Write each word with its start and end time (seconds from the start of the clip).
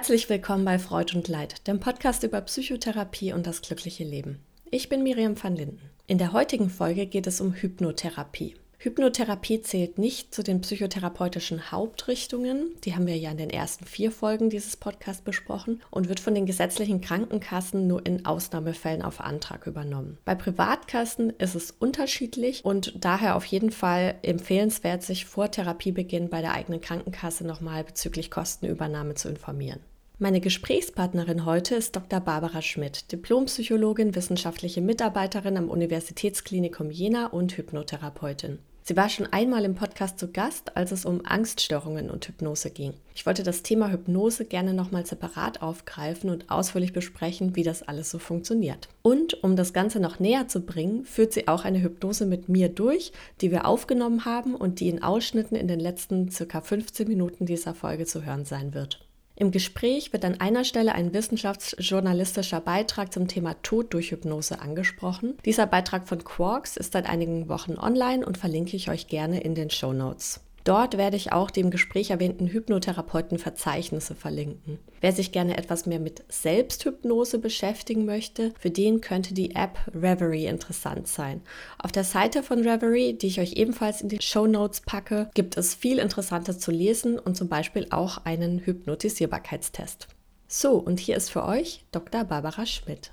Herzlich 0.00 0.30
willkommen 0.30 0.64
bei 0.64 0.78
Freud 0.78 1.14
und 1.14 1.28
Leid, 1.28 1.66
dem 1.68 1.78
Podcast 1.78 2.22
über 2.22 2.40
Psychotherapie 2.40 3.34
und 3.34 3.46
das 3.46 3.60
glückliche 3.60 4.02
Leben. 4.02 4.38
Ich 4.70 4.88
bin 4.88 5.02
Miriam 5.02 5.34
van 5.40 5.54
Linden. 5.54 5.90
In 6.06 6.16
der 6.16 6.32
heutigen 6.32 6.70
Folge 6.70 7.04
geht 7.04 7.26
es 7.26 7.42
um 7.42 7.52
Hypnotherapie. 7.52 8.54
Hypnotherapie 8.78 9.60
zählt 9.60 9.98
nicht 9.98 10.34
zu 10.34 10.42
den 10.42 10.62
psychotherapeutischen 10.62 11.70
Hauptrichtungen, 11.70 12.70
die 12.82 12.94
haben 12.94 13.06
wir 13.06 13.18
ja 13.18 13.30
in 13.30 13.36
den 13.36 13.50
ersten 13.50 13.84
vier 13.84 14.10
Folgen 14.10 14.48
dieses 14.48 14.78
Podcasts 14.78 15.20
besprochen 15.20 15.82
und 15.90 16.08
wird 16.08 16.18
von 16.18 16.34
den 16.34 16.46
gesetzlichen 16.46 17.02
Krankenkassen 17.02 17.86
nur 17.86 18.06
in 18.06 18.24
Ausnahmefällen 18.24 19.02
auf 19.02 19.20
Antrag 19.20 19.66
übernommen. 19.66 20.16
Bei 20.24 20.34
Privatkassen 20.34 21.28
ist 21.28 21.54
es 21.54 21.72
unterschiedlich 21.72 22.64
und 22.64 22.94
daher 23.04 23.36
auf 23.36 23.44
jeden 23.44 23.70
Fall 23.70 24.14
empfehlenswert, 24.22 25.02
sich 25.02 25.26
vor 25.26 25.50
Therapiebeginn 25.50 26.30
bei 26.30 26.40
der 26.40 26.54
eigenen 26.54 26.80
Krankenkasse 26.80 27.46
nochmal 27.46 27.84
bezüglich 27.84 28.30
Kostenübernahme 28.30 29.12
zu 29.12 29.28
informieren. 29.28 29.80
Meine 30.22 30.42
Gesprächspartnerin 30.42 31.46
heute 31.46 31.76
ist 31.76 31.96
Dr. 31.96 32.20
Barbara 32.20 32.60
Schmidt, 32.60 33.10
Diplompsychologin, 33.10 34.14
wissenschaftliche 34.14 34.82
Mitarbeiterin 34.82 35.56
am 35.56 35.70
Universitätsklinikum 35.70 36.90
Jena 36.90 37.28
und 37.28 37.56
Hypnotherapeutin. 37.56 38.58
Sie 38.82 38.98
war 38.98 39.08
schon 39.08 39.32
einmal 39.32 39.64
im 39.64 39.76
Podcast 39.76 40.18
zu 40.18 40.30
Gast, 40.30 40.76
als 40.76 40.92
es 40.92 41.06
um 41.06 41.22
Angststörungen 41.24 42.10
und 42.10 42.28
Hypnose 42.28 42.70
ging. 42.70 42.92
Ich 43.14 43.24
wollte 43.24 43.42
das 43.42 43.62
Thema 43.62 43.90
Hypnose 43.90 44.44
gerne 44.44 44.74
nochmal 44.74 45.06
separat 45.06 45.62
aufgreifen 45.62 46.28
und 46.28 46.50
ausführlich 46.50 46.92
besprechen, 46.92 47.56
wie 47.56 47.62
das 47.62 47.82
alles 47.82 48.10
so 48.10 48.18
funktioniert. 48.18 48.90
Und 49.00 49.42
um 49.42 49.56
das 49.56 49.72
Ganze 49.72 50.00
noch 50.00 50.20
näher 50.20 50.48
zu 50.48 50.60
bringen, 50.60 51.06
führt 51.06 51.32
sie 51.32 51.48
auch 51.48 51.64
eine 51.64 51.80
Hypnose 51.80 52.26
mit 52.26 52.50
mir 52.50 52.68
durch, 52.68 53.12
die 53.40 53.50
wir 53.50 53.64
aufgenommen 53.64 54.26
haben 54.26 54.54
und 54.54 54.80
die 54.80 54.90
in 54.90 55.02
Ausschnitten 55.02 55.56
in 55.56 55.66
den 55.66 55.80
letzten 55.80 56.30
circa 56.30 56.60
15 56.60 57.08
Minuten 57.08 57.46
dieser 57.46 57.72
Folge 57.74 58.04
zu 58.04 58.26
hören 58.26 58.44
sein 58.44 58.74
wird. 58.74 59.06
Im 59.40 59.52
Gespräch 59.52 60.12
wird 60.12 60.26
an 60.26 60.38
einer 60.38 60.64
Stelle 60.64 60.94
ein 60.94 61.14
wissenschaftsjournalistischer 61.14 62.60
Beitrag 62.60 63.10
zum 63.10 63.26
Thema 63.26 63.54
Tod 63.62 63.94
durch 63.94 64.10
Hypnose 64.10 64.60
angesprochen. 64.60 65.38
Dieser 65.46 65.66
Beitrag 65.66 66.06
von 66.06 66.22
Quarks 66.22 66.76
ist 66.76 66.92
seit 66.92 67.08
einigen 67.08 67.48
Wochen 67.48 67.78
online 67.78 68.26
und 68.26 68.36
verlinke 68.36 68.76
ich 68.76 68.90
euch 68.90 69.06
gerne 69.06 69.40
in 69.40 69.54
den 69.54 69.70
Show 69.70 69.94
Notes. 69.94 70.40
Dort 70.70 70.96
werde 70.96 71.16
ich 71.16 71.32
auch 71.32 71.50
dem 71.50 71.72
Gespräch 71.72 72.12
erwähnten 72.12 72.46
Hypnotherapeuten 72.46 73.38
Verzeichnisse 73.38 74.14
verlinken. 74.14 74.78
Wer 75.00 75.10
sich 75.10 75.32
gerne 75.32 75.58
etwas 75.58 75.84
mehr 75.84 75.98
mit 75.98 76.22
Selbsthypnose 76.28 77.40
beschäftigen 77.40 78.04
möchte, 78.04 78.52
für 78.56 78.70
den 78.70 79.00
könnte 79.00 79.34
die 79.34 79.56
App 79.56 79.80
Reverie 79.92 80.46
interessant 80.46 81.08
sein. 81.08 81.40
Auf 81.76 81.90
der 81.90 82.04
Seite 82.04 82.44
von 82.44 82.60
Reverie, 82.60 83.14
die 83.14 83.26
ich 83.26 83.40
euch 83.40 83.54
ebenfalls 83.54 84.00
in 84.00 84.10
die 84.10 84.22
Show 84.22 84.46
Notes 84.46 84.82
packe, 84.82 85.28
gibt 85.34 85.56
es 85.56 85.74
viel 85.74 85.98
Interessantes 85.98 86.60
zu 86.60 86.70
lesen 86.70 87.18
und 87.18 87.36
zum 87.36 87.48
Beispiel 87.48 87.88
auch 87.90 88.24
einen 88.24 88.60
Hypnotisierbarkeitstest. 88.60 90.06
So, 90.46 90.74
und 90.74 91.00
hier 91.00 91.16
ist 91.16 91.32
für 91.32 91.44
euch 91.44 91.84
Dr. 91.90 92.22
Barbara 92.22 92.64
Schmidt. 92.64 93.10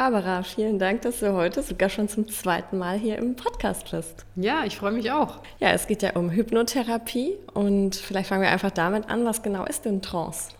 Barbara, 0.00 0.42
vielen 0.44 0.78
Dank, 0.78 1.02
dass 1.02 1.20
du 1.20 1.34
heute 1.34 1.62
sogar 1.62 1.90
schon 1.90 2.08
zum 2.08 2.26
zweiten 2.26 2.78
Mal 2.78 2.98
hier 2.98 3.18
im 3.18 3.36
Podcast 3.36 3.90
bist. 3.90 4.24
Ja, 4.34 4.64
ich 4.64 4.78
freue 4.78 4.92
mich 4.92 5.12
auch. 5.12 5.42
Ja, 5.58 5.72
es 5.72 5.86
geht 5.86 6.00
ja 6.00 6.16
um 6.16 6.30
Hypnotherapie 6.30 7.34
und 7.52 7.96
vielleicht 7.96 8.30
fangen 8.30 8.40
wir 8.40 8.48
einfach 8.48 8.70
damit 8.70 9.10
an, 9.10 9.26
was 9.26 9.42
genau 9.42 9.66
ist 9.66 9.84
denn 9.84 10.00
Trance? 10.00 10.52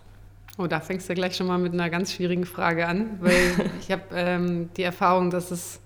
Oh, 0.58 0.66
da 0.66 0.80
fängst 0.80 1.08
du 1.08 1.14
gleich 1.14 1.36
schon 1.36 1.46
mal 1.46 1.56
mit 1.56 1.72
einer 1.72 1.88
ganz 1.88 2.12
schwierigen 2.12 2.44
Frage 2.44 2.86
an, 2.86 3.16
weil 3.22 3.70
ich 3.80 3.90
habe 3.90 4.02
ähm, 4.14 4.68
die 4.76 4.82
Erfahrung, 4.82 5.30
dass 5.30 5.50
es 5.50 5.80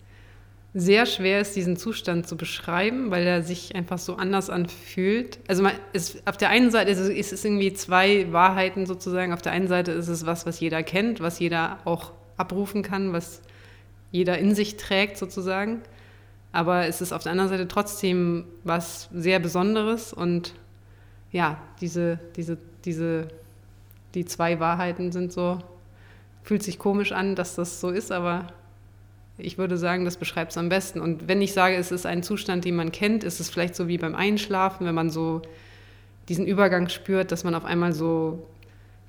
sehr 0.74 1.06
schwer 1.06 1.40
ist, 1.40 1.54
diesen 1.54 1.76
Zustand 1.76 2.26
zu 2.26 2.36
beschreiben, 2.36 3.12
weil 3.12 3.24
er 3.24 3.44
sich 3.44 3.76
einfach 3.76 3.98
so 3.98 4.16
anders 4.16 4.50
anfühlt. 4.50 5.38
Also 5.46 5.62
man 5.62 5.74
ist, 5.92 6.26
auf 6.26 6.36
der 6.36 6.48
einen 6.48 6.72
Seite 6.72 6.90
ist 6.90 6.98
es, 6.98 7.08
ist 7.08 7.32
es 7.32 7.44
irgendwie 7.44 7.72
zwei 7.72 8.32
Wahrheiten 8.32 8.84
sozusagen. 8.84 9.32
Auf 9.32 9.42
der 9.42 9.52
einen 9.52 9.68
Seite 9.68 9.92
ist 9.92 10.08
es 10.08 10.26
was, 10.26 10.44
was 10.44 10.58
jeder 10.58 10.82
kennt, 10.82 11.20
was 11.20 11.38
jeder 11.38 11.78
auch 11.84 12.10
abrufen 12.36 12.82
kann, 12.82 13.12
was 13.12 13.42
jeder 14.10 14.38
in 14.38 14.54
sich 14.54 14.76
trägt 14.76 15.18
sozusagen. 15.18 15.80
Aber 16.52 16.86
es 16.86 17.00
ist 17.00 17.12
auf 17.12 17.22
der 17.22 17.32
anderen 17.32 17.50
Seite 17.50 17.66
trotzdem 17.66 18.44
was 18.62 19.08
sehr 19.12 19.40
Besonderes 19.40 20.12
und 20.12 20.54
ja, 21.32 21.58
diese, 21.80 22.20
diese, 22.36 22.58
diese, 22.84 23.26
die 24.14 24.24
zwei 24.24 24.60
Wahrheiten 24.60 25.10
sind 25.10 25.32
so, 25.32 25.58
fühlt 26.44 26.62
sich 26.62 26.78
komisch 26.78 27.10
an, 27.10 27.34
dass 27.34 27.56
das 27.56 27.80
so 27.80 27.90
ist, 27.90 28.12
aber 28.12 28.46
ich 29.36 29.58
würde 29.58 29.76
sagen, 29.76 30.04
das 30.04 30.16
beschreibt 30.16 30.52
es 30.52 30.58
am 30.58 30.68
besten. 30.68 31.00
Und 31.00 31.26
wenn 31.26 31.42
ich 31.42 31.52
sage, 31.52 31.74
es 31.74 31.90
ist 31.90 32.06
ein 32.06 32.22
Zustand, 32.22 32.64
den 32.64 32.76
man 32.76 32.92
kennt, 32.92 33.24
ist 33.24 33.40
es 33.40 33.50
vielleicht 33.50 33.74
so 33.74 33.88
wie 33.88 33.98
beim 33.98 34.14
Einschlafen, 34.14 34.86
wenn 34.86 34.94
man 34.94 35.10
so 35.10 35.42
diesen 36.28 36.46
Übergang 36.46 36.88
spürt, 36.88 37.32
dass 37.32 37.42
man 37.42 37.56
auf 37.56 37.64
einmal 37.64 37.92
so, 37.92 38.46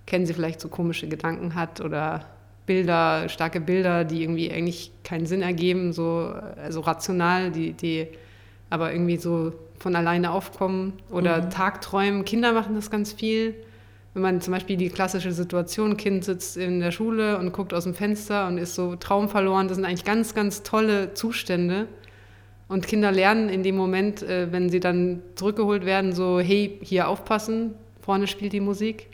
kennen 0.08 0.26
Sie 0.26 0.34
vielleicht 0.34 0.60
so 0.60 0.68
komische 0.68 1.08
Gedanken 1.08 1.54
hat 1.54 1.80
oder 1.80 2.26
Bilder, 2.66 3.30
starke 3.30 3.60
Bilder, 3.60 4.04
die 4.04 4.24
irgendwie 4.24 4.52
eigentlich 4.52 4.92
keinen 5.04 5.26
Sinn 5.26 5.42
ergeben, 5.42 5.94
so 5.94 6.34
also 6.62 6.80
rational, 6.82 7.52
die, 7.52 7.74
die 7.74 8.08
aber 8.70 8.92
irgendwie 8.92 9.18
so 9.18 9.54
von 9.78 9.96
alleine 9.96 10.32
aufkommen. 10.32 10.94
Oder 11.12 11.44
mhm. 11.44 11.50
Tagträumen, 11.52 12.26
Kinder 12.26 12.54
machen 12.54 12.76
das 12.76 12.90
ganz 12.90 13.14
viel. 13.14 13.54
Wenn 14.14 14.22
man 14.22 14.42
zum 14.42 14.54
Beispiel 14.54 14.78
die 14.78 14.90
klassische 14.90 15.32
Situation, 15.32 15.98
Kind 15.98 16.24
sitzt 16.24 16.58
in 16.58 16.80
der 16.80 16.92
Schule 16.92 17.38
und 17.38 17.52
guckt 17.52 17.74
aus 17.74 17.84
dem 17.84 17.94
Fenster 17.94 18.48
und 18.48 18.58
ist 18.58 18.74
so 18.74 18.96
traumverloren, 18.96 19.68
das 19.68 19.76
sind 19.76 19.86
eigentlich 19.86 20.06
ganz, 20.06 20.34
ganz 20.34 20.64
tolle 20.64 21.14
Zustände. 21.14 21.88
Und 22.68 22.88
Kinder 22.88 23.12
lernen 23.12 23.50
in 23.50 23.62
dem 23.62 23.76
Moment, 23.76 24.24
äh, 24.24 24.52
wenn 24.52 24.70
sie 24.70 24.80
dann 24.80 25.22
zurückgeholt 25.36 25.86
werden, 25.86 26.14
so, 26.14 26.40
hey, 26.40 26.80
hier 26.82 27.10
aufpassen, 27.10 27.76
vorne 28.02 28.26
spielt 28.26 28.54
die 28.54 28.60
Musik 28.62 29.10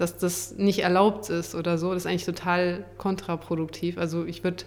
dass 0.00 0.16
das 0.16 0.56
nicht 0.56 0.80
erlaubt 0.80 1.28
ist 1.28 1.54
oder 1.54 1.76
so, 1.76 1.92
das 1.92 2.04
ist 2.04 2.06
eigentlich 2.06 2.24
total 2.24 2.84
kontraproduktiv. 2.96 3.98
Also 3.98 4.24
ich 4.24 4.42
würde 4.42 4.64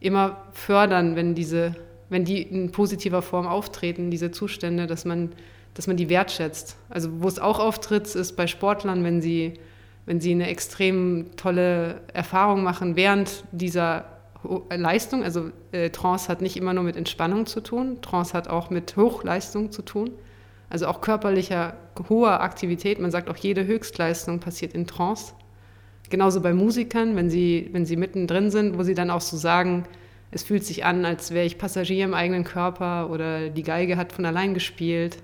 immer 0.00 0.36
fördern, 0.52 1.16
wenn 1.16 1.34
diese, 1.34 1.74
wenn 2.10 2.24
die 2.24 2.42
in 2.42 2.72
positiver 2.72 3.22
Form 3.22 3.46
auftreten, 3.46 4.10
diese 4.10 4.30
Zustände, 4.30 4.86
dass 4.86 5.04
man, 5.06 5.32
dass 5.74 5.86
man 5.86 5.96
die 5.96 6.10
wertschätzt. 6.10 6.76
Also 6.90 7.08
wo 7.22 7.28
es 7.28 7.38
auch 7.38 7.58
auftritt, 7.58 8.14
ist 8.14 8.36
bei 8.36 8.46
Sportlern, 8.46 9.02
wenn 9.02 9.22
sie, 9.22 9.54
wenn 10.04 10.20
sie 10.20 10.32
eine 10.32 10.48
extrem 10.48 11.30
tolle 11.36 12.02
Erfahrung 12.12 12.62
machen 12.62 12.96
während 12.96 13.44
dieser 13.52 14.04
Leistung. 14.70 15.24
Also 15.24 15.50
äh, 15.72 15.88
Trance 15.88 16.28
hat 16.28 16.42
nicht 16.42 16.58
immer 16.58 16.74
nur 16.74 16.84
mit 16.84 16.96
Entspannung 16.96 17.46
zu 17.46 17.62
tun, 17.62 18.02
Trance 18.02 18.34
hat 18.34 18.48
auch 18.48 18.68
mit 18.68 18.94
Hochleistung 18.96 19.72
zu 19.72 19.80
tun 19.80 20.10
also 20.68 20.86
auch 20.86 21.00
körperlicher 21.00 21.76
hoher 22.08 22.40
Aktivität. 22.40 22.98
Man 22.98 23.10
sagt 23.10 23.28
auch, 23.28 23.36
jede 23.36 23.66
Höchstleistung 23.66 24.40
passiert 24.40 24.72
in 24.72 24.86
Trance. 24.86 25.34
Genauso 26.10 26.40
bei 26.40 26.52
Musikern, 26.52 27.16
wenn 27.16 27.30
sie, 27.30 27.68
wenn 27.72 27.84
sie 27.84 27.96
mittendrin 27.96 28.50
sind, 28.50 28.78
wo 28.78 28.82
sie 28.82 28.94
dann 28.94 29.10
auch 29.10 29.20
so 29.20 29.36
sagen, 29.36 29.84
es 30.30 30.42
fühlt 30.42 30.64
sich 30.64 30.84
an, 30.84 31.04
als 31.04 31.30
wäre 31.30 31.46
ich 31.46 31.58
Passagier 31.58 32.04
im 32.04 32.14
eigenen 32.14 32.44
Körper 32.44 33.10
oder 33.10 33.48
die 33.48 33.62
Geige 33.62 33.96
hat 33.96 34.12
von 34.12 34.24
allein 34.24 34.54
gespielt. 34.54 35.16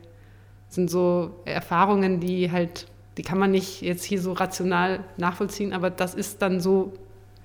Das 0.66 0.76
sind 0.76 0.90
so 0.90 1.40
Erfahrungen, 1.44 2.20
die 2.20 2.50
halt, 2.50 2.86
die 3.16 3.22
kann 3.22 3.38
man 3.38 3.50
nicht 3.50 3.82
jetzt 3.82 4.04
hier 4.04 4.20
so 4.20 4.32
rational 4.32 5.04
nachvollziehen, 5.16 5.72
aber 5.72 5.90
das 5.90 6.14
ist 6.14 6.40
dann 6.40 6.60
so 6.60 6.94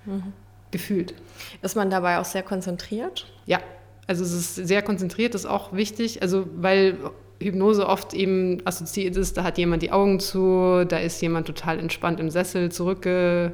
mhm. 0.06 0.34
gefühlt. 0.72 1.14
Ist 1.62 1.76
man 1.76 1.90
dabei 1.90 2.20
auch 2.20 2.26
sehr 2.26 2.44
konzentriert? 2.44 3.26
Ja, 3.46 3.60
also 4.08 4.24
es 4.24 4.34
ist 4.34 4.56
sehr 4.56 4.82
konzentriert, 4.82 5.34
das 5.34 5.42
ist 5.42 5.50
auch 5.50 5.74
wichtig, 5.74 6.22
also 6.22 6.48
weil 6.56 6.98
Hypnose 7.40 7.88
oft 7.88 8.14
eben 8.14 8.62
assoziiert 8.66 9.16
ist, 9.16 9.38
da 9.38 9.44
hat 9.44 9.58
jemand 9.58 9.84
die 9.84 9.92
Augen 9.92 10.20
zu, 10.20 10.86
da 10.88 10.98
ist 10.98 11.22
jemand 11.22 11.48
total 11.48 11.80
entspannt 11.80 12.20
im 12.20 12.30
Sessel 12.30 12.72
zurückgelehnt 12.72 13.54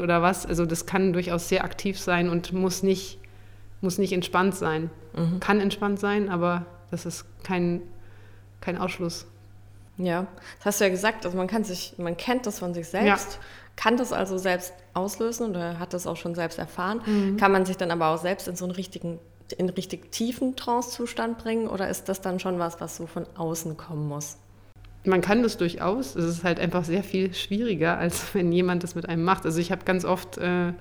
oder 0.00 0.22
was. 0.22 0.44
Also 0.44 0.66
das 0.66 0.86
kann 0.86 1.12
durchaus 1.12 1.48
sehr 1.48 1.64
aktiv 1.64 1.98
sein 1.98 2.28
und 2.28 2.52
muss 2.52 2.82
nicht, 2.82 3.18
muss 3.80 3.98
nicht 3.98 4.12
entspannt 4.12 4.54
sein. 4.56 4.90
Mhm. 5.16 5.40
Kann 5.40 5.60
entspannt 5.60 6.00
sein, 6.00 6.28
aber 6.28 6.66
das 6.90 7.06
ist 7.06 7.24
kein, 7.44 7.82
kein 8.60 8.78
Ausschluss. 8.78 9.26
Ja, 9.96 10.26
das 10.58 10.66
hast 10.66 10.80
du 10.80 10.84
ja 10.84 10.90
gesagt, 10.90 11.24
also 11.24 11.36
man 11.36 11.46
kann 11.46 11.62
sich, 11.62 11.94
man 11.98 12.16
kennt 12.16 12.46
das 12.46 12.58
von 12.58 12.74
sich 12.74 12.88
selbst, 12.88 13.34
ja. 13.34 13.40
kann 13.76 13.96
das 13.96 14.12
also 14.12 14.38
selbst 14.38 14.72
auslösen 14.92 15.50
oder 15.50 15.78
hat 15.78 15.94
das 15.94 16.08
auch 16.08 16.16
schon 16.16 16.34
selbst 16.34 16.58
erfahren, 16.58 17.00
mhm. 17.06 17.36
kann 17.36 17.52
man 17.52 17.64
sich 17.64 17.76
dann 17.76 17.92
aber 17.92 18.08
auch 18.08 18.18
selbst 18.18 18.48
in 18.48 18.56
so 18.56 18.64
einen 18.64 18.72
richtigen 18.72 19.20
in 19.52 19.68
richtig 19.68 20.10
tiefen 20.10 20.56
Trance-Zustand 20.56 21.38
bringen 21.38 21.68
oder 21.68 21.88
ist 21.88 22.08
das 22.08 22.20
dann 22.20 22.40
schon 22.40 22.58
was, 22.58 22.80
was 22.80 22.96
so 22.96 23.06
von 23.06 23.26
außen 23.36 23.76
kommen 23.76 24.08
muss? 24.08 24.38
Man 25.04 25.20
kann 25.20 25.42
das 25.42 25.58
durchaus. 25.58 26.16
Es 26.16 26.24
ist 26.24 26.44
halt 26.44 26.58
einfach 26.58 26.84
sehr 26.84 27.02
viel 27.02 27.34
schwieriger, 27.34 27.98
als 27.98 28.26
wenn 28.34 28.50
jemand 28.52 28.82
das 28.82 28.94
mit 28.94 29.08
einem 29.08 29.24
macht. 29.24 29.44
Also 29.44 29.60
ich 29.60 29.70
habe 29.70 29.84
ganz 29.84 30.04
oft, 30.04 30.38
äh, 30.38 30.72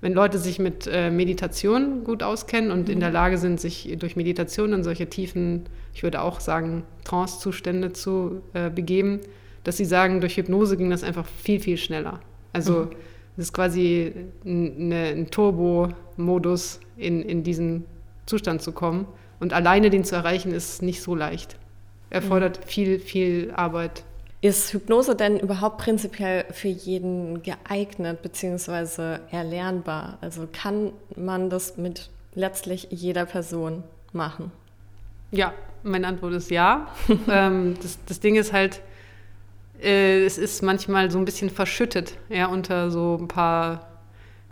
wenn 0.00 0.12
Leute 0.12 0.38
sich 0.38 0.58
mit 0.58 0.88
äh, 0.90 1.10
Meditation 1.10 2.04
gut 2.04 2.22
auskennen 2.22 2.70
und 2.70 2.88
mhm. 2.88 2.94
in 2.94 3.00
der 3.00 3.10
Lage 3.10 3.38
sind, 3.38 3.60
sich 3.60 3.96
durch 3.98 4.16
Meditation 4.16 4.72
in 4.72 4.82
solche 4.82 5.08
tiefen, 5.08 5.66
ich 5.94 6.02
würde 6.02 6.22
auch 6.22 6.40
sagen, 6.40 6.84
Trance-Zustände 7.04 7.92
zu 7.92 8.42
äh, 8.52 8.70
begeben, 8.70 9.20
dass 9.64 9.76
sie 9.76 9.84
sagen, 9.84 10.20
durch 10.20 10.36
Hypnose 10.36 10.76
ging 10.76 10.90
das 10.90 11.04
einfach 11.04 11.26
viel, 11.26 11.60
viel 11.60 11.76
schneller. 11.76 12.20
Also 12.52 12.86
mhm. 12.86 12.90
es 13.36 13.44
ist 13.44 13.52
quasi 13.52 14.12
ein, 14.44 14.92
ein 14.92 15.30
Turbo-Modus 15.30 16.80
in, 16.96 17.22
in 17.22 17.42
diesen 17.42 17.84
Zustand 18.28 18.62
zu 18.62 18.72
kommen. 18.72 19.06
Und 19.40 19.52
alleine 19.52 19.90
den 19.90 20.04
zu 20.04 20.14
erreichen, 20.14 20.52
ist 20.52 20.82
nicht 20.82 21.02
so 21.02 21.14
leicht. 21.14 21.56
Erfordert 22.10 22.60
mhm. 22.60 22.68
viel, 22.68 22.98
viel 22.98 23.52
Arbeit. 23.54 24.04
Ist 24.40 24.72
Hypnose 24.72 25.16
denn 25.16 25.40
überhaupt 25.40 25.78
prinzipiell 25.78 26.44
für 26.52 26.68
jeden 26.68 27.42
geeignet 27.42 28.22
bzw. 28.22 29.18
erlernbar? 29.30 30.18
Also 30.20 30.48
kann 30.52 30.92
man 31.16 31.50
das 31.50 31.76
mit 31.76 32.08
letztlich 32.34 32.88
jeder 32.90 33.26
Person 33.26 33.82
machen? 34.12 34.52
Ja, 35.32 35.52
meine 35.82 36.06
Antwort 36.06 36.34
ist 36.34 36.50
ja. 36.50 36.88
ähm, 37.28 37.74
das, 37.82 37.98
das, 38.06 38.20
Ding 38.20 38.36
ist 38.36 38.52
halt, 38.52 38.80
äh, 39.82 40.24
es 40.24 40.38
ist 40.38 40.62
manchmal 40.62 41.10
so 41.10 41.18
ein 41.18 41.24
bisschen 41.24 41.50
verschüttet, 41.50 42.16
ja, 42.28 42.46
unter 42.46 42.90
so 42.90 43.18
ein 43.20 43.28
paar, 43.28 43.88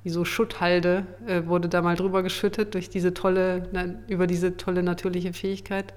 wie 0.06 0.10
so 0.10 0.24
Schutthalde 0.24 1.04
äh, 1.26 1.46
wurde 1.46 1.68
da 1.68 1.82
mal 1.82 1.96
drüber 1.96 2.22
geschüttet 2.22 2.74
durch 2.74 2.88
diese 2.88 3.12
tolle, 3.12 3.68
na, 3.72 3.86
über 4.06 4.28
diese 4.28 4.56
tolle 4.56 4.84
natürliche 4.84 5.32
Fähigkeit. 5.32 5.92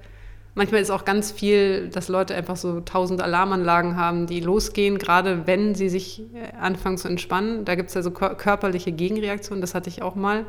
Manchmal 0.56 0.80
ist 0.80 0.90
auch 0.90 1.04
ganz 1.04 1.30
viel, 1.30 1.90
dass 1.90 2.08
Leute 2.08 2.34
einfach 2.34 2.56
so 2.56 2.80
tausend 2.80 3.22
Alarmanlagen 3.22 3.94
haben, 3.94 4.26
die 4.26 4.40
losgehen, 4.40 4.98
gerade 4.98 5.46
wenn 5.46 5.76
sie 5.76 5.88
sich 5.88 6.24
äh, 6.34 6.56
anfangen 6.60 6.98
zu 6.98 7.06
entspannen. 7.06 7.64
Da 7.64 7.76
gibt 7.76 7.90
es 7.90 7.94
ja 7.94 8.02
so 8.02 8.10
körperliche 8.10 8.90
Gegenreaktionen, 8.90 9.60
das 9.60 9.76
hatte 9.76 9.88
ich 9.88 10.02
auch 10.02 10.16
mal. 10.16 10.44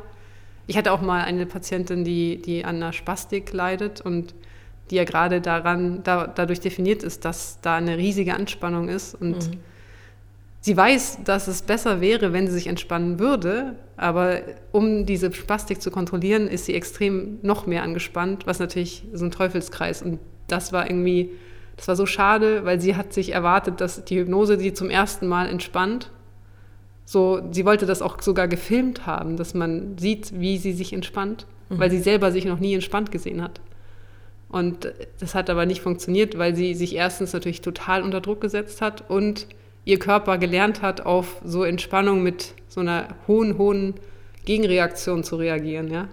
Ich 0.66 0.76
hatte 0.76 0.90
auch 0.90 1.00
mal 1.00 1.22
eine 1.22 1.46
Patientin, 1.46 2.02
die, 2.02 2.42
die 2.42 2.64
an 2.64 2.76
einer 2.76 2.92
Spastik 2.92 3.52
leidet 3.52 4.00
und 4.00 4.34
die 4.90 4.96
ja 4.96 5.04
gerade 5.04 5.40
daran, 5.40 6.02
da, 6.02 6.26
dadurch 6.26 6.58
definiert 6.58 7.04
ist, 7.04 7.24
dass 7.24 7.60
da 7.60 7.76
eine 7.76 7.96
riesige 7.96 8.34
Anspannung 8.34 8.88
ist. 8.88 9.14
Und 9.14 9.50
mhm. 9.50 9.60
Sie 10.62 10.76
weiß, 10.76 11.18
dass 11.24 11.48
es 11.48 11.60
besser 11.62 12.00
wäre, 12.00 12.32
wenn 12.32 12.46
sie 12.46 12.54
sich 12.54 12.68
entspannen 12.68 13.18
würde, 13.18 13.74
aber 13.96 14.40
um 14.70 15.04
diese 15.04 15.32
Spastik 15.32 15.82
zu 15.82 15.90
kontrollieren, 15.90 16.48
ist 16.48 16.64
sie 16.64 16.74
extrem 16.74 17.38
noch 17.42 17.66
mehr 17.66 17.82
angespannt, 17.82 18.46
was 18.46 18.60
natürlich 18.60 19.04
so 19.12 19.26
ein 19.26 19.32
Teufelskreis. 19.32 20.02
Und 20.02 20.20
das 20.46 20.72
war 20.72 20.88
irgendwie, 20.88 21.30
das 21.76 21.88
war 21.88 21.96
so 21.96 22.06
schade, 22.06 22.64
weil 22.64 22.80
sie 22.80 22.96
hat 22.96 23.12
sich 23.12 23.32
erwartet, 23.32 23.80
dass 23.80 24.04
die 24.04 24.18
Hypnose 24.20 24.58
sie 24.58 24.72
zum 24.72 24.88
ersten 24.88 25.26
Mal 25.26 25.48
entspannt. 25.48 26.10
So, 27.04 27.42
sie 27.50 27.64
wollte 27.64 27.84
das 27.84 28.00
auch 28.00 28.22
sogar 28.22 28.46
gefilmt 28.46 29.04
haben, 29.04 29.36
dass 29.36 29.54
man 29.54 29.98
sieht, 29.98 30.40
wie 30.40 30.58
sie 30.58 30.72
sich 30.72 30.92
entspannt, 30.92 31.46
mhm. 31.68 31.80
weil 31.80 31.90
sie 31.90 31.98
selber 31.98 32.30
sich 32.30 32.44
noch 32.44 32.60
nie 32.60 32.74
entspannt 32.74 33.10
gesehen 33.10 33.42
hat. 33.42 33.60
Und 34.48 34.92
das 35.18 35.34
hat 35.34 35.50
aber 35.50 35.66
nicht 35.66 35.80
funktioniert, 35.80 36.38
weil 36.38 36.54
sie 36.54 36.74
sich 36.74 36.94
erstens 36.94 37.32
natürlich 37.32 37.62
total 37.62 38.02
unter 38.02 38.20
Druck 38.20 38.40
gesetzt 38.40 38.80
hat 38.80 39.10
und 39.10 39.48
ihr 39.84 39.98
Körper 39.98 40.38
gelernt 40.38 40.82
hat, 40.82 41.04
auf 41.04 41.40
so 41.44 41.64
Entspannung 41.64 42.22
mit 42.22 42.54
so 42.68 42.80
einer 42.80 43.08
hohen, 43.26 43.58
hohen 43.58 43.94
Gegenreaktion 44.44 45.24
zu 45.24 45.36
reagieren, 45.36 45.90
ja. 45.90 46.08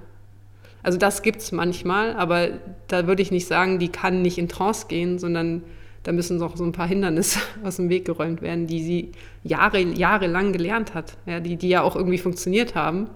Also 0.81 0.97
das 0.97 1.23
gibt 1.23 1.41
es 1.41 1.51
manchmal, 1.51 2.13
aber 2.13 2.49
da 2.87 3.05
würde 3.05 3.21
ich 3.21 3.31
nicht 3.31 3.47
sagen, 3.47 3.79
die 3.79 3.89
kann 3.89 4.21
nicht 4.21 4.37
in 4.37 4.47
Trance 4.47 4.87
gehen, 4.87 5.19
sondern 5.19 5.63
da 6.03 6.13
müssen 6.13 6.37
noch 6.37 6.55
so 6.55 6.63
ein 6.63 6.71
paar 6.71 6.87
Hindernisse 6.87 7.39
aus 7.63 7.75
dem 7.75 7.89
Weg 7.89 8.05
geräumt 8.05 8.41
werden, 8.41 8.67
die 8.67 8.81
sie 8.81 9.11
Jahre, 9.43 9.79
jahrelang 9.79 10.53
gelernt 10.53 10.93
hat, 10.93 11.17
ja, 11.25 11.39
die, 11.39 11.57
die 11.57 11.69
ja 11.69 11.81
auch 11.81 11.95
irgendwie 11.95 12.17
funktioniert 12.17 12.75
haben, 12.75 13.09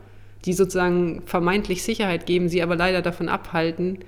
die 0.46 0.54
sozusagen 0.54 1.22
vermeintlich 1.26 1.84
Sicherheit 1.84 2.26
geben, 2.26 2.50
sie 2.50 2.62
aber 2.62 2.76
leider 2.76 3.02
davon 3.02 3.30
abhalten, 3.30 4.00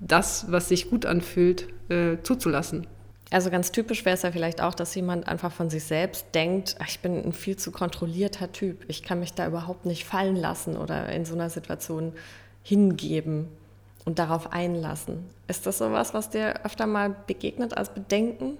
das, 0.00 0.50
was 0.50 0.68
sich 0.68 0.90
gut 0.90 1.06
anfühlt, 1.06 1.68
äh, 1.88 2.16
zuzulassen. 2.22 2.86
Also 3.30 3.50
ganz 3.50 3.72
typisch 3.72 4.04
wäre 4.04 4.14
es 4.14 4.22
ja 4.22 4.30
vielleicht 4.30 4.62
auch, 4.62 4.74
dass 4.74 4.94
jemand 4.94 5.26
einfach 5.26 5.50
von 5.50 5.68
sich 5.68 5.84
selbst 5.84 6.26
denkt, 6.34 6.76
ich 6.86 7.00
bin 7.00 7.24
ein 7.24 7.32
viel 7.32 7.56
zu 7.56 7.72
kontrollierter 7.72 8.52
Typ, 8.52 8.84
ich 8.88 9.02
kann 9.02 9.18
mich 9.18 9.34
da 9.34 9.46
überhaupt 9.46 9.84
nicht 9.84 10.04
fallen 10.04 10.36
lassen 10.36 10.76
oder 10.76 11.08
in 11.08 11.24
so 11.24 11.34
einer 11.34 11.50
Situation 11.50 12.12
hingeben 12.62 13.48
und 14.04 14.20
darauf 14.20 14.52
einlassen. 14.52 15.24
Ist 15.48 15.66
das 15.66 15.78
sowas, 15.78 16.14
was 16.14 16.30
dir 16.30 16.64
öfter 16.64 16.86
mal 16.86 17.16
begegnet 17.26 17.76
als 17.76 17.92
Bedenken? 17.92 18.58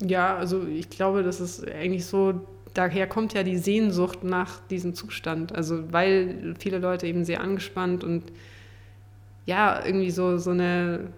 Ja, 0.00 0.36
also 0.36 0.66
ich 0.66 0.88
glaube, 0.88 1.22
das 1.22 1.40
ist 1.40 1.70
eigentlich 1.70 2.06
so, 2.06 2.40
daher 2.72 3.06
kommt 3.06 3.34
ja 3.34 3.42
die 3.42 3.58
Sehnsucht 3.58 4.24
nach 4.24 4.60
diesem 4.70 4.94
Zustand. 4.94 5.54
Also 5.54 5.92
weil 5.92 6.54
viele 6.58 6.78
Leute 6.78 7.06
eben 7.06 7.24
sehr 7.24 7.42
angespannt 7.42 8.02
und 8.02 8.32
ja, 9.46 9.84
irgendwie 9.84 10.10
so, 10.10 10.38
so 10.38 10.50
eine 10.50 11.08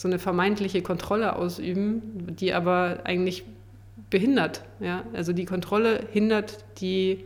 so 0.00 0.08
eine 0.08 0.18
vermeintliche 0.18 0.80
Kontrolle 0.80 1.36
ausüben, 1.36 2.34
die 2.40 2.54
aber 2.54 3.00
eigentlich 3.04 3.44
behindert. 4.08 4.64
Ja? 4.80 5.04
Also 5.12 5.34
die 5.34 5.44
Kontrolle 5.44 6.06
hindert 6.10 6.64
die 6.80 7.24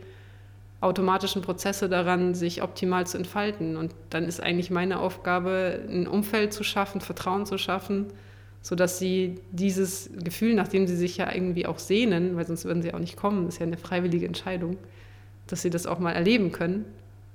automatischen 0.81 1.41
Prozesse 1.41 1.87
daran, 1.87 2.35
sich 2.35 2.61
optimal 2.61 3.07
zu 3.07 3.17
entfalten. 3.17 3.77
Und 3.77 3.93
dann 4.09 4.25
ist 4.25 4.43
eigentlich 4.43 4.71
meine 4.71 4.99
Aufgabe, 4.99 5.79
ein 5.89 6.05
Umfeld 6.05 6.51
zu 6.51 6.65
schaffen, 6.65 6.99
Vertrauen 6.99 7.45
zu 7.45 7.57
schaffen, 7.57 8.07
sodass 8.61 8.99
sie 8.99 9.39
dieses 9.51 10.09
Gefühl, 10.21 10.53
nachdem 10.53 10.85
sie 10.85 10.97
sich 10.97 11.15
ja 11.15 11.33
irgendwie 11.33 11.65
auch 11.65 11.79
sehnen, 11.79 12.35
weil 12.35 12.45
sonst 12.45 12.65
würden 12.65 12.83
sie 12.83 12.93
auch 12.93 12.99
nicht 12.99 13.15
kommen, 13.15 13.47
ist 13.47 13.59
ja 13.59 13.65
eine 13.65 13.77
freiwillige 13.77 14.25
Entscheidung, 14.25 14.75
dass 15.47 15.61
sie 15.61 15.69
das 15.69 15.87
auch 15.87 15.99
mal 15.99 16.11
erleben 16.11 16.51
können, 16.51 16.83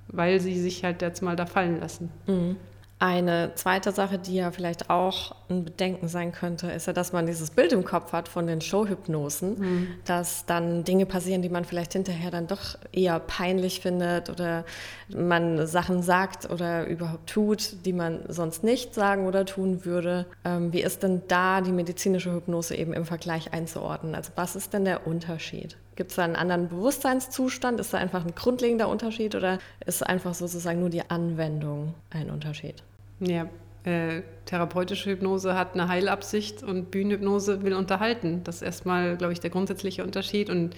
weil 0.09 0.39
sie 0.39 0.61
sich 0.61 0.85
halt 0.85 1.01
jetzt 1.01 1.23
mal 1.23 1.35
da 1.35 1.47
fallen 1.47 1.81
lassen. 1.81 2.11
Mhm. 2.27 2.57
Eine 3.03 3.53
zweite 3.55 3.93
Sache, 3.93 4.19
die 4.19 4.35
ja 4.35 4.51
vielleicht 4.51 4.91
auch 4.91 5.35
ein 5.49 5.65
Bedenken 5.65 6.07
sein 6.07 6.33
könnte, 6.33 6.71
ist 6.71 6.87
ja, 6.87 6.93
dass 6.93 7.15
man 7.15 7.25
dieses 7.25 7.51
Bild 7.51 7.73
im 7.73 7.83
Kopf 7.83 8.13
hat 8.13 8.29
von 8.29 8.47
den 8.47 8.61
Showhypnosen, 8.61 9.59
mhm. 9.59 9.89
dass 10.05 10.45
dann 10.45 10.85
Dinge 10.85 11.07
passieren, 11.07 11.41
die 11.41 11.49
man 11.49 11.65
vielleicht 11.65 11.95
hinterher 11.95 12.31
dann 12.31 12.47
doch 12.47 12.77
eher 12.93 13.19
peinlich 13.19 13.81
findet 13.81 14.29
oder 14.29 14.67
man 15.09 15.67
Sachen 15.67 16.03
sagt 16.03 16.51
oder 16.51 16.87
überhaupt 16.87 17.31
tut, 17.31 17.87
die 17.87 17.95
man 17.95 18.21
sonst 18.29 18.65
nicht 18.65 18.95
sagen 18.95 19.27
oder 19.27 19.47
tun 19.47 19.87
würde. 19.87 20.27
Ähm, 20.45 20.75
wie 20.75 20.83
ist 20.83 21.03
denn 21.03 21.23
da 21.27 21.63
die 21.63 21.73
medizinische 21.73 22.35
Hypnose 22.35 22.77
eben 22.77 22.93
im 22.93 23.07
Vergleich 23.07 23.55
einzuordnen? 23.55 24.15
Also 24.15 24.33
was 24.37 24.57
ist 24.57 24.75
denn 24.75 24.85
der 24.85 25.07
Unterschied? 25.07 25.79
Gibt 25.97 26.11
es 26.11 26.17
da 26.17 26.25
einen 26.25 26.37
anderen 26.37 26.69
Bewusstseinszustand? 26.69 27.81
Ist 27.81 27.95
da 27.95 27.99
einfach 27.99 28.27
ein 28.27 28.35
grundlegender 28.35 28.89
Unterschied 28.89 29.35
oder 29.35 29.59
ist 29.87 30.07
einfach 30.07 30.35
sozusagen 30.35 30.81
nur 30.81 30.91
die 30.91 31.09
Anwendung 31.09 31.95
ein 32.11 32.29
Unterschied? 32.29 32.83
Ja, 33.21 33.47
äh, 33.85 34.23
therapeutische 34.45 35.11
Hypnose 35.11 35.55
hat 35.55 35.75
eine 35.75 35.89
Heilabsicht 35.89 36.63
und 36.63 36.91
Bühnenhypnose 36.91 37.63
will 37.63 37.75
unterhalten. 37.75 38.43
Das 38.45 38.57
ist 38.57 38.63
erstmal, 38.63 39.17
glaube 39.17 39.33
ich, 39.33 39.41
der 39.41 39.51
grundsätzliche 39.51 40.05
Unterschied. 40.05 40.51
Und 40.51 40.75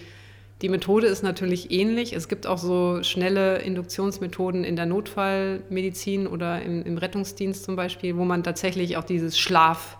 die 0.60 0.68
Methode 0.68 1.08
ist 1.08 1.22
natürlich 1.22 1.72
ähnlich. 1.72 2.12
Es 2.12 2.28
gibt 2.28 2.46
auch 2.46 2.58
so 2.58 3.02
schnelle 3.02 3.58
Induktionsmethoden 3.58 4.62
in 4.62 4.76
der 4.76 4.86
Notfallmedizin 4.86 6.26
oder 6.28 6.62
im, 6.62 6.84
im 6.84 6.98
Rettungsdienst 6.98 7.64
zum 7.64 7.74
Beispiel, 7.74 8.16
wo 8.16 8.24
man 8.24 8.44
tatsächlich 8.44 8.96
auch 8.96 9.04
dieses 9.04 9.38
Schlaf 9.38 9.98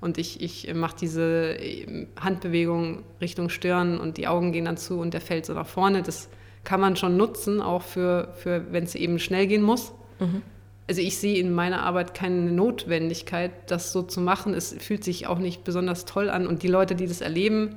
und 0.00 0.18
ich, 0.18 0.40
ich 0.40 0.74
mache 0.74 0.96
diese 1.00 1.54
äh, 1.60 2.08
Handbewegung 2.18 3.04
Richtung 3.20 3.50
Stirn 3.50 3.98
und 4.00 4.16
die 4.16 4.26
Augen 4.26 4.50
gehen 4.50 4.64
dann 4.64 4.76
zu 4.76 4.98
und 4.98 5.14
der 5.14 5.20
fällt 5.20 5.46
so 5.46 5.54
nach 5.54 5.68
vorne. 5.68 6.02
Das 6.02 6.28
kann 6.64 6.80
man 6.80 6.96
schon 6.96 7.16
nutzen, 7.16 7.62
auch 7.62 7.82
für, 7.82 8.34
für 8.34 8.72
wenn 8.72 8.82
es 8.82 8.96
eben 8.96 9.20
schnell 9.20 9.46
gehen 9.46 9.62
muss. 9.62 9.92
Mhm 10.18 10.42
also 10.88 11.00
ich 11.00 11.18
sehe 11.18 11.38
in 11.38 11.52
meiner 11.52 11.82
Arbeit 11.82 12.14
keine 12.14 12.50
Notwendigkeit, 12.50 13.52
das 13.66 13.92
so 13.92 14.02
zu 14.02 14.20
machen. 14.20 14.54
Es 14.54 14.74
fühlt 14.78 15.04
sich 15.04 15.26
auch 15.26 15.38
nicht 15.38 15.64
besonders 15.64 16.04
toll 16.04 16.28
an 16.28 16.46
und 16.46 16.62
die 16.62 16.68
Leute, 16.68 16.94
die 16.94 17.06
das 17.06 17.20
erleben, 17.20 17.76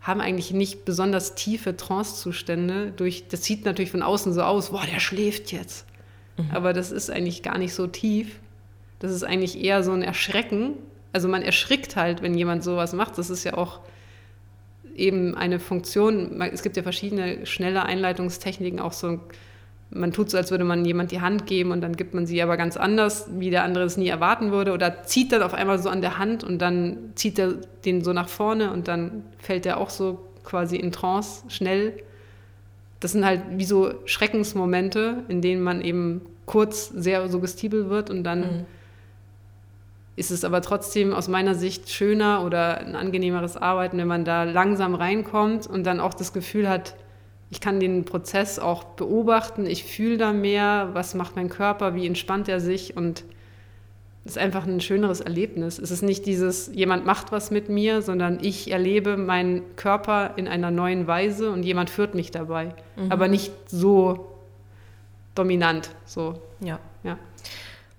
haben 0.00 0.20
eigentlich 0.20 0.52
nicht 0.52 0.84
besonders 0.84 1.34
tiefe 1.34 1.76
Trancezustände. 1.76 2.92
Durch, 2.96 3.28
das 3.28 3.44
sieht 3.44 3.64
natürlich 3.64 3.90
von 3.90 4.02
außen 4.02 4.32
so 4.32 4.42
aus, 4.42 4.70
boah, 4.70 4.84
der 4.90 5.00
schläft 5.00 5.52
jetzt. 5.52 5.86
Mhm. 6.38 6.50
Aber 6.52 6.72
das 6.72 6.90
ist 6.92 7.10
eigentlich 7.10 7.42
gar 7.42 7.58
nicht 7.58 7.74
so 7.74 7.86
tief. 7.86 8.38
Das 9.00 9.12
ist 9.12 9.24
eigentlich 9.24 9.62
eher 9.62 9.82
so 9.82 9.92
ein 9.92 10.02
Erschrecken. 10.02 10.74
Also 11.12 11.28
man 11.28 11.42
erschrickt 11.42 11.96
halt, 11.96 12.22
wenn 12.22 12.34
jemand 12.34 12.62
sowas 12.62 12.92
macht. 12.92 13.18
Das 13.18 13.28
ist 13.28 13.44
ja 13.44 13.54
auch 13.54 13.80
eben 14.94 15.34
eine 15.34 15.58
Funktion. 15.58 16.40
Es 16.40 16.62
gibt 16.62 16.76
ja 16.76 16.82
verschiedene 16.82 17.44
schnelle 17.44 17.82
Einleitungstechniken, 17.82 18.80
auch 18.80 18.92
so 18.92 19.20
man 19.90 20.12
tut 20.12 20.30
so, 20.30 20.36
als 20.36 20.50
würde 20.50 20.64
man 20.64 20.84
jemand 20.84 21.10
die 21.10 21.20
Hand 21.20 21.46
geben 21.46 21.72
und 21.72 21.80
dann 21.80 21.96
gibt 21.96 22.14
man 22.14 22.24
sie 22.24 22.40
aber 22.42 22.56
ganz 22.56 22.76
anders, 22.76 23.28
wie 23.38 23.50
der 23.50 23.64
andere 23.64 23.84
es 23.84 23.96
nie 23.96 24.08
erwarten 24.08 24.52
würde. 24.52 24.72
Oder 24.72 25.02
zieht 25.02 25.32
dann 25.32 25.42
auf 25.42 25.52
einmal 25.52 25.80
so 25.80 25.88
an 25.88 26.00
der 26.00 26.18
Hand 26.18 26.44
und 26.44 26.58
dann 26.58 27.12
zieht 27.16 27.38
er 27.38 27.54
den 27.84 28.04
so 28.04 28.12
nach 28.12 28.28
vorne 28.28 28.72
und 28.72 28.86
dann 28.86 29.24
fällt 29.38 29.66
er 29.66 29.78
auch 29.78 29.90
so 29.90 30.20
quasi 30.44 30.76
in 30.76 30.92
Trance 30.92 31.42
schnell. 31.48 31.94
Das 33.00 33.12
sind 33.12 33.24
halt 33.24 33.42
wie 33.52 33.64
so 33.64 33.92
Schreckensmomente, 34.04 35.24
in 35.28 35.42
denen 35.42 35.62
man 35.62 35.80
eben 35.80 36.20
kurz 36.46 36.88
sehr 36.88 37.28
suggestibel 37.28 37.90
wird 37.90 38.10
und 38.10 38.22
dann 38.22 38.40
mhm. 38.40 38.66
ist 40.14 40.30
es 40.30 40.44
aber 40.44 40.62
trotzdem 40.62 41.12
aus 41.12 41.26
meiner 41.26 41.54
Sicht 41.56 41.90
schöner 41.90 42.44
oder 42.44 42.78
ein 42.78 42.94
angenehmeres 42.94 43.56
Arbeiten, 43.56 43.98
wenn 43.98 44.08
man 44.08 44.24
da 44.24 44.44
langsam 44.44 44.94
reinkommt 44.94 45.66
und 45.66 45.84
dann 45.84 45.98
auch 45.98 46.14
das 46.14 46.32
Gefühl 46.32 46.68
hat, 46.68 46.94
ich 47.50 47.60
kann 47.60 47.80
den 47.80 48.04
Prozess 48.04 48.58
auch 48.58 48.84
beobachten, 48.84 49.66
ich 49.66 49.84
fühle 49.84 50.16
da 50.16 50.32
mehr, 50.32 50.90
was 50.92 51.14
macht 51.14 51.36
mein 51.36 51.48
Körper, 51.48 51.94
wie 51.94 52.06
entspannt 52.06 52.48
er 52.48 52.60
sich 52.60 52.96
und 52.96 53.24
es 54.24 54.32
ist 54.32 54.38
einfach 54.38 54.66
ein 54.66 54.80
schöneres 54.80 55.20
Erlebnis. 55.20 55.78
Es 55.78 55.90
ist 55.90 56.02
nicht 56.02 56.26
dieses, 56.26 56.70
jemand 56.74 57.06
macht 57.06 57.32
was 57.32 57.50
mit 57.50 57.70
mir, 57.70 58.02
sondern 58.02 58.38
ich 58.42 58.70
erlebe 58.70 59.16
meinen 59.16 59.76
Körper 59.76 60.34
in 60.36 60.46
einer 60.46 60.70
neuen 60.70 61.06
Weise 61.06 61.50
und 61.50 61.62
jemand 61.62 61.88
führt 61.88 62.14
mich 62.14 62.30
dabei. 62.30 62.74
Mhm. 62.96 63.10
Aber 63.10 63.28
nicht 63.28 63.52
so 63.66 64.36
dominant. 65.34 65.90
So. 66.04 66.34
Ja. 66.60 66.78
ja. 67.02 67.18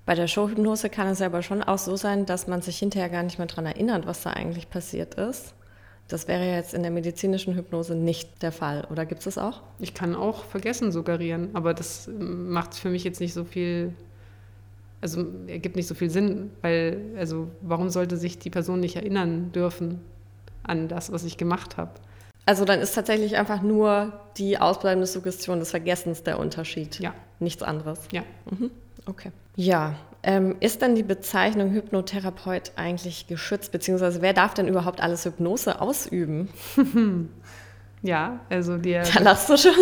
Bei 0.05 0.13
der 0.13 0.27
Showhypnose 0.27 0.89
kann 0.89 1.07
es 1.07 1.21
aber 1.23 1.41
schon 1.41 1.63
auch 1.63 1.79
so 1.79 1.95
sein, 1.95 2.27
dass 2.27 2.47
man 2.47 2.61
sich 2.61 2.77
hinterher 2.77 3.09
gar 3.09 3.23
nicht 3.23 3.39
mehr 3.39 3.47
daran 3.47 3.65
erinnert, 3.65 4.05
was 4.05 4.21
da 4.21 4.29
eigentlich 4.29 4.69
passiert 4.69 5.15
ist. 5.15 5.55
Das 6.11 6.27
wäre 6.27 6.43
jetzt 6.43 6.73
in 6.73 6.81
der 6.81 6.91
medizinischen 6.91 7.55
Hypnose 7.55 7.95
nicht 7.95 8.43
der 8.43 8.51
Fall. 8.51 8.85
Oder 8.91 9.05
gibt 9.05 9.19
es 9.19 9.25
das 9.25 9.37
auch? 9.37 9.61
Ich 9.79 9.93
kann 9.93 10.13
auch 10.13 10.43
vergessen 10.43 10.91
suggerieren, 10.91 11.51
aber 11.53 11.73
das 11.73 12.09
macht 12.17 12.75
für 12.75 12.89
mich 12.89 13.05
jetzt 13.05 13.21
nicht 13.21 13.33
so 13.33 13.45
viel, 13.45 13.93
also 14.99 15.25
ergibt 15.47 15.77
nicht 15.77 15.87
so 15.87 15.95
viel 15.95 16.09
Sinn, 16.09 16.51
weil, 16.61 16.99
also 17.17 17.47
warum 17.61 17.89
sollte 17.89 18.17
sich 18.17 18.39
die 18.39 18.49
Person 18.49 18.81
nicht 18.81 18.97
erinnern 18.97 19.53
dürfen 19.53 20.01
an 20.63 20.89
das, 20.89 21.13
was 21.13 21.23
ich 21.23 21.37
gemacht 21.37 21.77
habe? 21.77 21.91
Also 22.45 22.65
dann 22.65 22.81
ist 22.81 22.93
tatsächlich 22.93 23.37
einfach 23.37 23.61
nur 23.61 24.11
die 24.35 24.57
ausbleibende 24.57 25.07
Suggestion 25.07 25.59
des 25.59 25.71
Vergessens 25.71 26.23
der 26.23 26.39
Unterschied. 26.39 26.99
Ja. 26.99 27.13
Nichts 27.39 27.63
anderes. 27.63 28.01
Ja. 28.11 28.23
Mhm. 28.49 28.69
Okay. 29.05 29.31
Ja. 29.55 29.95
Ähm, 30.23 30.55
ist 30.59 30.81
denn 30.81 30.93
die 30.93 31.03
Bezeichnung 31.03 31.71
Hypnotherapeut 31.71 32.73
eigentlich 32.75 33.27
geschützt? 33.27 33.71
Beziehungsweise 33.71 34.21
wer 34.21 34.33
darf 34.33 34.53
denn 34.53 34.67
überhaupt 34.67 35.01
alles 35.01 35.25
Hypnose 35.25 35.81
ausüben? 35.81 36.49
ja, 38.03 38.39
also 38.49 38.77
der, 38.77 39.03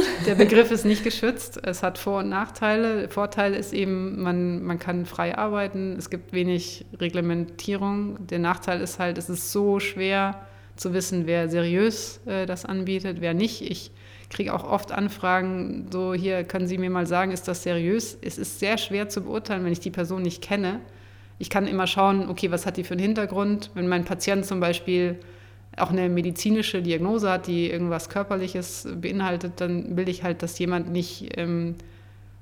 der 0.25 0.36
Begriff 0.36 0.72
ist 0.72 0.86
nicht 0.86 1.03
geschützt. 1.03 1.60
Es 1.63 1.84
hat 1.84 1.98
Vor- 1.98 2.19
und 2.19 2.29
Nachteile. 2.29 3.10
Vorteil 3.10 3.53
ist 3.53 3.74
eben, 3.74 4.22
man, 4.22 4.63
man 4.63 4.79
kann 4.79 5.05
frei 5.05 5.38
arbeiten. 5.38 5.98
Es 5.98 6.10
gibt 6.10 6.31
wenig 6.31 6.86
Reglementierung. 6.98 8.25
Der 8.27 8.39
Nachteil 8.39 8.79
ist 8.79 8.98
halt, 8.98 9.17
es 9.17 9.29
ist 9.29 9.51
so 9.51 9.81
schwer 9.81 10.39
zu 10.77 10.93
wissen, 10.93 11.27
wer 11.27 11.50
seriös 11.50 12.22
äh, 12.25 12.46
das 12.46 12.63
anbietet, 12.63 13.19
wer 13.19 13.34
nicht. 13.34 13.62
Ich 13.62 13.91
kriege 14.30 14.54
auch 14.54 14.63
oft 14.63 14.92
Anfragen, 14.92 15.88
so 15.92 16.13
hier 16.13 16.44
können 16.44 16.68
Sie 16.68 16.78
mir 16.78 16.89
mal 16.89 17.08
sagen, 17.08 17.32
ist 17.32 17.48
das 17.48 17.63
seriös? 17.63 18.18
Es 18.22 18.38
ist 18.38 18.60
sehr 18.60 18.78
schwer 18.78 19.10
zu 19.10 19.22
beurteilen, 19.22 19.66
wenn 19.66 19.72
ich 19.72 19.80
die 19.80 19.92
Person 19.92 20.22
nicht 20.22 20.42
kenne. 20.42 20.80
Ich 21.39 21.50
kann 21.50 21.68
immer 21.68 21.88
schauen, 21.88 22.30
okay, 22.30 22.51
was 22.51 22.66
hat 22.66 22.78
die 22.78 22.84
für 22.84 22.94
einen 22.94 23.01
Hintergrund? 23.01 23.72
Wenn 23.74 23.88
mein 23.88 24.06
Patient 24.06 24.46
zum 24.46 24.60
Beispiel 24.60 25.20
auch 25.78 25.92
eine 25.92 26.10
medizinische 26.10 26.82
Diagnose 26.82 27.32
hat, 27.32 27.48
die 27.48 27.70
irgendwas 27.70 28.10
Körperliches 28.10 28.88
beinhaltet, 28.96 29.54
dann 29.58 29.96
will 29.96 30.10
ich 30.10 30.24
halt, 30.24 30.44
dass 30.44 30.60
jemand 30.60 30.92
nicht 30.92 31.38
ähm, 31.38 31.75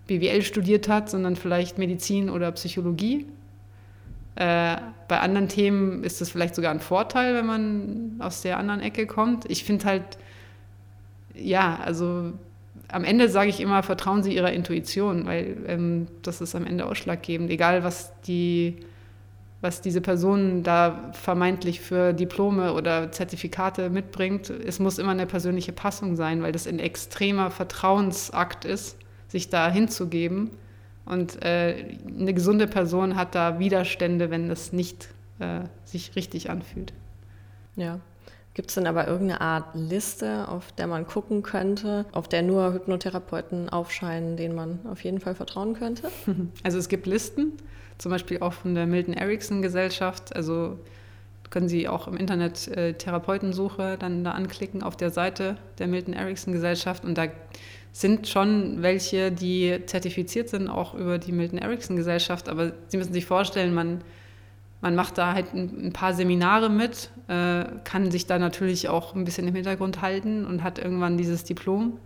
BWL 0.07 0.41
studiert 0.41 0.89
hat, 0.89 1.09
sondern 1.09 1.35
vielleicht 1.35 1.77
Medizin 1.77 2.29
oder 2.29 2.51
Psychologie. 2.53 3.27
Äh, 4.35 4.77
bei 5.07 5.19
anderen 5.19 5.49
Themen 5.49 6.03
ist 6.03 6.21
es 6.21 6.29
vielleicht 6.29 6.55
sogar 6.55 6.71
ein 6.71 6.79
Vorteil, 6.79 7.35
wenn 7.35 7.45
man 7.45 8.15
aus 8.19 8.41
der 8.41 8.57
anderen 8.57 8.81
Ecke 8.81 9.07
kommt. 9.07 9.49
Ich 9.49 9.63
finde 9.63 9.85
halt, 9.85 10.03
ja, 11.37 11.79
also 11.83 12.33
am 12.89 13.03
Ende 13.03 13.29
sage 13.29 13.49
ich 13.49 13.59
immer, 13.59 13.83
vertrauen 13.83 14.23
Sie 14.23 14.33
Ihrer 14.33 14.51
Intuition, 14.51 15.25
weil 15.25 15.57
ähm, 15.67 16.07
das 16.21 16.41
ist 16.41 16.55
am 16.55 16.65
Ende 16.65 16.85
ausschlaggebend. 16.85 17.49
Egal, 17.49 17.83
was, 17.83 18.13
die, 18.21 18.77
was 19.61 19.81
diese 19.81 20.01
Person 20.01 20.63
da 20.63 21.11
vermeintlich 21.13 21.81
für 21.81 22.13
Diplome 22.13 22.73
oder 22.73 23.11
Zertifikate 23.11 23.89
mitbringt, 23.89 24.49
es 24.49 24.79
muss 24.79 24.99
immer 24.99 25.11
eine 25.11 25.25
persönliche 25.25 25.73
Passung 25.73 26.15
sein, 26.15 26.41
weil 26.41 26.51
das 26.51 26.67
ein 26.67 26.79
extremer 26.79 27.51
Vertrauensakt 27.51 28.63
ist, 28.63 28.97
sich 29.27 29.49
da 29.49 29.69
hinzugeben. 29.69 30.51
Und 31.05 31.43
äh, 31.43 31.95
eine 32.07 32.33
gesunde 32.33 32.67
Person 32.67 33.15
hat 33.15 33.35
da 33.35 33.59
Widerstände, 33.59 34.29
wenn 34.29 34.49
es 34.49 34.73
nicht 34.73 35.09
äh, 35.39 35.61
sich 35.85 36.15
richtig 36.15 36.49
anfühlt. 36.49 36.93
Ja, 37.75 37.99
Gibt 38.57 38.69
es 38.69 38.73
denn 38.73 38.87
aber 38.87 39.07
irgendeine 39.07 39.39
Art 39.39 39.75
Liste, 39.75 40.47
auf 40.47 40.71
der 40.71 40.87
man 40.87 41.05
gucken 41.05 41.43
könnte, 41.43 42.07
auf 42.11 42.27
der 42.27 42.41
nur 42.41 42.73
Hypnotherapeuten 42.73 43.69
aufscheinen, 43.69 44.35
denen 44.35 44.55
man 44.55 44.79
auf 44.89 45.03
jeden 45.03 45.19
Fall 45.19 45.35
vertrauen 45.35 45.75
könnte? 45.75 46.09
Also 46.63 46.79
es 46.79 46.89
gibt 46.89 47.05
Listen, 47.05 47.53
zum 47.99 48.11
Beispiel 48.11 48.39
auch 48.39 48.53
von 48.53 48.73
der 48.73 48.87
Milton 48.87 49.13
Erickson 49.13 49.61
Gesellschaft. 49.61 50.35
Also 50.35 50.79
können 51.51 51.69
Sie 51.69 51.87
auch 51.87 52.07
im 52.07 52.17
Internet 52.17 52.67
äh, 52.69 52.93
Therapeutensuche 52.93 53.95
dann 53.99 54.23
da 54.23 54.31
anklicken 54.31 54.81
auf 54.81 54.97
der 54.97 55.11
Seite 55.11 55.57
der 55.77 55.85
Milton 55.85 56.15
Erickson 56.15 56.51
Gesellschaft 56.51 57.05
und 57.05 57.15
da 57.15 57.27
sind 57.91 58.27
schon 58.27 58.81
welche, 58.81 59.31
die 59.31 59.81
zertifiziert 59.85 60.49
sind, 60.49 60.67
auch 60.67 60.95
über 60.95 61.19
die 61.19 61.31
Milton 61.31 61.59
Erickson 61.59 61.95
Gesellschaft. 61.95 62.49
Aber 62.49 62.71
Sie 62.87 62.97
müssen 62.97 63.13
sich 63.13 63.27
vorstellen, 63.27 63.75
man 63.75 64.01
man 64.81 64.95
macht 64.95 65.17
da 65.17 65.33
halt 65.33 65.53
ein, 65.53 65.91
paar 65.91 66.13
Seminare 66.13 66.69
mit, 66.69 67.09
äh, 67.27 67.65
kann 67.83 68.11
sich 68.11 68.25
da 68.25 68.39
natürlich 68.39 68.89
auch 68.89 69.15
ein 69.15 69.25
bisschen 69.25 69.47
im 69.47 69.55
Hintergrund 69.55 70.01
halten 70.01 70.45
und 70.45 70.63
hat 70.63 70.79
irgendwann 70.79 71.17
dieses 71.17 71.43
Diplom 71.43 71.99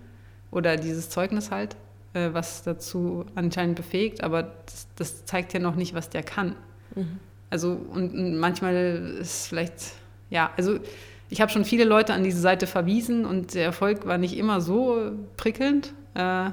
oder 0.51 0.77
dieses 0.77 1.09
Zeugnis 1.09 1.51
halt, 1.51 1.75
äh, 2.13 2.29
was 2.33 2.63
dazu 2.63 3.25
anscheinend 3.35 3.75
befähigt, 3.75 4.23
aber 4.23 4.43
das, 4.65 4.87
das, 4.95 5.25
zeigt 5.25 5.53
ja 5.53 5.59
noch 5.59 5.75
nicht, 5.75 5.93
was 5.93 6.09
der 6.09 6.23
kann. 6.23 6.55
Mhm. 6.95 7.19
Also 7.49 7.71
und, 7.93 8.13
und 8.13 8.37
manchmal 8.37 9.17
ist 9.19 9.47
vielleicht, 9.47 9.93
ja, 10.29 10.51
also 10.57 10.79
ich 11.29 11.39
habe 11.39 11.51
schon 11.51 11.65
viele 11.65 11.85
Leute 11.85 12.13
an 12.13 12.23
diese 12.23 12.39
Seite 12.39 12.67
verwiesen 12.67 13.25
und 13.25 13.53
der 13.53 13.65
Erfolg 13.65 14.05
war 14.05 14.17
nicht 14.17 14.37
immer 14.37 14.59
so 14.59 15.11
prickelnd. 15.37 15.93
Äh, 16.13 16.51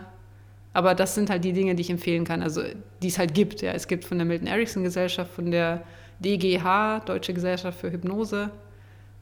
aber 0.72 0.94
das 0.94 1.16
sind 1.16 1.30
halt 1.30 1.44
die 1.44 1.52
Dinge, 1.52 1.74
die 1.74 1.80
ich 1.80 1.90
empfehlen 1.90 2.24
kann, 2.24 2.42
also 2.42 2.62
die 3.02 3.08
es 3.08 3.18
halt 3.18 3.34
gibt. 3.34 3.62
Ja. 3.62 3.72
Es 3.72 3.88
gibt 3.88 4.04
von 4.04 4.18
der 4.18 4.26
Milton 4.26 4.46
Erickson 4.46 4.84
Gesellschaft, 4.84 5.32
von 5.32 5.50
der 5.50 5.82
DGH, 6.20 7.00
Deutsche 7.06 7.34
Gesellschaft 7.34 7.78
für 7.78 7.90
Hypnose. 7.90 8.50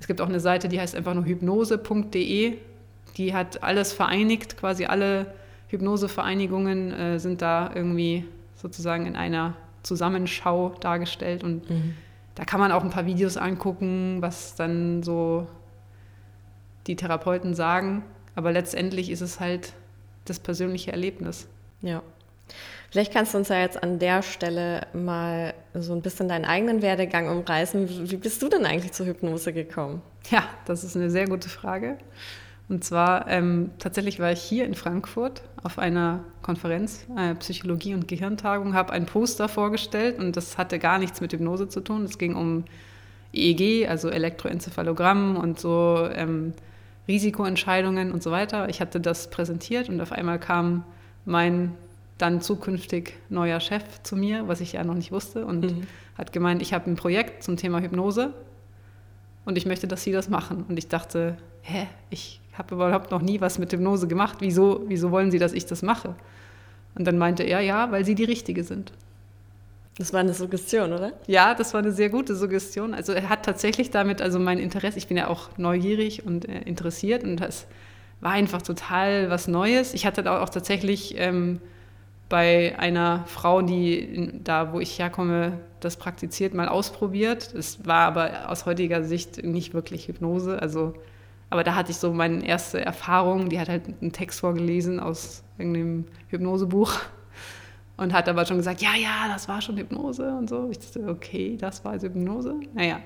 Es 0.01 0.07
gibt 0.07 0.21
auch 0.21 0.29
eine 0.29 0.41
Seite, 0.41 0.69
die 0.69 0.81
heißt 0.81 0.95
einfach 0.95 1.15
nur 1.15 1.25
hypnose.de. 1.25 2.59
Die 3.17 3.35
hat 3.35 3.63
alles 3.63 3.93
vereinigt, 3.93 4.57
quasi 4.59 4.87
alle 4.87 5.27
Hypnosevereinigungen 5.69 6.93
äh, 6.93 7.19
sind 7.19 7.43
da 7.43 7.71
irgendwie 7.75 8.25
sozusagen 8.55 9.07
in 9.07 9.17
einer 9.17 9.55
Zusammenschau 9.83 10.75
dargestellt. 10.81 11.43
Und 11.43 11.69
mhm. 11.71 11.95
da 12.35 12.45
kann 12.45 12.61
man 12.61 12.73
auch 12.73 12.85
ein 12.85 12.91
paar 12.91 13.07
Videos 13.07 13.37
angucken, 13.37 14.19
was 14.21 14.55
dann 14.55 15.03
so 15.03 15.47
die 16.87 16.97
Therapeuten 16.97 17.55
sagen. 17.55 18.03
Aber 18.35 18.53
letztendlich 18.53 19.11
ist 19.11 19.23
es 19.23 19.41
halt 19.41 19.73
das 20.25 20.39
persönliche 20.39 20.93
Erlebnis. 20.93 21.49
Ja. 21.81 22.03
Vielleicht 22.91 23.13
kannst 23.13 23.35
du 23.35 23.39
uns 23.39 23.49
ja 23.49 23.61
jetzt 23.61 23.83
an 23.83 23.99
der 23.99 24.23
Stelle 24.23 24.87
mal 24.93 25.55
so 25.75 25.93
ein 25.93 26.03
bisschen 26.03 26.29
deinen 26.29 26.45
eigenen 26.45 26.83
Werdegang 26.83 27.29
umreißen. 27.29 28.11
Wie 28.11 28.17
bist 28.17 28.43
du 28.43 28.49
denn 28.49 28.65
eigentlich 28.65 28.93
zur 28.93 29.07
Hypnose 29.07 29.53
gekommen? 29.53 30.03
Ja, 30.31 30.45
das 30.65 30.85
ist 30.85 30.97
eine 30.97 31.11
sehr 31.11 31.27
gute 31.27 31.49
Frage. 31.49 31.99
Und 32.69 32.85
zwar 32.85 33.29
ähm, 33.29 33.71
tatsächlich 33.79 34.19
war 34.19 34.33
ich 34.33 34.41
hier 34.41 34.65
in 34.65 34.75
Frankfurt 34.75 35.43
auf 35.63 35.79
einer 35.79 36.25
Konferenz, 36.43 37.07
äh, 37.17 37.35
Psychologie 37.37 37.95
und 37.95 38.09
Gehirntagung, 38.09 38.75
habe 38.75 38.93
ein 38.93 39.07
Poster 39.07 39.49
vorgestellt 39.49 40.19
und 40.19 40.37
das 40.37 40.59
hatte 40.59 40.79
gar 40.79 40.99
nichts 40.99 41.21
mit 41.21 41.33
Hypnose 41.33 41.69
zu 41.69 41.81
tun. 41.81 42.05
Es 42.05 42.19
ging 42.19 42.35
um 42.35 42.65
EEG, 43.33 43.89
also 43.89 44.09
Elektroenzephalogramm 44.09 45.37
und 45.37 45.61
so 45.61 46.09
ähm, 46.13 46.55
Risikoentscheidungen 47.07 48.11
und 48.11 48.23
so 48.23 48.33
weiter. 48.33 48.69
Ich 48.69 48.81
hatte 48.81 49.01
das 49.01 49.31
präsentiert 49.31 49.89
und 49.89 50.01
auf 50.01 50.11
einmal 50.11 50.41
kam 50.41 50.85
mein 51.25 51.75
dann 52.19 52.41
zukünftig 52.41 53.15
neuer 53.29 53.61
Chef 53.61 54.03
zu 54.03 54.17
mir, 54.17 54.49
was 54.49 54.61
ich 54.61 54.73
ja 54.73 54.85
noch 54.85 54.95
nicht 54.95 55.13
wusste, 55.13 55.45
und 55.45 55.65
mhm. 55.65 55.83
hat 56.17 56.33
gemeint, 56.33 56.63
ich 56.63 56.73
habe 56.73 56.91
ein 56.91 56.97
Projekt 56.97 57.43
zum 57.43 57.57
Thema 57.57 57.81
Hypnose 57.81 58.33
und 59.45 59.59
ich 59.59 59.67
möchte, 59.67 59.87
dass 59.87 60.03
Sie 60.03 60.13
das 60.13 60.29
machen. 60.29 60.65
Und 60.69 60.79
ich 60.79 60.89
dachte, 60.89 61.37
hä, 61.63 61.87
ich 62.11 62.41
habe 62.55 62.75
überhaupt 62.75 63.11
noch 63.11 63.23
nie 63.23 63.41
was 63.41 63.59
mit 63.59 63.73
Hypnose 63.73 64.09
gemacht. 64.09 64.39
Wieso, 64.41 64.83
wieso 64.87 65.11
wollen 65.11 65.31
Sie, 65.31 65.39
dass 65.39 65.53
ich 65.53 65.67
das 65.67 65.83
mache? 65.83 66.15
Und 66.95 67.07
dann 67.07 67.19
meinte 67.19 67.43
er, 67.43 67.61
ja, 67.61 67.91
weil 67.93 68.05
Sie 68.05 68.15
die 68.15 68.25
Richtige 68.25 68.65
sind. 68.65 68.93
Das 69.99 70.13
war 70.13 70.21
eine 70.21 70.35
Suggestion, 70.35 70.93
oder? 70.93 71.13
Ja, 71.27 71.55
das 71.55 71.73
war 71.73 71.81
eine 71.81 71.93
sehr 71.93 72.11
gute 72.11 72.35
Suggestion. 72.35 72.93
Also 72.93 73.13
er 73.13 73.29
hat 73.29 73.45
tatsächlich 73.45 73.91
damit, 73.91 74.21
also 74.21 74.39
mein 74.39 74.59
Interesse, 74.59 74.99
ich 74.99 75.07
bin 75.07 75.17
ja 75.17 75.29
auch 75.29 75.57
neugierig 75.57 76.27
und 76.27 76.47
äh, 76.49 76.61
interessiert 76.63 77.25
und 77.25 77.37
das 77.39 77.67
war 78.21 78.33
einfach 78.33 78.63
total 78.63 79.31
was 79.31 79.49
Neues. 79.49 79.95
Ich 79.95 80.07
hatte 80.07 80.31
auch 80.31 80.49
tatsächlich 80.49 81.15
ähm, 81.19 81.61
bei 82.29 82.77
einer 82.79 83.25
Frau, 83.27 83.63
die 83.63 84.41
da, 84.43 84.73
wo 84.73 84.81
ich 84.81 84.99
herkomme, 84.99 85.61
das 85.81 85.97
praktiziert, 85.97 86.55
mal 86.55 86.69
ausprobiert. 86.69 87.55
Es 87.55 87.87
war 87.87 88.07
aber 88.07 88.51
aus 88.51 88.67
heutiger 88.67 89.05
Sicht 89.05 89.45
nicht 89.45 89.75
wirklich 89.75 90.09
Hypnose. 90.09 90.61
Also, 90.61 90.95
aber 91.51 91.63
da 91.63 91.77
hatte 91.77 91.93
ich 91.93 91.99
so 91.99 92.13
meine 92.13 92.45
erste 92.45 92.85
Erfahrung. 92.85 93.49
Die 93.49 93.61
hat 93.61 93.69
halt 93.69 93.85
einen 94.01 94.13
Text 94.13 94.41
vorgelesen 94.41 94.99
aus 94.99 95.45
irgendeinem 95.59 96.07
Hypnosebuch 96.29 96.93
und 97.97 98.13
hat 98.13 98.29
aber 98.29 98.45
schon 98.45 98.57
gesagt, 98.57 98.83
ja, 98.83 98.95
ja, 98.97 99.29
das 99.29 99.47
war 99.49 99.61
schon 99.61 99.77
Hypnose 99.77 100.29
und 100.37 100.49
so. 100.49 100.69
Ich 100.71 100.81
dachte, 100.81 101.09
okay, 101.09 101.57
das 101.57 101.85
war 101.85 101.93
also 101.93 102.09
Hypnose. 102.09 102.57
Naja. 102.75 103.01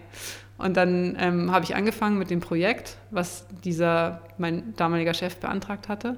Und 0.57 0.77
dann 0.77 1.17
ähm, 1.19 1.51
habe 1.53 1.65
ich 1.65 1.75
angefangen 1.75 2.19
mit 2.19 2.31
dem 2.31 2.41
Projekt, 2.41 2.97
was 3.11 3.47
dieser, 3.65 4.23
mein 4.39 4.75
damaliger 4.77 5.15
Chef 5.15 5.37
beantragt 5.37 5.89
hatte. 5.89 6.17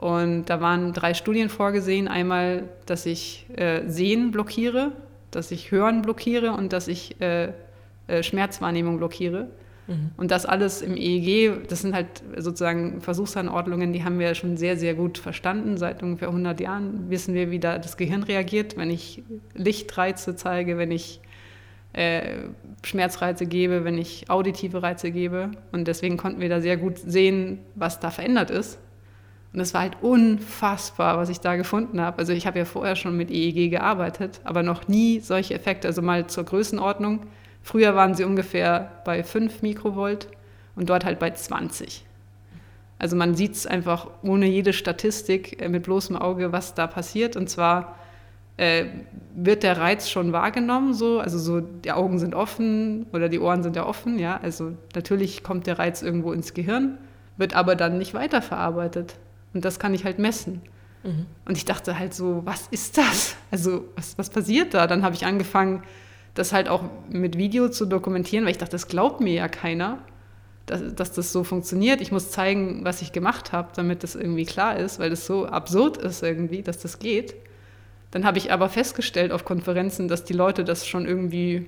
Und 0.00 0.46
da 0.46 0.62
waren 0.62 0.94
drei 0.94 1.12
Studien 1.12 1.50
vorgesehen. 1.50 2.08
Einmal, 2.08 2.70
dass 2.86 3.04
ich 3.04 3.44
äh, 3.54 3.86
Sehen 3.86 4.30
blockiere, 4.30 4.92
dass 5.30 5.50
ich 5.50 5.70
Hören 5.72 6.00
blockiere 6.00 6.52
und 6.52 6.72
dass 6.72 6.88
ich 6.88 7.20
äh, 7.20 7.52
äh, 8.06 8.22
Schmerzwahrnehmung 8.22 8.96
blockiere. 8.96 9.48
Mhm. 9.88 10.12
Und 10.16 10.30
das 10.30 10.46
alles 10.46 10.80
im 10.80 10.96
EEG, 10.96 11.68
das 11.68 11.82
sind 11.82 11.94
halt 11.94 12.06
sozusagen 12.38 13.02
Versuchsanordnungen, 13.02 13.92
die 13.92 14.02
haben 14.02 14.18
wir 14.18 14.34
schon 14.34 14.56
sehr, 14.56 14.78
sehr 14.78 14.94
gut 14.94 15.18
verstanden. 15.18 15.76
Seit 15.76 16.02
ungefähr 16.02 16.28
100 16.28 16.58
Jahren 16.60 17.10
wissen 17.10 17.34
wir, 17.34 17.50
wie 17.50 17.58
da 17.58 17.76
das 17.76 17.98
Gehirn 17.98 18.22
reagiert, 18.22 18.78
wenn 18.78 18.90
ich 18.90 19.22
Lichtreize 19.52 20.34
zeige, 20.34 20.78
wenn 20.78 20.92
ich 20.92 21.20
äh, 21.92 22.36
Schmerzreize 22.82 23.44
gebe, 23.44 23.84
wenn 23.84 23.98
ich 23.98 24.30
auditive 24.30 24.82
Reize 24.82 25.10
gebe. 25.10 25.50
Und 25.72 25.88
deswegen 25.88 26.16
konnten 26.16 26.40
wir 26.40 26.48
da 26.48 26.62
sehr 26.62 26.78
gut 26.78 26.96
sehen, 26.96 27.58
was 27.74 28.00
da 28.00 28.10
verändert 28.10 28.50
ist. 28.50 28.78
Und 29.52 29.60
es 29.60 29.74
war 29.74 29.80
halt 29.80 29.96
unfassbar, 30.00 31.16
was 31.16 31.28
ich 31.28 31.40
da 31.40 31.56
gefunden 31.56 32.00
habe. 32.00 32.18
Also 32.18 32.32
ich 32.32 32.46
habe 32.46 32.58
ja 32.58 32.64
vorher 32.64 32.94
schon 32.94 33.16
mit 33.16 33.30
EEG 33.30 33.70
gearbeitet, 33.70 34.40
aber 34.44 34.62
noch 34.62 34.86
nie 34.86 35.20
solche 35.20 35.54
Effekte. 35.54 35.88
Also 35.88 36.02
mal 36.02 36.28
zur 36.28 36.44
Größenordnung. 36.44 37.26
Früher 37.62 37.96
waren 37.96 38.14
sie 38.14 38.24
ungefähr 38.24 38.92
bei 39.04 39.24
5 39.24 39.62
Mikrovolt 39.62 40.28
und 40.76 40.88
dort 40.88 41.04
halt 41.04 41.18
bei 41.18 41.30
20. 41.30 42.06
Also 42.98 43.16
man 43.16 43.34
sieht 43.34 43.54
es 43.54 43.66
einfach 43.66 44.08
ohne 44.22 44.46
jede 44.46 44.72
Statistik 44.72 45.60
äh, 45.60 45.68
mit 45.68 45.82
bloßem 45.82 46.16
Auge, 46.16 46.52
was 46.52 46.74
da 46.74 46.86
passiert. 46.86 47.34
Und 47.34 47.48
zwar 47.48 47.96
äh, 48.56 48.84
wird 49.34 49.62
der 49.62 49.78
Reiz 49.78 50.10
schon 50.10 50.32
wahrgenommen, 50.32 50.92
so, 50.92 51.18
also 51.18 51.38
so 51.38 51.60
die 51.60 51.92
Augen 51.92 52.18
sind 52.18 52.34
offen 52.34 53.06
oder 53.12 53.30
die 53.30 53.40
Ohren 53.40 53.62
sind 53.62 53.74
ja 53.74 53.86
offen, 53.86 54.18
ja. 54.18 54.38
Also 54.42 54.72
natürlich 54.94 55.42
kommt 55.42 55.66
der 55.66 55.78
Reiz 55.78 56.02
irgendwo 56.02 56.32
ins 56.32 56.52
Gehirn, 56.52 56.98
wird 57.38 57.56
aber 57.56 57.74
dann 57.74 57.96
nicht 57.96 58.12
weiterverarbeitet. 58.12 59.16
Und 59.52 59.64
das 59.64 59.78
kann 59.78 59.94
ich 59.94 60.04
halt 60.04 60.18
messen. 60.18 60.62
Mhm. 61.02 61.26
Und 61.44 61.56
ich 61.56 61.64
dachte 61.64 61.98
halt 61.98 62.14
so, 62.14 62.42
was 62.44 62.68
ist 62.70 62.98
das? 62.98 63.36
Also 63.50 63.84
was, 63.96 64.16
was 64.18 64.30
passiert 64.30 64.74
da? 64.74 64.86
Dann 64.86 65.02
habe 65.02 65.14
ich 65.14 65.26
angefangen, 65.26 65.82
das 66.34 66.52
halt 66.52 66.68
auch 66.68 66.84
mit 67.08 67.36
Video 67.36 67.68
zu 67.68 67.86
dokumentieren, 67.86 68.44
weil 68.44 68.52
ich 68.52 68.58
dachte, 68.58 68.72
das 68.72 68.86
glaubt 68.86 69.20
mir 69.20 69.34
ja 69.34 69.48
keiner, 69.48 69.98
dass, 70.66 70.94
dass 70.94 71.12
das 71.12 71.32
so 71.32 71.42
funktioniert. 71.42 72.00
Ich 72.00 72.12
muss 72.12 72.30
zeigen, 72.30 72.84
was 72.84 73.02
ich 73.02 73.12
gemacht 73.12 73.52
habe, 73.52 73.70
damit 73.74 74.04
das 74.04 74.14
irgendwie 74.14 74.44
klar 74.44 74.76
ist, 74.76 74.98
weil 74.98 75.10
das 75.10 75.26
so 75.26 75.46
absurd 75.46 75.96
ist 75.96 76.22
irgendwie, 76.22 76.62
dass 76.62 76.78
das 76.78 76.98
geht. 76.98 77.34
Dann 78.12 78.24
habe 78.24 78.38
ich 78.38 78.52
aber 78.52 78.68
festgestellt 78.68 79.32
auf 79.32 79.44
Konferenzen, 79.44 80.08
dass 80.08 80.24
die 80.24 80.32
Leute 80.32 80.64
das 80.64 80.86
schon 80.86 81.06
irgendwie 81.06 81.66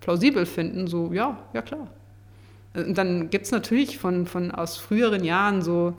plausibel 0.00 0.46
finden, 0.46 0.86
so 0.86 1.12
ja, 1.12 1.38
ja 1.52 1.62
klar. 1.62 1.88
Und 2.74 2.96
dann 2.96 3.28
gibt 3.30 3.46
es 3.46 3.50
natürlich 3.50 3.98
von, 3.98 4.26
von 4.26 4.50
aus 4.50 4.78
früheren 4.78 5.24
Jahren 5.24 5.62
so 5.62 5.94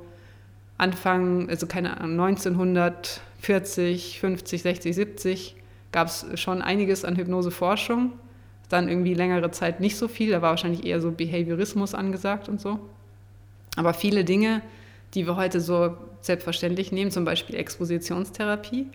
Anfang, 0.84 1.50
also 1.50 1.66
keine 1.66 2.00
Ahnung, 2.02 2.20
1940, 2.28 4.20
50, 4.20 4.62
60, 4.62 4.96
70 4.96 5.56
gab 5.94 6.08
es 6.08 6.26
schon 6.36 6.62
einiges 6.62 7.06
an 7.06 7.16
Hypnoseforschung. 7.16 8.12
Dann 8.68 8.90
irgendwie 8.90 9.14
längere 9.14 9.50
Zeit 9.52 9.80
nicht 9.80 9.96
so 9.96 10.10
viel, 10.10 10.32
da 10.32 10.42
war 10.42 10.50
wahrscheinlich 10.50 10.86
eher 10.86 11.00
so 11.00 11.12
Behaviorismus 11.12 11.96
angesagt 11.96 12.50
und 12.50 12.60
so. 12.60 12.80
Aber 13.78 13.94
viele 13.94 14.26
Dinge, 14.26 14.62
die 15.14 15.26
wir 15.26 15.38
heute 15.38 15.62
so 15.62 15.96
selbstverständlich 16.20 16.92
nehmen, 16.92 17.12
zum 17.12 17.24
Beispiel 17.24 17.56
Expositionstherapie, 17.56 18.88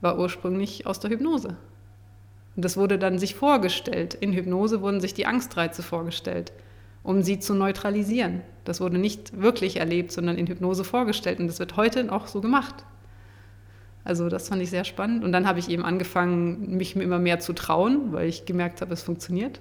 war 0.00 0.18
ursprünglich 0.18 0.86
aus 0.86 0.98
der 1.00 1.10
Hypnose. 1.10 1.56
Und 2.56 2.64
das 2.64 2.76
wurde 2.78 2.98
dann 2.98 3.18
sich 3.18 3.34
vorgestellt. 3.34 4.14
In 4.14 4.32
Hypnose 4.32 4.80
wurden 4.80 5.00
sich 5.00 5.12
die 5.12 5.26
Angstreize 5.26 5.82
vorgestellt, 5.82 6.52
um 7.04 7.22
sie 7.22 7.38
zu 7.38 7.54
neutralisieren. 7.54 8.40
Das 8.64 8.80
wurde 8.80 8.98
nicht 8.98 9.40
wirklich 9.40 9.76
erlebt, 9.76 10.10
sondern 10.10 10.36
in 10.36 10.48
Hypnose 10.48 10.82
vorgestellt. 10.82 11.38
Und 11.38 11.46
das 11.46 11.60
wird 11.60 11.76
heute 11.76 12.10
auch 12.10 12.26
so 12.26 12.40
gemacht. 12.40 12.84
Also 14.02 14.28
das 14.28 14.48
fand 14.48 14.62
ich 14.62 14.70
sehr 14.70 14.84
spannend. 14.84 15.22
Und 15.22 15.30
dann 15.30 15.46
habe 15.46 15.58
ich 15.58 15.68
eben 15.68 15.84
angefangen, 15.84 16.76
mich 16.76 16.96
immer 16.96 17.18
mehr 17.18 17.38
zu 17.38 17.52
trauen, 17.52 18.12
weil 18.12 18.28
ich 18.28 18.46
gemerkt 18.46 18.80
habe, 18.80 18.94
es 18.94 19.02
funktioniert. 19.02 19.60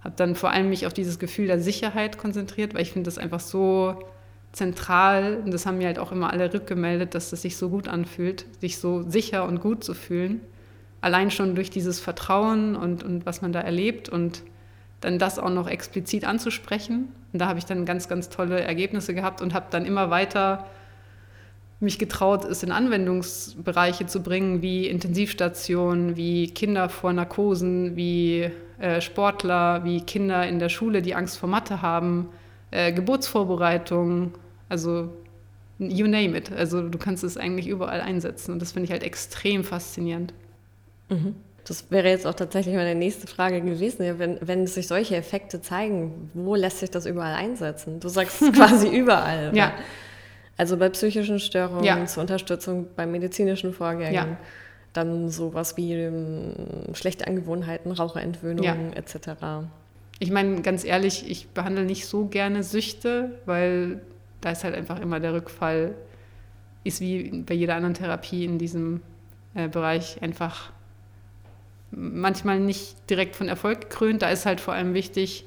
Habe 0.00 0.14
dann 0.16 0.34
vor 0.34 0.50
allem 0.50 0.70
mich 0.70 0.86
auf 0.86 0.94
dieses 0.94 1.18
Gefühl 1.18 1.46
der 1.46 1.60
Sicherheit 1.60 2.16
konzentriert, 2.18 2.74
weil 2.74 2.82
ich 2.82 2.92
finde 2.92 3.08
das 3.08 3.18
einfach 3.18 3.40
so 3.40 3.98
zentral, 4.52 5.42
und 5.44 5.52
das 5.52 5.66
haben 5.66 5.76
mir 5.76 5.86
halt 5.86 5.98
auch 5.98 6.10
immer 6.10 6.32
alle 6.32 6.52
rückgemeldet, 6.52 7.14
dass 7.14 7.28
das 7.28 7.42
sich 7.42 7.58
so 7.58 7.68
gut 7.68 7.86
anfühlt, 7.86 8.46
sich 8.60 8.78
so 8.78 9.02
sicher 9.02 9.46
und 9.46 9.60
gut 9.60 9.84
zu 9.84 9.92
fühlen. 9.92 10.40
Allein 11.02 11.30
schon 11.30 11.54
durch 11.54 11.68
dieses 11.68 12.00
Vertrauen 12.00 12.76
und, 12.76 13.02
und 13.02 13.26
was 13.26 13.42
man 13.42 13.52
da 13.52 13.60
erlebt 13.60 14.08
und 14.08 14.42
dann 15.00 15.18
das 15.18 15.38
auch 15.38 15.50
noch 15.50 15.68
explizit 15.68 16.24
anzusprechen. 16.24 17.08
Und 17.32 17.40
da 17.40 17.46
habe 17.46 17.58
ich 17.58 17.66
dann 17.66 17.84
ganz, 17.84 18.08
ganz 18.08 18.28
tolle 18.28 18.60
Ergebnisse 18.60 19.14
gehabt 19.14 19.40
und 19.40 19.54
habe 19.54 19.66
dann 19.70 19.86
immer 19.86 20.10
weiter 20.10 20.66
mich 21.80 21.98
getraut, 21.98 22.44
es 22.44 22.62
in 22.62 22.72
Anwendungsbereiche 22.72 24.06
zu 24.06 24.22
bringen, 24.22 24.62
wie 24.62 24.88
Intensivstationen, 24.88 26.16
wie 26.16 26.48
Kinder 26.52 26.88
vor 26.88 27.12
Narkosen, 27.12 27.94
wie 27.94 28.50
äh, 28.80 29.00
Sportler, 29.00 29.84
wie 29.84 30.00
Kinder 30.00 30.46
in 30.46 30.58
der 30.58 30.70
Schule, 30.70 31.02
die 31.02 31.14
Angst 31.14 31.38
vor 31.38 31.48
Mathe 31.48 31.80
haben, 31.80 32.30
äh, 32.72 32.92
Geburtsvorbereitung, 32.92 34.32
also 34.68 35.10
you 35.78 36.08
name 36.08 36.36
it. 36.36 36.50
Also 36.50 36.88
du 36.88 36.98
kannst 36.98 37.22
es 37.22 37.36
eigentlich 37.36 37.68
überall 37.68 38.00
einsetzen 38.00 38.52
und 38.52 38.60
das 38.60 38.72
finde 38.72 38.86
ich 38.86 38.90
halt 38.90 39.04
extrem 39.04 39.62
faszinierend. 39.62 40.34
Mhm. 41.08 41.36
Das 41.68 41.90
wäre 41.90 42.08
jetzt 42.08 42.26
auch 42.26 42.32
tatsächlich 42.32 42.74
meine 42.74 42.94
nächste 42.94 43.26
Frage 43.26 43.60
gewesen. 43.60 44.18
Wenn, 44.18 44.38
wenn 44.40 44.66
sich 44.66 44.88
solche 44.88 45.16
Effekte 45.16 45.60
zeigen, 45.60 46.30
wo 46.32 46.54
lässt 46.54 46.78
sich 46.78 46.90
das 46.90 47.04
überall 47.04 47.34
einsetzen? 47.34 48.00
Du 48.00 48.08
sagst 48.08 48.40
quasi 48.54 48.88
überall. 48.88 49.54
ja. 49.54 49.74
Also 50.56 50.78
bei 50.78 50.88
psychischen 50.88 51.38
Störungen, 51.38 51.84
ja. 51.84 52.04
zur 52.06 52.22
Unterstützung 52.22 52.88
bei 52.96 53.06
medizinischen 53.06 53.74
Vorgängen. 53.74 54.14
Ja. 54.14 54.26
Dann 54.94 55.28
sowas 55.28 55.76
wie 55.76 55.92
ähm, 55.92 56.54
schlechte 56.94 57.26
Angewohnheiten, 57.26 57.92
Raucherentwöhnung 57.92 58.64
ja. 58.64 58.74
etc. 58.94 59.68
Ich 60.18 60.30
meine, 60.30 60.62
ganz 60.62 60.84
ehrlich, 60.84 61.30
ich 61.30 61.48
behandle 61.50 61.84
nicht 61.84 62.06
so 62.06 62.24
gerne 62.24 62.62
Süchte, 62.62 63.38
weil 63.44 64.00
da 64.40 64.52
ist 64.52 64.64
halt 64.64 64.74
einfach 64.74 65.00
immer 65.00 65.20
der 65.20 65.34
Rückfall, 65.34 65.94
ist 66.82 67.02
wie 67.02 67.42
bei 67.46 67.54
jeder 67.54 67.74
anderen 67.74 67.94
Therapie 67.94 68.46
in 68.46 68.58
diesem 68.58 69.02
äh, 69.54 69.68
Bereich 69.68 70.22
einfach 70.22 70.72
manchmal 71.90 72.60
nicht 72.60 72.96
direkt 73.10 73.36
von 73.36 73.48
Erfolg 73.48 73.82
gekrönt. 73.82 74.22
Da 74.22 74.30
ist 74.30 74.46
halt 74.46 74.60
vor 74.60 74.74
allem 74.74 74.94
wichtig, 74.94 75.44